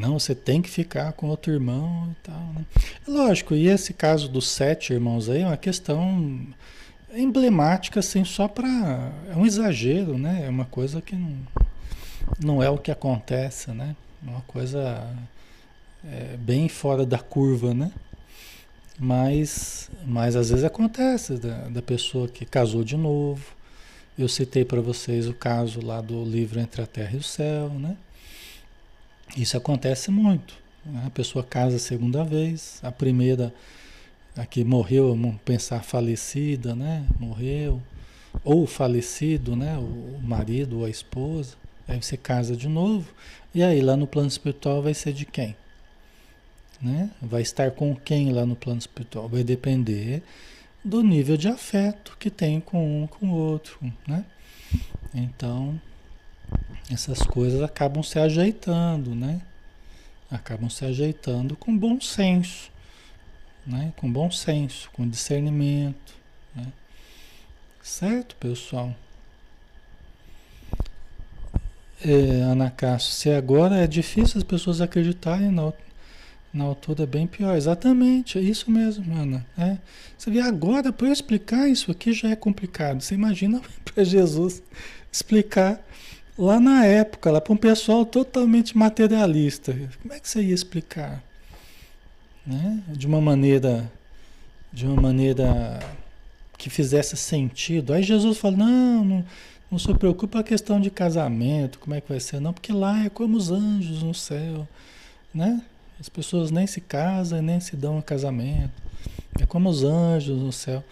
Não, 0.00 0.18
você 0.18 0.34
tem 0.34 0.62
que 0.62 0.70
ficar 0.70 1.12
com 1.12 1.28
outro 1.28 1.52
irmão 1.52 2.08
e 2.10 2.22
tal. 2.22 2.40
Né? 2.54 2.64
Lógico, 3.06 3.54
e 3.54 3.68
esse 3.68 3.92
caso 3.92 4.30
dos 4.30 4.48
sete 4.48 4.94
irmãos 4.94 5.28
aí 5.28 5.42
é 5.42 5.46
uma 5.46 5.58
questão 5.58 6.46
emblemática, 7.12 8.00
assim, 8.00 8.24
só 8.24 8.48
para. 8.48 9.12
É 9.30 9.36
um 9.36 9.44
exagero, 9.44 10.16
né? 10.16 10.44
É 10.46 10.48
uma 10.48 10.64
coisa 10.64 11.02
que 11.02 11.14
não, 11.14 11.36
não 12.42 12.62
é 12.62 12.70
o 12.70 12.78
que 12.78 12.90
acontece, 12.90 13.72
né? 13.72 13.94
É 14.26 14.30
uma 14.30 14.40
coisa 14.42 15.06
é, 16.02 16.34
bem 16.38 16.66
fora 16.66 17.04
da 17.04 17.18
curva, 17.18 17.74
né? 17.74 17.92
Mas, 18.98 19.90
mas 20.06 20.34
às 20.34 20.48
vezes 20.48 20.64
acontece 20.64 21.36
da, 21.36 21.68
da 21.68 21.82
pessoa 21.82 22.26
que 22.26 22.46
casou 22.46 22.82
de 22.82 22.96
novo. 22.96 23.44
Eu 24.18 24.28
citei 24.28 24.64
para 24.64 24.80
vocês 24.80 25.28
o 25.28 25.34
caso 25.34 25.84
lá 25.84 26.00
do 26.00 26.24
livro 26.24 26.58
Entre 26.58 26.80
a 26.80 26.86
Terra 26.86 27.12
e 27.14 27.18
o 27.18 27.22
Céu, 27.22 27.68
né? 27.68 27.96
Isso 29.36 29.56
acontece 29.56 30.10
muito. 30.10 30.54
Né? 30.84 31.02
A 31.06 31.10
pessoa 31.10 31.44
casa 31.44 31.76
a 31.76 31.80
segunda 31.80 32.24
vez, 32.24 32.80
a 32.82 32.90
primeira, 32.90 33.52
a 34.36 34.44
que 34.44 34.64
morreu, 34.64 35.10
vamos 35.10 35.36
pensar 35.44 35.82
falecida, 35.82 36.74
né? 36.74 37.04
Morreu, 37.18 37.80
ou 38.44 38.66
falecido, 38.66 39.56
né? 39.56 39.76
O 39.76 40.20
marido 40.22 40.78
ou 40.78 40.84
a 40.84 40.90
esposa. 40.90 41.56
Aí 41.86 42.00
você 42.00 42.16
casa 42.16 42.56
de 42.56 42.68
novo. 42.68 43.12
E 43.54 43.62
aí 43.62 43.80
lá 43.80 43.96
no 43.96 44.06
plano 44.06 44.28
espiritual 44.28 44.82
vai 44.82 44.94
ser 44.94 45.12
de 45.12 45.24
quem? 45.24 45.56
Né? 46.80 47.10
Vai 47.20 47.42
estar 47.42 47.72
com 47.72 47.94
quem 47.94 48.32
lá 48.32 48.46
no 48.46 48.56
plano 48.56 48.78
espiritual? 48.78 49.28
Vai 49.28 49.42
depender 49.42 50.22
do 50.84 51.02
nível 51.02 51.36
de 51.36 51.48
afeto 51.48 52.16
que 52.18 52.30
tem 52.30 52.60
com 52.60 53.02
um 53.02 53.06
com 53.06 53.26
o 53.26 53.34
outro, 53.34 53.78
né? 54.06 54.24
Então, 55.14 55.78
essas 56.90 57.22
coisas 57.22 57.62
acabam 57.62 58.02
se 58.02 58.18
ajeitando, 58.18 59.14
né? 59.14 59.40
Acabam 60.30 60.68
se 60.68 60.84
ajeitando 60.84 61.56
com 61.56 61.76
bom 61.76 62.00
senso, 62.00 62.70
né? 63.66 63.92
Com 63.96 64.10
bom 64.10 64.30
senso, 64.30 64.90
com 64.92 65.08
discernimento, 65.08 66.14
né? 66.54 66.66
Certo, 67.82 68.36
pessoal? 68.36 68.94
É, 72.02 72.42
Ana 72.42 72.70
Castro, 72.70 73.12
se 73.12 73.30
agora 73.30 73.76
é 73.76 73.86
difícil 73.86 74.38
as 74.38 74.44
pessoas 74.44 74.80
acreditarem 74.80 75.50
na 75.50 75.72
na 76.52 76.64
altura 76.64 77.04
é 77.04 77.06
bem 77.06 77.26
pior. 77.26 77.56
Exatamente, 77.56 78.38
é 78.38 78.40
isso 78.40 78.70
mesmo, 78.70 79.16
Ana. 79.16 79.46
É. 79.56 79.78
Você 80.18 80.30
vê 80.30 80.40
agora, 80.40 80.92
para 80.92 81.06
eu 81.06 81.12
explicar 81.12 81.68
isso 81.68 81.90
aqui 81.90 82.12
já 82.12 82.30
é 82.30 82.36
complicado. 82.36 83.00
Você 83.00 83.14
imagina 83.14 83.60
para 83.84 84.04
Jesus 84.04 84.62
explicar 85.10 85.80
lá 86.40 86.58
na 86.58 86.86
época, 86.86 87.30
lá 87.30 87.40
para 87.40 87.52
um 87.52 87.56
pessoal 87.56 88.04
totalmente 88.04 88.76
materialista. 88.76 89.76
Como 90.00 90.14
é 90.14 90.18
que 90.18 90.28
você 90.28 90.40
ia 90.40 90.54
explicar? 90.54 91.22
Né? 92.46 92.82
De 92.88 93.06
uma 93.06 93.20
maneira, 93.20 93.90
de 94.72 94.86
uma 94.86 95.00
maneira 95.00 95.78
que 96.56 96.70
fizesse 96.70 97.16
sentido. 97.16 97.92
Aí 97.92 98.02
Jesus 98.02 98.38
fala, 98.38 98.56
não, 98.56 99.04
não, 99.04 99.24
não 99.70 99.78
se 99.78 99.92
preocupe 99.94 100.32
com 100.32 100.38
a 100.38 100.42
questão 100.42 100.80
de 100.80 100.90
casamento, 100.90 101.78
como 101.78 101.94
é 101.94 102.00
que 102.00 102.08
vai 102.08 102.20
ser, 102.20 102.40
não, 102.40 102.52
porque 102.52 102.72
lá 102.72 103.04
é 103.04 103.10
como 103.10 103.36
os 103.36 103.50
anjos 103.50 104.02
no 104.02 104.14
céu, 104.14 104.66
né? 105.32 105.62
As 106.00 106.08
pessoas 106.08 106.50
nem 106.50 106.66
se 106.66 106.80
casam, 106.80 107.42
nem 107.42 107.60
se 107.60 107.76
dão 107.76 107.98
a 107.98 108.02
casamento. 108.02 108.72
É 109.38 109.44
como 109.44 109.68
os 109.68 109.84
anjos 109.84 110.38
no 110.38 110.50
céu. 110.50 110.82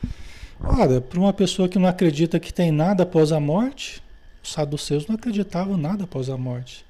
Ora, 0.60 1.00
para 1.00 1.18
uma 1.18 1.32
pessoa 1.32 1.68
que 1.68 1.78
não 1.78 1.88
acredita 1.88 2.38
que 2.38 2.52
tem 2.52 2.70
nada 2.70 3.04
após 3.04 3.32
a 3.32 3.40
morte, 3.40 4.02
os 4.48 4.52
saduceus 4.52 5.06
não 5.06 5.14
acreditavam 5.14 5.76
nada 5.76 6.04
após 6.04 6.30
a 6.30 6.36
morte. 6.36 6.84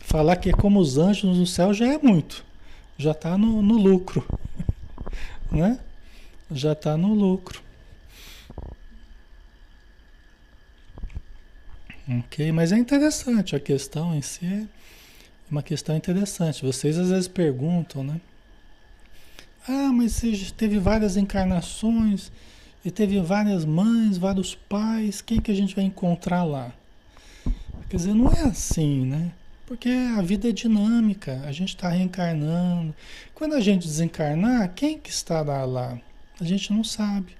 Falar 0.00 0.36
que 0.36 0.50
é 0.50 0.52
como 0.52 0.78
os 0.78 0.96
anjos 0.96 1.36
no 1.36 1.46
céu 1.46 1.74
já 1.74 1.92
é 1.92 1.98
muito. 1.98 2.44
Já 2.96 3.10
está 3.10 3.36
no, 3.36 3.60
no 3.60 3.76
lucro. 3.76 4.24
né? 5.50 5.80
Já 6.50 6.72
está 6.72 6.96
no 6.96 7.12
lucro. 7.12 7.60
Ok, 12.08 12.52
mas 12.52 12.70
é 12.70 12.78
interessante 12.78 13.56
a 13.56 13.60
questão 13.60 14.14
em 14.14 14.22
si. 14.22 14.46
É 14.46 15.50
uma 15.50 15.62
questão 15.62 15.96
interessante. 15.96 16.64
Vocês 16.64 16.96
às 16.98 17.10
vezes 17.10 17.26
perguntam, 17.26 18.04
né? 18.04 18.20
Ah, 19.66 19.90
mas 19.92 20.12
você 20.12 20.36
teve 20.56 20.78
várias 20.78 21.16
encarnações 21.16 22.30
e 22.86 22.90
teve 22.90 23.20
várias 23.20 23.64
mães, 23.64 24.16
vários 24.16 24.54
pais, 24.54 25.20
quem 25.20 25.40
que 25.40 25.50
a 25.50 25.54
gente 25.54 25.74
vai 25.74 25.84
encontrar 25.84 26.44
lá? 26.44 26.72
Quer 27.90 27.96
dizer, 27.96 28.14
não 28.14 28.32
é 28.32 28.42
assim, 28.42 29.04
né? 29.04 29.32
Porque 29.66 29.88
a 29.88 30.22
vida 30.22 30.48
é 30.48 30.52
dinâmica, 30.52 31.42
a 31.44 31.52
gente 31.52 31.70
está 31.70 31.88
reencarnando. 31.88 32.94
Quando 33.34 33.54
a 33.54 33.60
gente 33.60 33.86
desencarnar, 33.86 34.72
quem 34.74 34.98
que 34.98 35.10
estará 35.10 35.64
lá? 35.64 35.98
A 36.40 36.44
gente 36.44 36.72
não 36.72 36.84
sabe. 36.84 37.32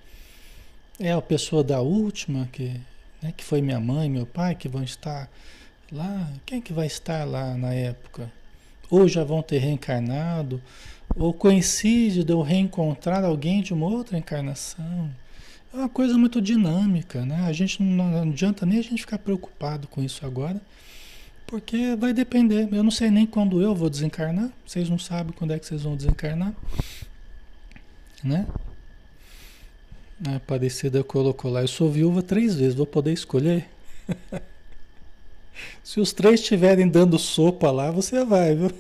É 0.99 1.13
a 1.13 1.23
pessoa 1.23 1.63
da 1.63 1.81
última, 1.81 2.49
que, 2.53 2.81
né, 3.23 3.33
que 3.37 3.45
foi 3.45 3.63
minha 3.63 3.81
mãe, 3.81 4.11
meu 4.11 4.27
pai, 4.27 4.55
que 4.55 4.69
vão 4.69 4.83
estar 4.83 5.29
Lá, 5.93 6.33
quem 6.45 6.61
que 6.61 6.73
vai 6.73 6.89
estar 6.89 7.25
lá 7.25 7.57
na 7.57 7.73
época? 7.73 8.33
Ou 8.91 9.07
já 9.07 9.23
vão 9.23 9.41
ter 9.41 9.59
reencarnado, 9.59 10.61
ou 11.15 11.33
coincide 11.33 12.25
de 12.25 12.33
eu 12.33 12.43
reencontrar 12.43 13.25
alguém 13.25 13.63
de 13.63 13.73
uma 13.73 13.87
outra 13.87 14.19
encarnação. 14.19 15.09
É 15.77 15.79
uma 15.81 15.91
coisa 15.91 16.17
muito 16.17 16.41
dinâmica, 16.41 17.27
né? 17.27 17.45
A 17.47 17.53
gente 17.53 17.83
não, 17.83 18.11
não 18.11 18.23
adianta 18.33 18.65
nem 18.65 18.79
a 18.79 18.83
gente 18.83 19.03
ficar 19.03 19.19
preocupado 19.19 19.87
com 19.87 20.03
isso 20.03 20.25
agora, 20.25 20.59
porque 21.47 21.95
vai 21.97 22.15
depender. 22.15 22.67
Eu 22.73 22.83
não 22.83 22.91
sei 22.91 23.11
nem 23.11 23.27
quando 23.27 23.61
eu 23.61 23.75
vou 23.75 23.91
desencarnar, 23.91 24.51
vocês 24.67 24.89
não 24.89 24.99
sabem 24.99 25.35
quando 25.35 25.53
é 25.53 25.59
que 25.59 25.67
vocês 25.67 25.83
vão 25.83 25.95
desencarnar, 25.95 26.55
né? 28.25 28.47
A 30.27 30.37
Aparecida 30.37 31.05
colocou 31.05 31.51
lá, 31.51 31.61
eu 31.61 31.69
sou 31.69 31.93
viúva 31.93 32.23
três 32.23 32.55
vezes, 32.55 32.75
vou 32.75 32.87
poder 32.87 33.13
escolher? 33.13 33.69
Se 35.85 36.01
os 36.01 36.11
três 36.11 36.41
estiverem 36.41 36.89
dando 36.89 37.19
sopa 37.19 37.71
lá, 37.71 37.91
você 37.91 38.25
vai, 38.25 38.57
viu? 38.57 38.73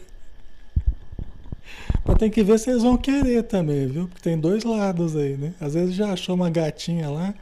Mas 2.05 2.19
tem 2.19 2.31
que 2.31 2.43
ver 2.43 2.59
se 2.59 2.71
eles 2.71 2.83
vão 2.83 2.97
querer 2.97 3.43
também, 3.45 3.87
viu? 3.87 4.09
Porque 4.09 4.23
tem 4.23 4.39
dois 4.39 4.65
lados 4.65 5.17
aí, 5.17 5.37
né? 5.37 5.55
Às 5.61 5.75
vezes 5.75 5.95
já 5.95 6.13
achou 6.13 6.35
uma 6.35 6.51
gatinha 6.51 7.09
lá. 7.11 7.35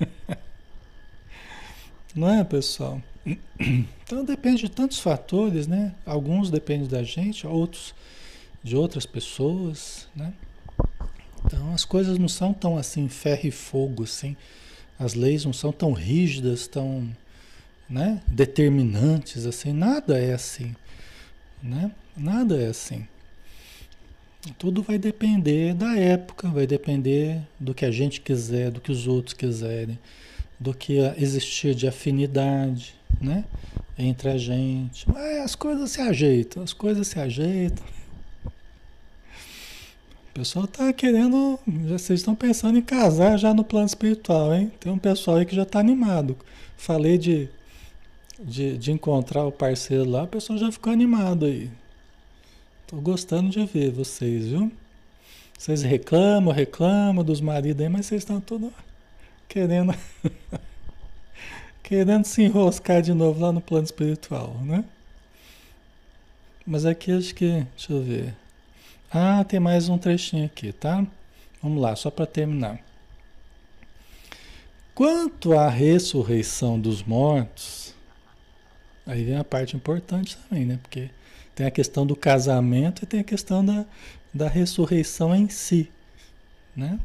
Não 2.14 2.28
é, 2.28 2.44
pessoal? 2.44 3.00
Então 4.10 4.24
depende 4.24 4.62
de 4.62 4.68
tantos 4.68 4.98
fatores, 4.98 5.68
né? 5.68 5.94
Alguns 6.04 6.50
dependem 6.50 6.88
da 6.88 7.00
gente, 7.04 7.46
outros 7.46 7.94
de 8.60 8.74
outras 8.74 9.06
pessoas, 9.06 10.08
né? 10.16 10.32
Então 11.44 11.72
as 11.72 11.84
coisas 11.84 12.18
não 12.18 12.26
são 12.28 12.52
tão 12.52 12.76
assim 12.76 13.08
ferro 13.08 13.46
e 13.46 13.50
fogo, 13.52 14.02
assim. 14.02 14.36
As 14.98 15.14
leis 15.14 15.44
não 15.44 15.52
são 15.52 15.70
tão 15.70 15.92
rígidas, 15.92 16.66
tão 16.66 17.08
né, 17.88 18.20
determinantes 18.26 19.46
assim. 19.46 19.72
Nada 19.72 20.18
é 20.18 20.32
assim, 20.32 20.74
né? 21.62 21.90
Nada 22.16 22.60
é 22.60 22.66
assim. 22.66 23.06
Tudo 24.58 24.82
vai 24.82 24.96
depender 24.98 25.74
da 25.74 25.96
época, 25.96 26.48
vai 26.48 26.66
depender 26.66 27.42
do 27.58 27.74
que 27.74 27.84
a 27.84 27.90
gente 27.90 28.22
quiser, 28.22 28.70
do 28.70 28.80
que 28.80 28.90
os 28.90 29.06
outros 29.06 29.34
quiserem, 29.34 29.98
do 30.58 30.72
que 30.72 30.98
existir 31.18 31.74
de 31.74 31.86
afinidade, 31.86 32.94
né? 33.20 33.44
Entre 33.98 34.30
a 34.30 34.38
gente. 34.38 35.06
Mas 35.10 35.44
as 35.44 35.54
coisas 35.54 35.90
se 35.90 36.00
ajeitam, 36.00 36.62
as 36.62 36.72
coisas 36.72 37.06
se 37.06 37.18
ajeitam. 37.18 37.84
O 40.30 40.32
pessoal 40.32 40.64
está 40.64 40.90
querendo, 40.90 41.58
já, 41.86 41.98
vocês 41.98 42.20
estão 42.20 42.34
pensando 42.34 42.78
em 42.78 42.82
casar 42.82 43.36
já 43.36 43.52
no 43.52 43.62
plano 43.62 43.86
espiritual, 43.86 44.54
hein? 44.54 44.72
Tem 44.80 44.90
um 44.90 44.98
pessoal 44.98 45.36
aí 45.36 45.44
que 45.44 45.54
já 45.54 45.64
está 45.64 45.78
animado. 45.80 46.34
Falei 46.78 47.18
de, 47.18 47.46
de, 48.38 48.78
de 48.78 48.90
encontrar 48.90 49.44
o 49.44 49.52
parceiro 49.52 50.08
lá, 50.08 50.22
o 50.22 50.28
pessoal 50.28 50.58
já 50.58 50.72
ficou 50.72 50.90
animado 50.90 51.44
aí. 51.44 51.70
Tô 52.90 52.96
gostando 52.96 53.50
de 53.50 53.64
ver 53.66 53.92
vocês, 53.92 54.48
viu? 54.48 54.72
Vocês 55.56 55.80
reclamam, 55.84 56.52
reclamam 56.52 57.22
dos 57.22 57.40
maridos 57.40 57.80
aí, 57.80 57.88
mas 57.88 58.06
vocês 58.06 58.22
estão 58.22 58.40
tudo 58.40 58.74
querendo 59.46 59.94
querendo 61.84 62.24
se 62.24 62.42
enroscar 62.42 63.00
de 63.00 63.14
novo 63.14 63.40
lá 63.40 63.52
no 63.52 63.60
plano 63.60 63.84
espiritual, 63.84 64.56
né? 64.64 64.84
Mas 66.66 66.84
aqui 66.84 67.12
acho 67.12 67.32
que, 67.32 67.64
deixa 67.76 67.92
eu 67.92 68.02
ver. 68.02 68.34
Ah, 69.08 69.44
tem 69.44 69.60
mais 69.60 69.88
um 69.88 69.96
trechinho 69.96 70.46
aqui, 70.46 70.72
tá? 70.72 71.06
Vamos 71.62 71.80
lá, 71.80 71.94
só 71.94 72.10
para 72.10 72.26
terminar. 72.26 72.80
Quanto 74.96 75.56
à 75.56 75.68
ressurreição 75.68 76.76
dos 76.80 77.04
mortos, 77.04 77.94
aí 79.06 79.22
vem 79.22 79.36
a 79.36 79.44
parte 79.44 79.76
importante 79.76 80.36
também, 80.36 80.66
né? 80.66 80.80
Porque 80.82 81.08
tem 81.60 81.66
a 81.66 81.70
questão 81.70 82.06
do 82.06 82.16
casamento 82.16 83.02
e 83.02 83.06
tem 83.06 83.20
a 83.20 83.24
questão 83.24 83.62
da, 83.62 83.84
da 84.32 84.48
ressurreição 84.48 85.36
em 85.36 85.46
si, 85.50 85.90
né? 86.74 86.98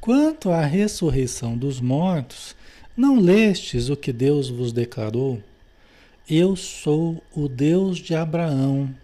Quanto 0.00 0.52
à 0.52 0.64
ressurreição 0.64 1.58
dos 1.58 1.80
mortos, 1.80 2.54
não 2.96 3.18
lestes 3.18 3.88
o 3.88 3.96
que 3.96 4.12
Deus 4.12 4.48
vos 4.48 4.72
declarou? 4.72 5.42
Eu 6.28 6.54
sou 6.54 7.20
o 7.34 7.48
Deus 7.48 7.98
de 7.98 8.14
Abraão, 8.14 8.94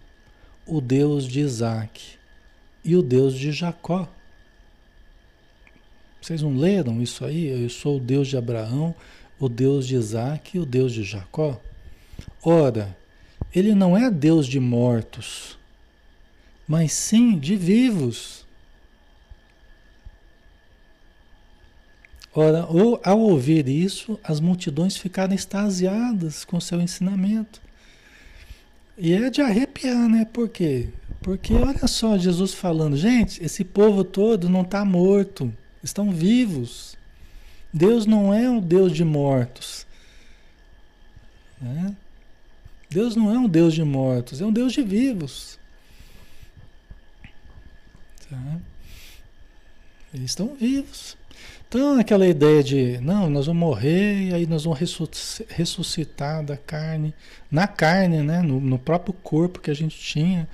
o 0.65 0.79
Deus 0.79 1.27
de 1.27 1.41
Isaac 1.41 2.17
e 2.81 2.95
o 2.95 3.01
Deus 3.01 3.33
de 3.33 3.51
Jacó. 3.51 4.07
Vocês 6.21 6.41
não 6.41 6.55
leram 6.55 7.01
isso 7.01 7.25
aí? 7.25 7.47
Eu 7.61 7.69
sou 7.69 7.97
o 7.97 7.99
Deus 7.99 8.29
de 8.29 8.37
Abraão, 8.37 8.95
o 9.37 9.49
Deus 9.49 9.85
de 9.85 9.95
Isaac 9.95 10.55
e 10.55 10.61
o 10.61 10.65
Deus 10.65 10.93
de 10.93 11.03
Jacó. 11.03 11.59
Ora, 12.41 12.95
ele 13.53 13.73
não 13.73 13.97
é 13.97 14.09
Deus 14.11 14.47
de 14.47 14.59
mortos, 14.59 15.57
mas 16.67 16.91
sim 16.91 17.37
de 17.37 17.55
vivos. 17.55 18.45
Ora, 22.33 22.67
ou, 22.67 23.01
ao 23.03 23.19
ouvir 23.19 23.67
isso, 23.67 24.19
as 24.23 24.39
multidões 24.39 24.95
ficaram 24.95 25.33
extasiadas 25.33 26.45
com 26.45 26.59
seu 26.59 26.79
ensinamento. 26.79 27.59
E 28.97 29.13
é 29.13 29.29
de 29.29 29.41
arrepiar, 29.41 30.07
né? 30.07 30.25
Por 30.25 30.49
quê? 30.49 30.89
Porque 31.21 31.53
olha 31.53 31.87
só 31.87 32.17
Jesus 32.17 32.53
falando, 32.53 32.95
gente, 32.95 33.43
esse 33.43 33.63
povo 33.63 34.03
todo 34.03 34.49
não 34.49 34.61
está 34.61 34.85
morto, 34.85 35.53
estão 35.83 36.11
vivos. 36.11 36.97
Deus 37.73 38.05
não 38.05 38.33
é 38.33 38.49
um 38.49 38.59
Deus 38.59 38.91
de 38.91 39.03
mortos. 39.03 39.85
Né? 41.61 41.95
Deus 42.89 43.15
não 43.15 43.33
é 43.33 43.37
um 43.37 43.47
Deus 43.47 43.73
de 43.73 43.83
mortos, 43.83 44.41
é 44.41 44.45
um 44.45 44.51
Deus 44.51 44.73
de 44.73 44.81
vivos. 44.81 45.59
Tá? 48.29 48.59
Eles 50.13 50.31
estão 50.31 50.55
vivos. 50.55 51.17
Então, 51.67 51.99
aquela 51.99 52.25
ideia 52.25 52.63
de, 52.63 52.97
não, 52.99 53.29
nós 53.29 53.45
vamos 53.45 53.59
morrer 53.59 54.29
e 54.29 54.33
aí 54.33 54.45
nós 54.45 54.63
vamos 54.63 54.79
ressuscitar 55.49 56.41
da 56.43 56.55
carne, 56.55 57.13
na 57.51 57.67
carne, 57.67 58.23
né? 58.23 58.41
no, 58.41 58.59
no 58.61 58.79
próprio 58.79 59.13
corpo 59.13 59.59
que 59.59 59.69
a 59.69 59.73
gente 59.73 59.97
tinha. 59.99 60.47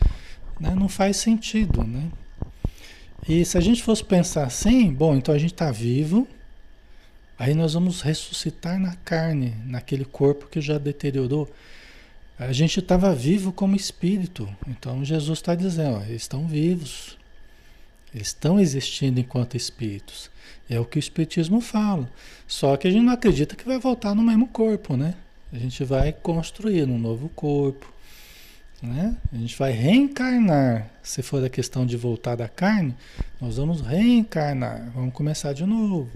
Né? 0.59 0.73
Não 0.73 0.89
faz 0.89 1.17
sentido, 1.17 1.84
né? 1.84 2.09
E 3.27 3.45
se 3.45 3.57
a 3.57 3.61
gente 3.61 3.81
fosse 3.84 4.03
pensar 4.03 4.45
assim, 4.45 4.91
bom, 4.91 5.15
então 5.15 5.34
a 5.34 5.38
gente 5.38 5.53
está 5.53 5.71
vivo, 5.71 6.27
aí 7.38 7.53
nós 7.53 7.73
vamos 7.73 8.01
ressuscitar 8.01 8.79
na 8.79 8.95
carne, 8.95 9.55
naquele 9.65 10.03
corpo 10.03 10.47
que 10.47 10.59
já 10.59 10.77
deteriorou. 10.77 11.49
A 12.38 12.51
gente 12.51 12.79
estava 12.79 13.13
vivo 13.13 13.51
como 13.51 13.75
espírito, 13.75 14.49
então 14.67 15.05
Jesus 15.05 15.39
está 15.39 15.53
dizendo, 15.53 15.97
ó, 15.97 16.01
eles 16.01 16.23
estão 16.23 16.47
vivos, 16.47 17.17
eles 18.13 18.27
estão 18.27 18.59
existindo 18.59 19.19
enquanto 19.19 19.55
espíritos. 19.55 20.31
É 20.69 20.79
o 20.79 20.86
que 20.86 20.97
o 20.97 20.99
Espiritismo 20.99 21.61
fala. 21.61 22.09
Só 22.47 22.75
que 22.77 22.88
a 22.88 22.91
gente 22.91 23.03
não 23.03 23.13
acredita 23.13 23.55
que 23.55 23.65
vai 23.65 23.79
voltar 23.79 24.15
no 24.15 24.21
mesmo 24.21 24.47
corpo, 24.47 24.95
né? 24.95 25.15
A 25.51 25.57
gente 25.57 25.84
vai 25.84 26.11
construir 26.11 26.84
um 26.84 26.97
novo 26.97 27.29
corpo, 27.29 27.91
né? 28.81 29.15
A 29.31 29.38
gente 29.38 29.57
vai 29.57 29.71
reencarnar. 29.71 30.89
Se 31.01 31.21
for 31.21 31.43
a 31.43 31.49
questão 31.49 31.86
de 31.86 31.97
voltar 31.97 32.36
da 32.36 32.47
carne, 32.47 32.95
nós 33.39 33.57
vamos 33.57 33.81
reencarnar. 33.81 34.91
Vamos 34.95 35.13
começar 35.13 35.53
de 35.53 35.65
novo. 35.65 36.09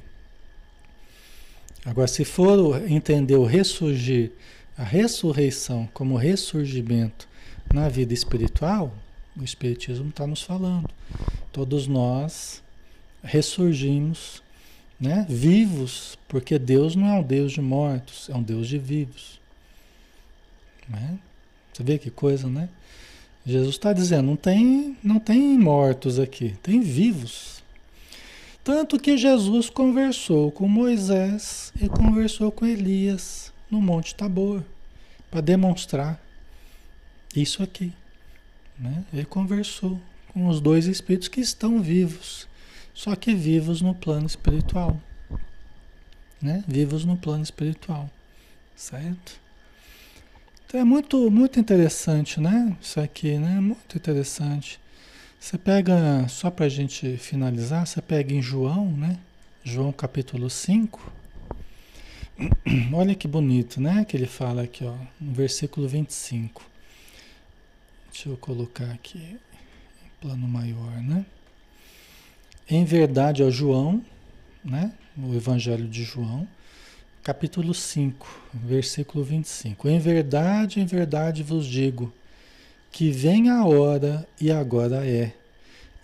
Agora, 1.85 2.07
se 2.07 2.25
for 2.25 2.81
entender 2.89 3.35
o 3.35 3.45
ressurgir, 3.45 4.31
a 4.77 4.83
ressurreição 4.83 5.89
como 5.91 6.15
ressurgimento 6.15 7.27
na 7.73 7.89
vida 7.89 8.13
espiritual, 8.13 8.93
o 9.35 9.43
Espiritismo 9.43 10.09
está 10.09 10.27
nos 10.27 10.43
falando. 10.43 10.89
Todos 11.51 11.87
nós 11.87 12.61
ressurgimos, 13.23 14.43
né? 14.99 15.25
vivos, 15.27 16.17
porque 16.27 16.59
Deus 16.59 16.95
não 16.95 17.07
é 17.07 17.19
um 17.19 17.23
Deus 17.23 17.53
de 17.53 17.61
mortos, 17.61 18.29
é 18.29 18.35
um 18.35 18.43
Deus 18.43 18.67
de 18.67 18.77
vivos. 18.77 19.39
Né? 20.87 21.17
Você 21.73 21.83
vê 21.83 21.97
que 21.97 22.09
coisa, 22.09 22.47
né? 22.47 22.69
Jesus 23.45 23.75
está 23.75 23.93
dizendo, 23.93 24.27
não 24.27 24.35
tem, 24.35 24.97
não 25.03 25.19
tem 25.19 25.57
mortos 25.57 26.19
aqui, 26.19 26.55
tem 26.61 26.81
vivos. 26.81 27.63
Tanto 28.63 28.99
que 28.99 29.17
Jesus 29.17 29.69
conversou 29.69 30.51
com 30.51 30.67
Moisés 30.67 31.71
e 31.81 31.87
conversou 31.87 32.51
com 32.51 32.65
Elias 32.65 33.46
no 33.69 33.81
Monte 33.81 34.15
Tabor, 34.15 34.63
para 35.29 35.41
demonstrar 35.41 36.21
isso 37.35 37.61
aqui. 37.61 37.93
Né? 38.77 39.03
Ele 39.13 39.25
conversou 39.25 39.99
com 40.33 40.47
os 40.47 40.61
dois 40.61 40.85
espíritos 40.85 41.27
que 41.27 41.41
estão 41.41 41.81
vivos, 41.81 42.47
só 42.93 43.15
que 43.15 43.33
vivos 43.33 43.81
no 43.81 43.93
plano 43.93 44.25
espiritual. 44.25 44.99
Né? 46.41 46.63
Vivos 46.67 47.03
no 47.03 47.17
plano 47.17 47.43
espiritual. 47.43 48.09
Certo? 48.75 49.39
Então 50.67 50.79
é 50.79 50.83
muito, 50.83 51.31
muito 51.31 51.59
interessante, 51.59 52.41
né? 52.41 52.75
Isso 52.81 52.99
aqui, 52.99 53.39
né? 53.39 53.59
Muito 53.61 53.95
interessante. 53.95 54.79
Você 55.39 55.57
pega, 55.57 56.27
só 56.27 56.51
para 56.51 56.65
a 56.65 56.69
gente 56.69 57.15
finalizar, 57.15 57.87
você 57.87 58.01
pega 58.01 58.33
em 58.33 58.41
João, 58.41 58.91
né? 58.91 59.17
João 59.63 59.93
capítulo 59.93 60.49
5. 60.49 61.11
Olha 62.93 63.15
que 63.15 63.27
bonito, 63.27 63.81
né? 63.81 64.05
Que 64.05 64.15
ele 64.15 64.27
fala 64.27 64.63
aqui, 64.63 64.85
ó, 64.85 64.93
no 65.19 65.33
versículo 65.33 65.87
25. 65.87 66.63
Deixa 68.11 68.29
eu 68.29 68.37
colocar 68.37 68.91
aqui 68.91 69.17
em 69.17 70.21
plano 70.21 70.47
maior, 70.47 71.01
né? 71.01 71.25
Em 72.69 72.85
verdade, 72.85 73.43
ó 73.43 73.49
João, 73.49 74.03
né? 74.63 74.91
O 75.17 75.33
Evangelho 75.33 75.87
de 75.87 76.03
João, 76.03 76.47
capítulo 77.23 77.73
5, 77.73 78.51
versículo 78.53 79.23
25. 79.23 79.87
Em 79.87 79.97
verdade, 79.97 80.79
em 80.79 80.85
verdade 80.85 81.41
vos 81.41 81.65
digo 81.65 82.13
que 82.91 83.09
vem 83.09 83.49
a 83.49 83.65
hora 83.65 84.27
e 84.39 84.51
agora 84.51 85.05
é, 85.05 85.33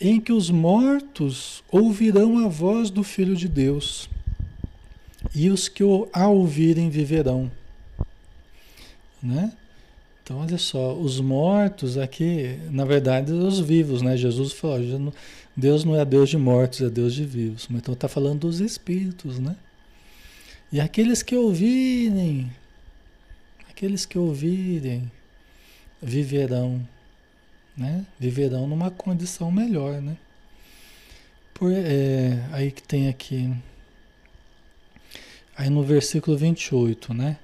em 0.01 0.19
que 0.19 0.33
os 0.33 0.49
mortos 0.49 1.63
ouvirão 1.71 2.43
a 2.43 2.47
voz 2.47 2.89
do 2.89 3.03
Filho 3.03 3.35
de 3.35 3.47
Deus 3.47 4.09
e 5.33 5.49
os 5.49 5.67
que 5.67 5.83
a 6.11 6.27
ouvirem 6.27 6.89
viverão. 6.89 7.51
Né? 9.21 9.51
Então, 10.23 10.39
olha 10.39 10.57
só, 10.57 10.93
os 10.93 11.19
mortos 11.19 11.97
aqui, 11.97 12.57
na 12.69 12.85
verdade, 12.85 13.33
os 13.33 13.59
vivos, 13.59 14.01
né? 14.01 14.15
Jesus 14.15 14.53
falou, 14.53 15.13
Deus 15.55 15.83
não 15.83 15.99
é 15.99 16.05
Deus 16.05 16.29
de 16.29 16.37
mortos, 16.37 16.81
é 16.81 16.89
Deus 16.89 17.13
de 17.13 17.25
vivos. 17.25 17.67
Então 17.69 17.93
está 17.93 18.07
falando 18.07 18.39
dos 18.39 18.61
espíritos, 18.61 19.37
né? 19.37 19.55
E 20.71 20.79
aqueles 20.79 21.21
que 21.21 21.35
ouvirem, 21.35 22.49
aqueles 23.69 24.05
que 24.05 24.17
ouvirem, 24.17 25.11
viverão, 26.01 26.81
né? 27.75 28.05
Viverão 28.17 28.65
numa 28.65 28.89
condição 28.89 29.51
melhor, 29.51 30.01
né? 30.01 30.15
Por, 31.53 31.71
é, 31.73 32.47
aí 32.53 32.71
que 32.71 32.81
tem 32.81 33.09
aqui 33.09 33.53
Aí 35.55 35.69
no 35.69 35.83
versículo 35.83 36.35
28, 36.35 37.13
né? 37.13 37.37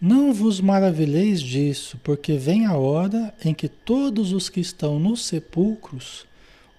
Não 0.00 0.34
vos 0.34 0.60
maravilheis 0.60 1.40
disso, 1.40 1.98
porque 2.04 2.36
vem 2.36 2.66
a 2.66 2.76
hora 2.76 3.32
em 3.42 3.54
que 3.54 3.68
todos 3.68 4.32
os 4.32 4.50
que 4.50 4.60
estão 4.60 4.98
nos 4.98 5.24
sepulcros 5.24 6.26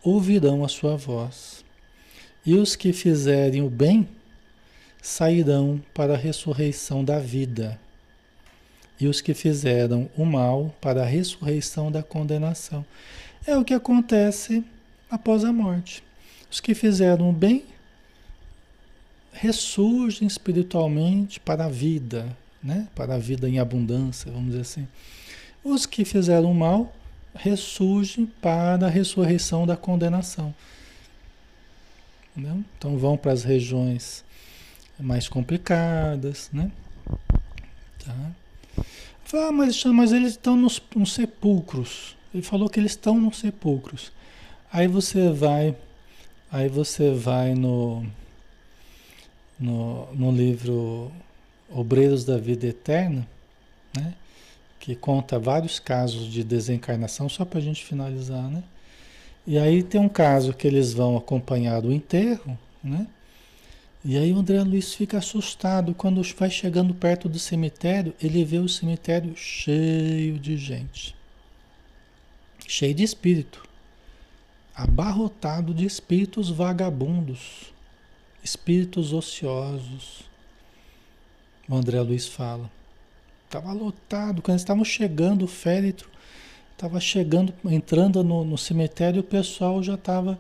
ouvirão 0.04 0.64
a 0.64 0.68
sua 0.68 0.96
voz. 0.96 1.66
E 2.46 2.54
os 2.54 2.76
que 2.76 2.94
fizerem 2.94 3.64
o 3.64 3.70
bem 3.70 4.08
sairão 5.02 5.82
para 5.94 6.14
a 6.14 6.18
ressurreição 6.18 7.04
da 7.04 7.18
vida. 7.18 7.80
E 9.00 9.08
os 9.08 9.22
que 9.22 9.34
fizeram 9.34 10.10
o 10.16 10.26
mal 10.26 10.76
para 10.80 11.02
a 11.02 11.06
ressurreição 11.06 11.92
da 11.92 12.04
condenação. 12.04 12.86
É 13.48 13.58
o 13.58 13.66
que 13.66 13.74
acontece 13.74 14.64
após 15.10 15.44
a 15.44 15.52
morte. 15.52 16.04
Os 16.52 16.60
que 16.60 16.76
fizeram 16.76 17.30
o 17.30 17.34
bem 17.34 17.64
ressurgem 19.36 20.28
espiritualmente 20.28 21.40
para 21.40 21.66
a 21.66 21.70
vida, 21.70 22.26
né? 22.64 22.88
para 22.96 23.16
a 23.16 23.18
vida 23.18 23.50
em 23.50 23.60
abundância, 23.60 24.32
vamos 24.32 24.52
dizer 24.52 24.62
assim. 24.62 24.88
Os 25.64 25.86
que 25.86 26.06
fizeram 26.06 26.54
mal 26.54 26.94
ressurgem 27.36 28.26
para 28.26 28.86
a 28.86 28.90
ressurreição 28.90 29.68
da 29.68 29.76
condenação. 29.76 30.56
Entendeu? 32.32 32.64
Então 32.78 32.98
vão 32.98 33.18
para 33.18 33.34
as 33.34 33.44
regiões 33.44 34.24
mais 34.98 35.28
complicadas, 35.28 36.50
né? 36.54 36.72
Tá? 38.06 38.32
Ah, 39.34 39.52
mas, 39.52 39.84
mas 39.84 40.14
eles 40.14 40.32
estão 40.32 40.56
nos, 40.56 40.82
nos 40.96 41.14
sepulcros. 41.14 42.16
Ele 42.34 42.42
falou 42.42 42.70
que 42.70 42.80
eles 42.80 42.94
estão 42.94 43.20
nos 43.20 43.40
sepulcros. 43.40 44.14
Aí 44.72 44.88
você 44.88 45.30
vai, 45.30 45.76
aí 46.50 46.70
você 46.70 47.12
vai 47.12 47.54
no 47.54 48.06
no, 49.60 50.14
no 50.14 50.32
livro 50.32 51.12
Obreiros 51.70 52.26
da 52.26 52.38
Vida 52.38 52.68
Eterna, 52.68 53.28
né? 53.96 54.14
que 54.80 54.96
conta 54.96 55.40
vários 55.40 55.80
casos 55.80 56.32
de 56.32 56.44
desencarnação, 56.44 57.28
só 57.28 57.44
para 57.44 57.60
a 57.60 57.62
gente 57.62 57.84
finalizar, 57.84 58.44
né? 58.50 58.64
E 59.48 59.58
aí 59.58 59.82
tem 59.84 60.00
um 60.00 60.10
caso 60.10 60.54
que 60.54 60.68
eles 60.68 60.94
vão 60.94 61.18
acompanhar 61.18 61.84
o 61.84 61.92
enterro, 61.92 62.58
né? 62.84 63.08
E 64.04 64.18
aí 64.18 64.32
o 64.32 64.38
André 64.38 64.62
Luiz 64.62 64.94
fica 64.94 65.18
assustado 65.18 65.96
quando 65.96 66.22
vai 66.38 66.52
chegando 66.52 66.94
perto 66.94 67.28
do 67.28 67.40
cemitério, 67.40 68.14
ele 68.22 68.46
vê 68.46 68.60
o 68.60 68.70
cemitério 68.70 69.36
cheio 69.36 70.38
de 70.38 70.56
gente. 70.58 71.16
Cheio 72.68 72.94
de 72.94 73.04
espírito. 73.04 73.68
Abarrotado 74.76 75.74
de 75.74 75.86
espíritos 75.86 76.52
vagabundos 76.52 77.74
espíritos 78.46 79.12
ociosos. 79.12 80.22
O 81.68 81.76
André 81.76 82.00
Luiz 82.00 82.28
fala. 82.28 82.70
Estava 83.46 83.74
lotado. 83.74 84.42
Quando 84.44 84.60
estavam 84.60 84.86
chegando, 84.86 85.46
o 85.46 85.48
féretro 85.48 86.08
estava 86.74 87.00
chegando, 87.00 87.52
entrando 87.66 88.24
no, 88.24 88.46
no 88.46 88.58
cemitério, 88.58 89.22
o 89.22 89.24
pessoal 89.24 89.82
já 89.82 89.96
estava. 89.96 90.40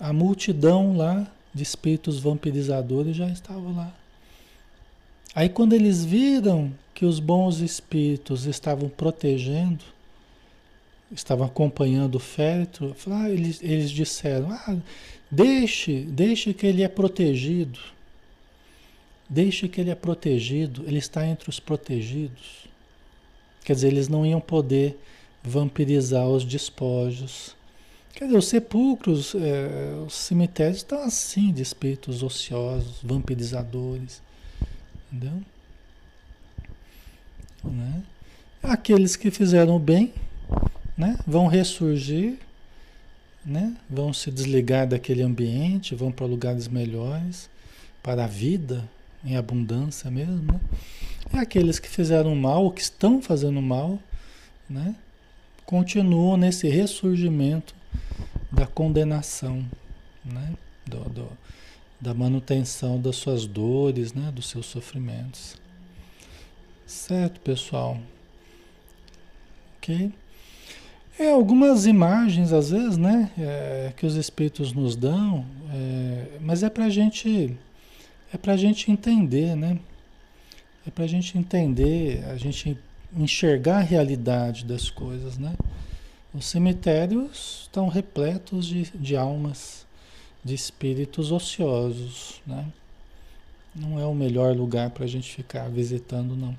A 0.00 0.12
multidão 0.12 0.96
lá 0.96 1.30
de 1.54 1.62
espíritos 1.62 2.18
vampirizadores 2.18 3.16
já 3.16 3.28
estava 3.28 3.70
lá. 3.70 3.94
Aí 5.34 5.48
quando 5.48 5.74
eles 5.74 6.04
viram 6.04 6.72
que 6.92 7.04
os 7.04 7.20
bons 7.20 7.60
espíritos 7.60 8.46
estavam 8.46 8.88
protegendo, 8.88 9.84
estavam 11.12 11.46
acompanhando 11.46 12.16
o 12.16 12.20
féretro, 12.20 12.94
ah, 13.10 13.30
eles, 13.30 13.62
eles 13.62 13.90
disseram, 13.90 14.50
ah, 14.50 14.76
Deixe, 15.30 16.04
deixe 16.04 16.54
que 16.54 16.66
ele 16.66 16.82
é 16.82 16.88
protegido. 16.88 17.78
Deixe 19.28 19.68
que 19.68 19.80
ele 19.80 19.90
é 19.90 19.94
protegido, 19.94 20.84
ele 20.86 20.98
está 20.98 21.26
entre 21.26 21.50
os 21.50 21.60
protegidos. 21.60 22.66
Quer 23.62 23.74
dizer, 23.74 23.88
eles 23.88 24.08
não 24.08 24.24
iam 24.24 24.40
poder 24.40 24.98
vampirizar 25.44 26.26
os 26.26 26.44
despojos. 26.44 27.54
Quer 28.14 28.24
dizer, 28.24 28.38
os 28.38 28.48
sepulcros, 28.48 29.34
é, 29.34 30.02
os 30.06 30.14
cemitérios 30.14 30.78
estão 30.78 31.02
assim 31.02 31.52
de 31.52 31.60
espíritos 31.60 32.22
ociosos, 32.22 33.00
vampirizadores. 33.02 34.22
Entendeu? 35.12 35.42
Né? 37.62 38.02
Aqueles 38.62 39.14
que 39.14 39.30
fizeram 39.30 39.76
o 39.76 39.78
bem 39.78 40.14
né, 40.98 41.16
vão 41.26 41.46
ressurgir 41.46 42.38
né? 43.48 43.74
Vão 43.88 44.12
se 44.12 44.30
desligar 44.30 44.86
daquele 44.86 45.22
ambiente, 45.22 45.94
vão 45.94 46.12
para 46.12 46.26
lugares 46.26 46.68
melhores, 46.68 47.48
para 48.02 48.24
a 48.24 48.26
vida 48.26 48.88
em 49.24 49.36
abundância 49.36 50.10
mesmo, 50.10 50.42
né? 50.42 50.60
E 51.32 51.38
aqueles 51.38 51.78
que 51.78 51.88
fizeram 51.88 52.34
mal, 52.34 52.70
que 52.70 52.82
estão 52.82 53.22
fazendo 53.22 53.60
mal, 53.60 53.98
né? 54.68 54.94
Continuam 55.64 56.36
nesse 56.36 56.68
ressurgimento 56.68 57.74
da 58.52 58.66
condenação, 58.66 59.64
né? 60.24 60.54
Do, 60.86 61.08
do, 61.08 61.28
da 61.98 62.12
manutenção 62.12 63.00
das 63.00 63.16
suas 63.16 63.46
dores, 63.46 64.12
né? 64.12 64.30
Dos 64.30 64.48
seus 64.48 64.66
sofrimentos. 64.66 65.56
Certo, 66.86 67.40
pessoal? 67.40 67.98
Ok? 69.76 70.12
É, 71.18 71.32
algumas 71.32 71.84
imagens, 71.84 72.52
às 72.52 72.70
vezes, 72.70 72.96
né, 72.96 73.28
é, 73.36 73.92
que 73.96 74.06
os 74.06 74.14
espíritos 74.14 74.72
nos 74.72 74.94
dão, 74.94 75.44
é, 75.72 76.38
mas 76.40 76.62
é 76.62 76.70
para 76.70 76.88
gente, 76.88 77.56
é 78.32 78.38
para 78.38 78.56
gente 78.56 78.90
entender, 78.92 79.56
né? 79.56 79.80
É 80.86 80.90
para 80.90 81.04
a 81.04 81.08
gente 81.08 81.36
entender, 81.36 82.24
a 82.26 82.36
gente 82.36 82.78
enxergar 83.16 83.78
a 83.78 83.82
realidade 83.82 84.64
das 84.64 84.90
coisas, 84.90 85.36
né? 85.38 85.56
Os 86.32 86.46
cemitérios 86.46 87.62
estão 87.62 87.88
repletos 87.88 88.66
de, 88.66 88.84
de 88.94 89.16
almas, 89.16 89.84
de 90.44 90.54
espíritos 90.54 91.32
ociosos, 91.32 92.40
né? 92.46 92.64
Não 93.74 93.98
é 93.98 94.06
o 94.06 94.14
melhor 94.14 94.54
lugar 94.54 94.90
para 94.90 95.04
a 95.04 95.08
gente 95.08 95.34
ficar 95.34 95.68
visitando, 95.68 96.36
não. 96.36 96.56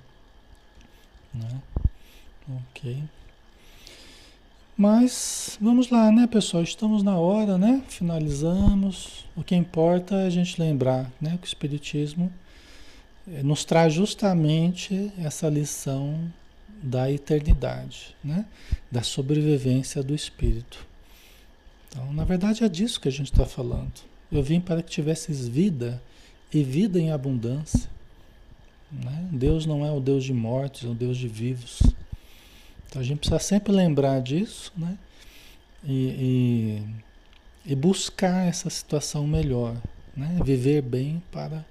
Né? 1.34 1.62
Ok. 2.72 2.98
Mas 4.80 5.58
vamos 5.60 5.90
lá, 5.90 6.10
né, 6.10 6.26
pessoal? 6.26 6.64
Estamos 6.64 7.04
na 7.04 7.18
hora, 7.18 7.58
né? 7.58 7.84
Finalizamos. 7.90 9.26
O 9.36 9.44
que 9.44 9.54
importa 9.54 10.16
é 10.16 10.28
a 10.28 10.30
gente 10.30 10.58
lembrar, 10.58 11.12
né, 11.20 11.38
que 11.38 11.46
o 11.46 11.50
Espiritismo 11.50 12.32
eh, 13.28 13.44
nos 13.44 13.66
traz 13.66 13.94
justamente 13.94 15.12
essa 15.18 15.50
lição 15.50 16.32
da 16.82 17.12
eternidade, 17.12 18.16
né? 18.24 18.46
Da 18.90 19.04
sobrevivência 19.04 20.02
do 20.02 20.16
espírito. 20.16 20.88
Então, 21.90 22.14
na 22.14 22.24
verdade, 22.24 22.64
é 22.64 22.70
disso 22.70 23.02
que 23.02 23.10
a 23.10 23.12
gente 23.12 23.34
está 23.34 23.46
falando. 23.46 23.92
Eu 24.32 24.42
vim 24.42 24.62
para 24.62 24.82
que 24.82 24.90
tivesses 24.90 25.46
vida 25.46 26.02
e 26.54 26.64
vida 26.64 26.98
em 26.98 27.12
abundância. 27.12 27.90
Né? 28.90 29.28
Deus 29.30 29.66
não 29.66 29.86
é 29.86 29.92
o 29.92 30.00
Deus 30.00 30.24
de 30.24 30.34
mortos, 30.34 30.86
é 30.86 30.88
o 30.88 30.94
Deus 30.94 31.18
de 31.18 31.28
vivos. 31.28 31.82
Então 32.90 33.00
a 33.00 33.06
gente 33.06 33.20
precisa 33.20 33.38
sempre 33.38 33.72
lembrar 33.72 34.20
disso, 34.20 34.74
né? 34.76 34.98
E, 35.84 36.82
e, 37.66 37.72
e 37.72 37.76
buscar 37.76 38.48
essa 38.48 38.68
situação 38.68 39.28
melhor, 39.28 39.78
né? 40.18 40.40
Viver 40.44 40.82
bem 40.82 41.22
para 41.32 41.64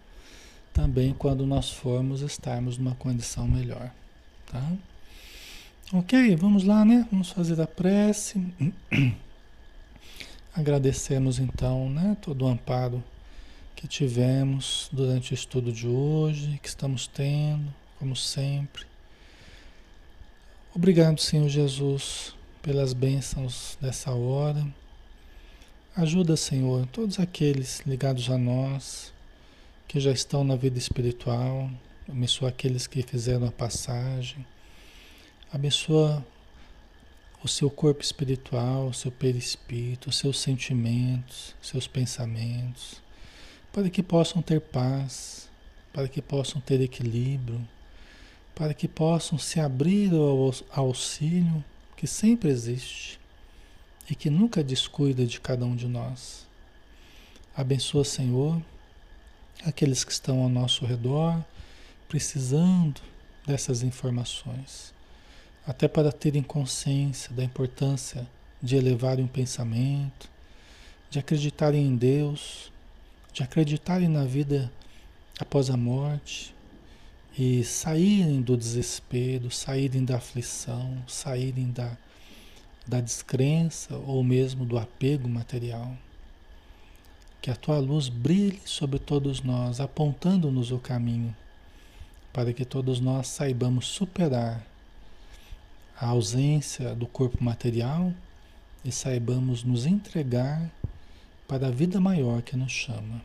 também 0.73 1.13
quando 1.13 1.45
nós 1.45 1.71
formos 1.73 2.23
estarmos 2.23 2.79
numa 2.79 2.95
condição 2.95 3.49
melhor, 3.49 3.91
tá? 4.47 4.73
Ok, 5.93 6.37
vamos 6.37 6.63
lá, 6.63 6.85
né? 6.85 7.05
Vamos 7.11 7.31
fazer 7.31 7.61
a 7.61 7.67
prece. 7.67 8.41
Agradecemos 10.55 11.41
então, 11.41 11.91
né, 11.91 12.17
todo 12.21 12.45
o 12.45 12.49
amparo 12.49 13.03
que 13.75 13.87
tivemos 13.87 14.89
durante 14.93 15.33
o 15.33 15.35
estudo 15.35 15.73
de 15.73 15.87
hoje, 15.87 16.59
que 16.63 16.69
estamos 16.69 17.07
tendo, 17.07 17.73
como 17.99 18.15
sempre. 18.15 18.88
Obrigado, 20.79 21.21
Senhor 21.21 21.49
Jesus, 21.49 22.37
pelas 22.63 22.93
bênçãos 22.93 23.77
dessa 23.81 24.13
hora. 24.13 24.65
Ajuda, 25.97 26.37
Senhor, 26.37 26.87
todos 26.87 27.19
aqueles 27.19 27.81
ligados 27.85 28.31
a 28.31 28.39
nós, 28.39 29.13
que 29.89 29.99
já 29.99 30.13
estão 30.13 30.45
na 30.45 30.55
vida 30.55 30.79
espiritual. 30.79 31.69
Abençoa 32.09 32.51
aqueles 32.51 32.87
que 32.87 33.03
fizeram 33.03 33.49
a 33.49 33.51
passagem. 33.51 34.47
Abençoa 35.53 36.25
o 37.43 37.49
seu 37.49 37.69
corpo 37.69 38.01
espiritual, 38.01 38.87
o 38.87 38.95
seu 38.95 39.11
perispírito, 39.11 40.11
os 40.11 40.17
seus 40.17 40.39
sentimentos, 40.39 41.57
seus 41.61 41.89
pensamentos, 41.89 43.03
para 43.73 43.91
que 43.91 44.01
possam 44.01 44.41
ter 44.41 44.61
paz, 44.61 45.51
para 45.93 46.07
que 46.07 46.23
possam 46.23 46.61
ter 46.61 46.81
equilíbrio, 46.81 47.67
para 48.59 48.75
que 48.75 48.89
possam 48.89 49.39
se 49.39 49.61
abrir 49.61 50.13
ao 50.13 50.53
auxílio 50.73 51.65
que 51.97 52.09
sempre 52.09 52.49
existe 52.49 53.21
e 54.11 54.17
que 54.17 54.29
nunca 54.29 54.65
descuida 54.65 55.25
de 55.25 55.41
cada 55.41 55.65
um 55.65 55.77
de 55.77 55.87
nós. 55.87 56.45
Abençoa, 57.57 58.05
Senhor, 58.05 58.61
aqueles 59.65 60.03
que 60.03 60.11
estão 60.11 60.43
ao 60.43 60.49
nosso 60.49 60.85
redor, 60.85 61.41
precisando 62.09 63.01
dessas 63.47 63.85
informações, 63.85 64.93
até 65.65 65.87
para 65.87 66.11
terem 66.11 66.43
consciência 66.43 67.33
da 67.33 67.45
importância 67.45 68.27
de 68.61 68.75
elevarem 68.75 69.25
o 69.25 69.29
pensamento, 69.29 70.29
de 71.09 71.21
acreditarem 71.21 71.87
em 71.87 71.95
Deus, 71.95 72.73
de 73.33 73.41
acreditarem 73.41 74.09
na 74.09 74.25
vida 74.25 74.69
após 75.39 75.71
a 75.71 75.77
morte 75.77 76.58
e 77.39 77.63
saírem 77.63 78.43
do 78.43 78.57
desespero, 78.57 79.49
saírem 79.49 80.05
da 80.05 80.17
aflição, 80.17 81.01
saírem 81.07 81.71
da, 81.71 81.97
da 82.85 83.01
descrença 83.01 83.97
ou 83.97 84.25
mesmo 84.25 84.65
do 84.65 84.77
apego 84.77 85.29
material. 85.29 85.97
Que 87.41 87.49
a 87.49 87.55
tua 87.55 87.79
luz 87.79 88.09
brilhe 88.09 88.61
sobre 88.65 88.99
todos 88.99 89.41
nós, 89.41 89.79
apontando-nos 89.79 90.73
o 90.73 90.81
caminho, 90.81 91.35
para 92.33 92.53
que 92.53 92.65
todos 92.65 92.99
nós 92.99 93.29
saibamos 93.29 93.87
superar 93.87 94.67
a 95.97 96.09
ausência 96.09 96.93
do 96.93 97.07
corpo 97.07 97.43
material 97.43 98.13
e 98.85 98.91
saibamos 98.91 99.63
nos 99.63 99.87
entregar 99.87 100.69
para 101.47 101.69
a 101.69 101.71
vida 101.71 102.01
maior 102.01 102.43
que 102.43 102.57
nos 102.57 102.73
chama. 102.73 103.23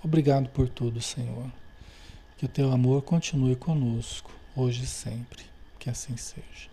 Obrigado 0.00 0.48
por 0.50 0.68
tudo, 0.68 1.00
Senhor. 1.00 1.50
Que 2.40 2.46
o 2.46 2.48
teu 2.48 2.72
amor 2.72 3.02
continue 3.02 3.54
conosco, 3.54 4.32
hoje 4.56 4.84
e 4.84 4.86
sempre. 4.86 5.44
Que 5.78 5.90
assim 5.90 6.16
seja. 6.16 6.70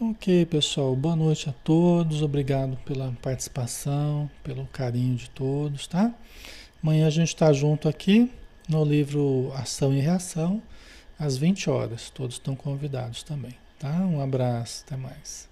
Ok, 0.00 0.44
pessoal. 0.46 0.96
Boa 0.96 1.14
noite 1.14 1.48
a 1.48 1.52
todos. 1.52 2.20
Obrigado 2.20 2.76
pela 2.78 3.12
participação, 3.22 4.28
pelo 4.42 4.66
carinho 4.66 5.14
de 5.14 5.30
todos, 5.30 5.86
tá? 5.86 6.12
Amanhã 6.82 7.06
a 7.06 7.10
gente 7.10 7.28
está 7.28 7.52
junto 7.52 7.88
aqui 7.88 8.28
no 8.68 8.84
livro 8.84 9.52
Ação 9.54 9.94
e 9.94 10.00
Reação, 10.00 10.60
às 11.16 11.36
20 11.36 11.70
horas. 11.70 12.10
Todos 12.10 12.34
estão 12.34 12.56
convidados 12.56 13.22
também, 13.22 13.54
tá? 13.78 13.92
Um 14.00 14.20
abraço, 14.20 14.82
até 14.84 14.96
mais. 14.96 15.51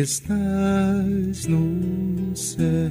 Estás 0.00 1.46
no 1.46 2.34
céu, 2.34 2.90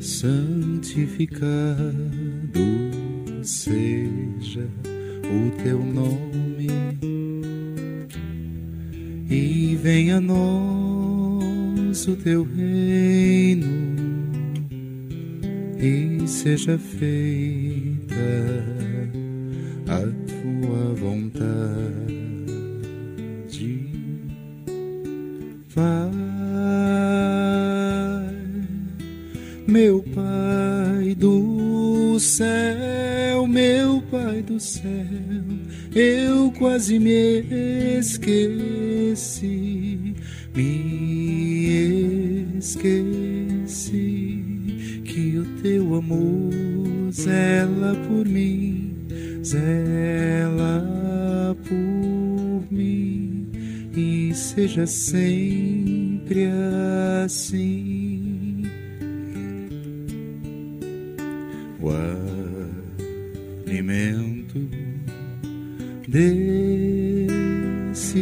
santificado 0.00 1.36
seja 3.42 4.68
o 5.24 5.50
teu 5.62 5.78
nome, 5.78 6.66
e 9.30 9.76
venha 9.76 10.16
a 10.16 10.20
nós 10.20 12.06
o 12.08 12.16
teu 12.16 12.42
reino, 12.42 13.66
e 15.78 16.26
seja 16.26 16.76
feita 16.78 17.65
seja 54.76 54.86
sempre 54.86 56.48
assim. 57.24 58.62
O 61.80 61.88
alimento 63.66 64.68
desse 66.06 66.36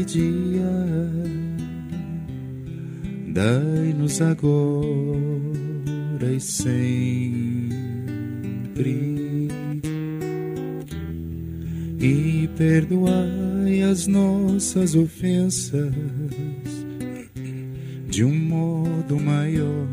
dia 0.04 0.62
dai-nos 3.32 4.20
agora 4.20 4.44
e 6.32 6.40
sempre 6.40 7.64
e 11.98 12.48
perdoai 12.56 13.43
as 13.94 14.08
nossas 14.08 14.96
ofensas 14.96 15.94
de 18.08 18.24
um 18.24 18.34
modo 18.34 19.20
maior 19.20 19.86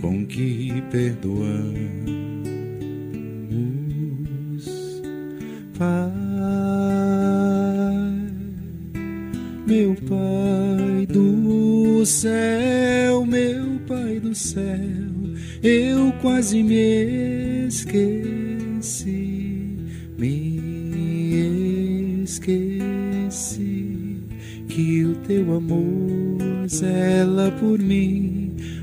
com 0.00 0.24
que 0.24 0.82
perdoamos, 0.90 1.82
Pai, 5.78 6.10
meu 9.66 9.94
Pai 10.08 11.06
do 11.06 12.06
céu, 12.06 13.26
meu 13.26 13.78
Pai 13.86 14.18
do 14.20 14.34
céu, 14.34 14.62
eu 15.62 16.12
quase 16.22 16.62
me 16.62 17.66
esqueci 17.66 18.31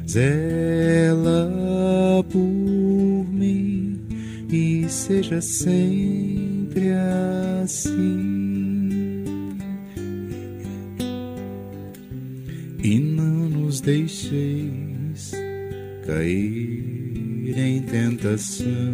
zela 0.10 1.52
por 2.32 2.40
mim 3.32 4.02
e 4.52 4.90
seja 4.90 5.40
sempre 5.40 6.90
assim. 7.62 8.40
E 12.84 13.00
não 13.00 13.50
nos 13.50 13.82
deixeis 13.82 15.32
cair 16.08 17.56
em 17.56 17.82
tentação. 17.84 18.89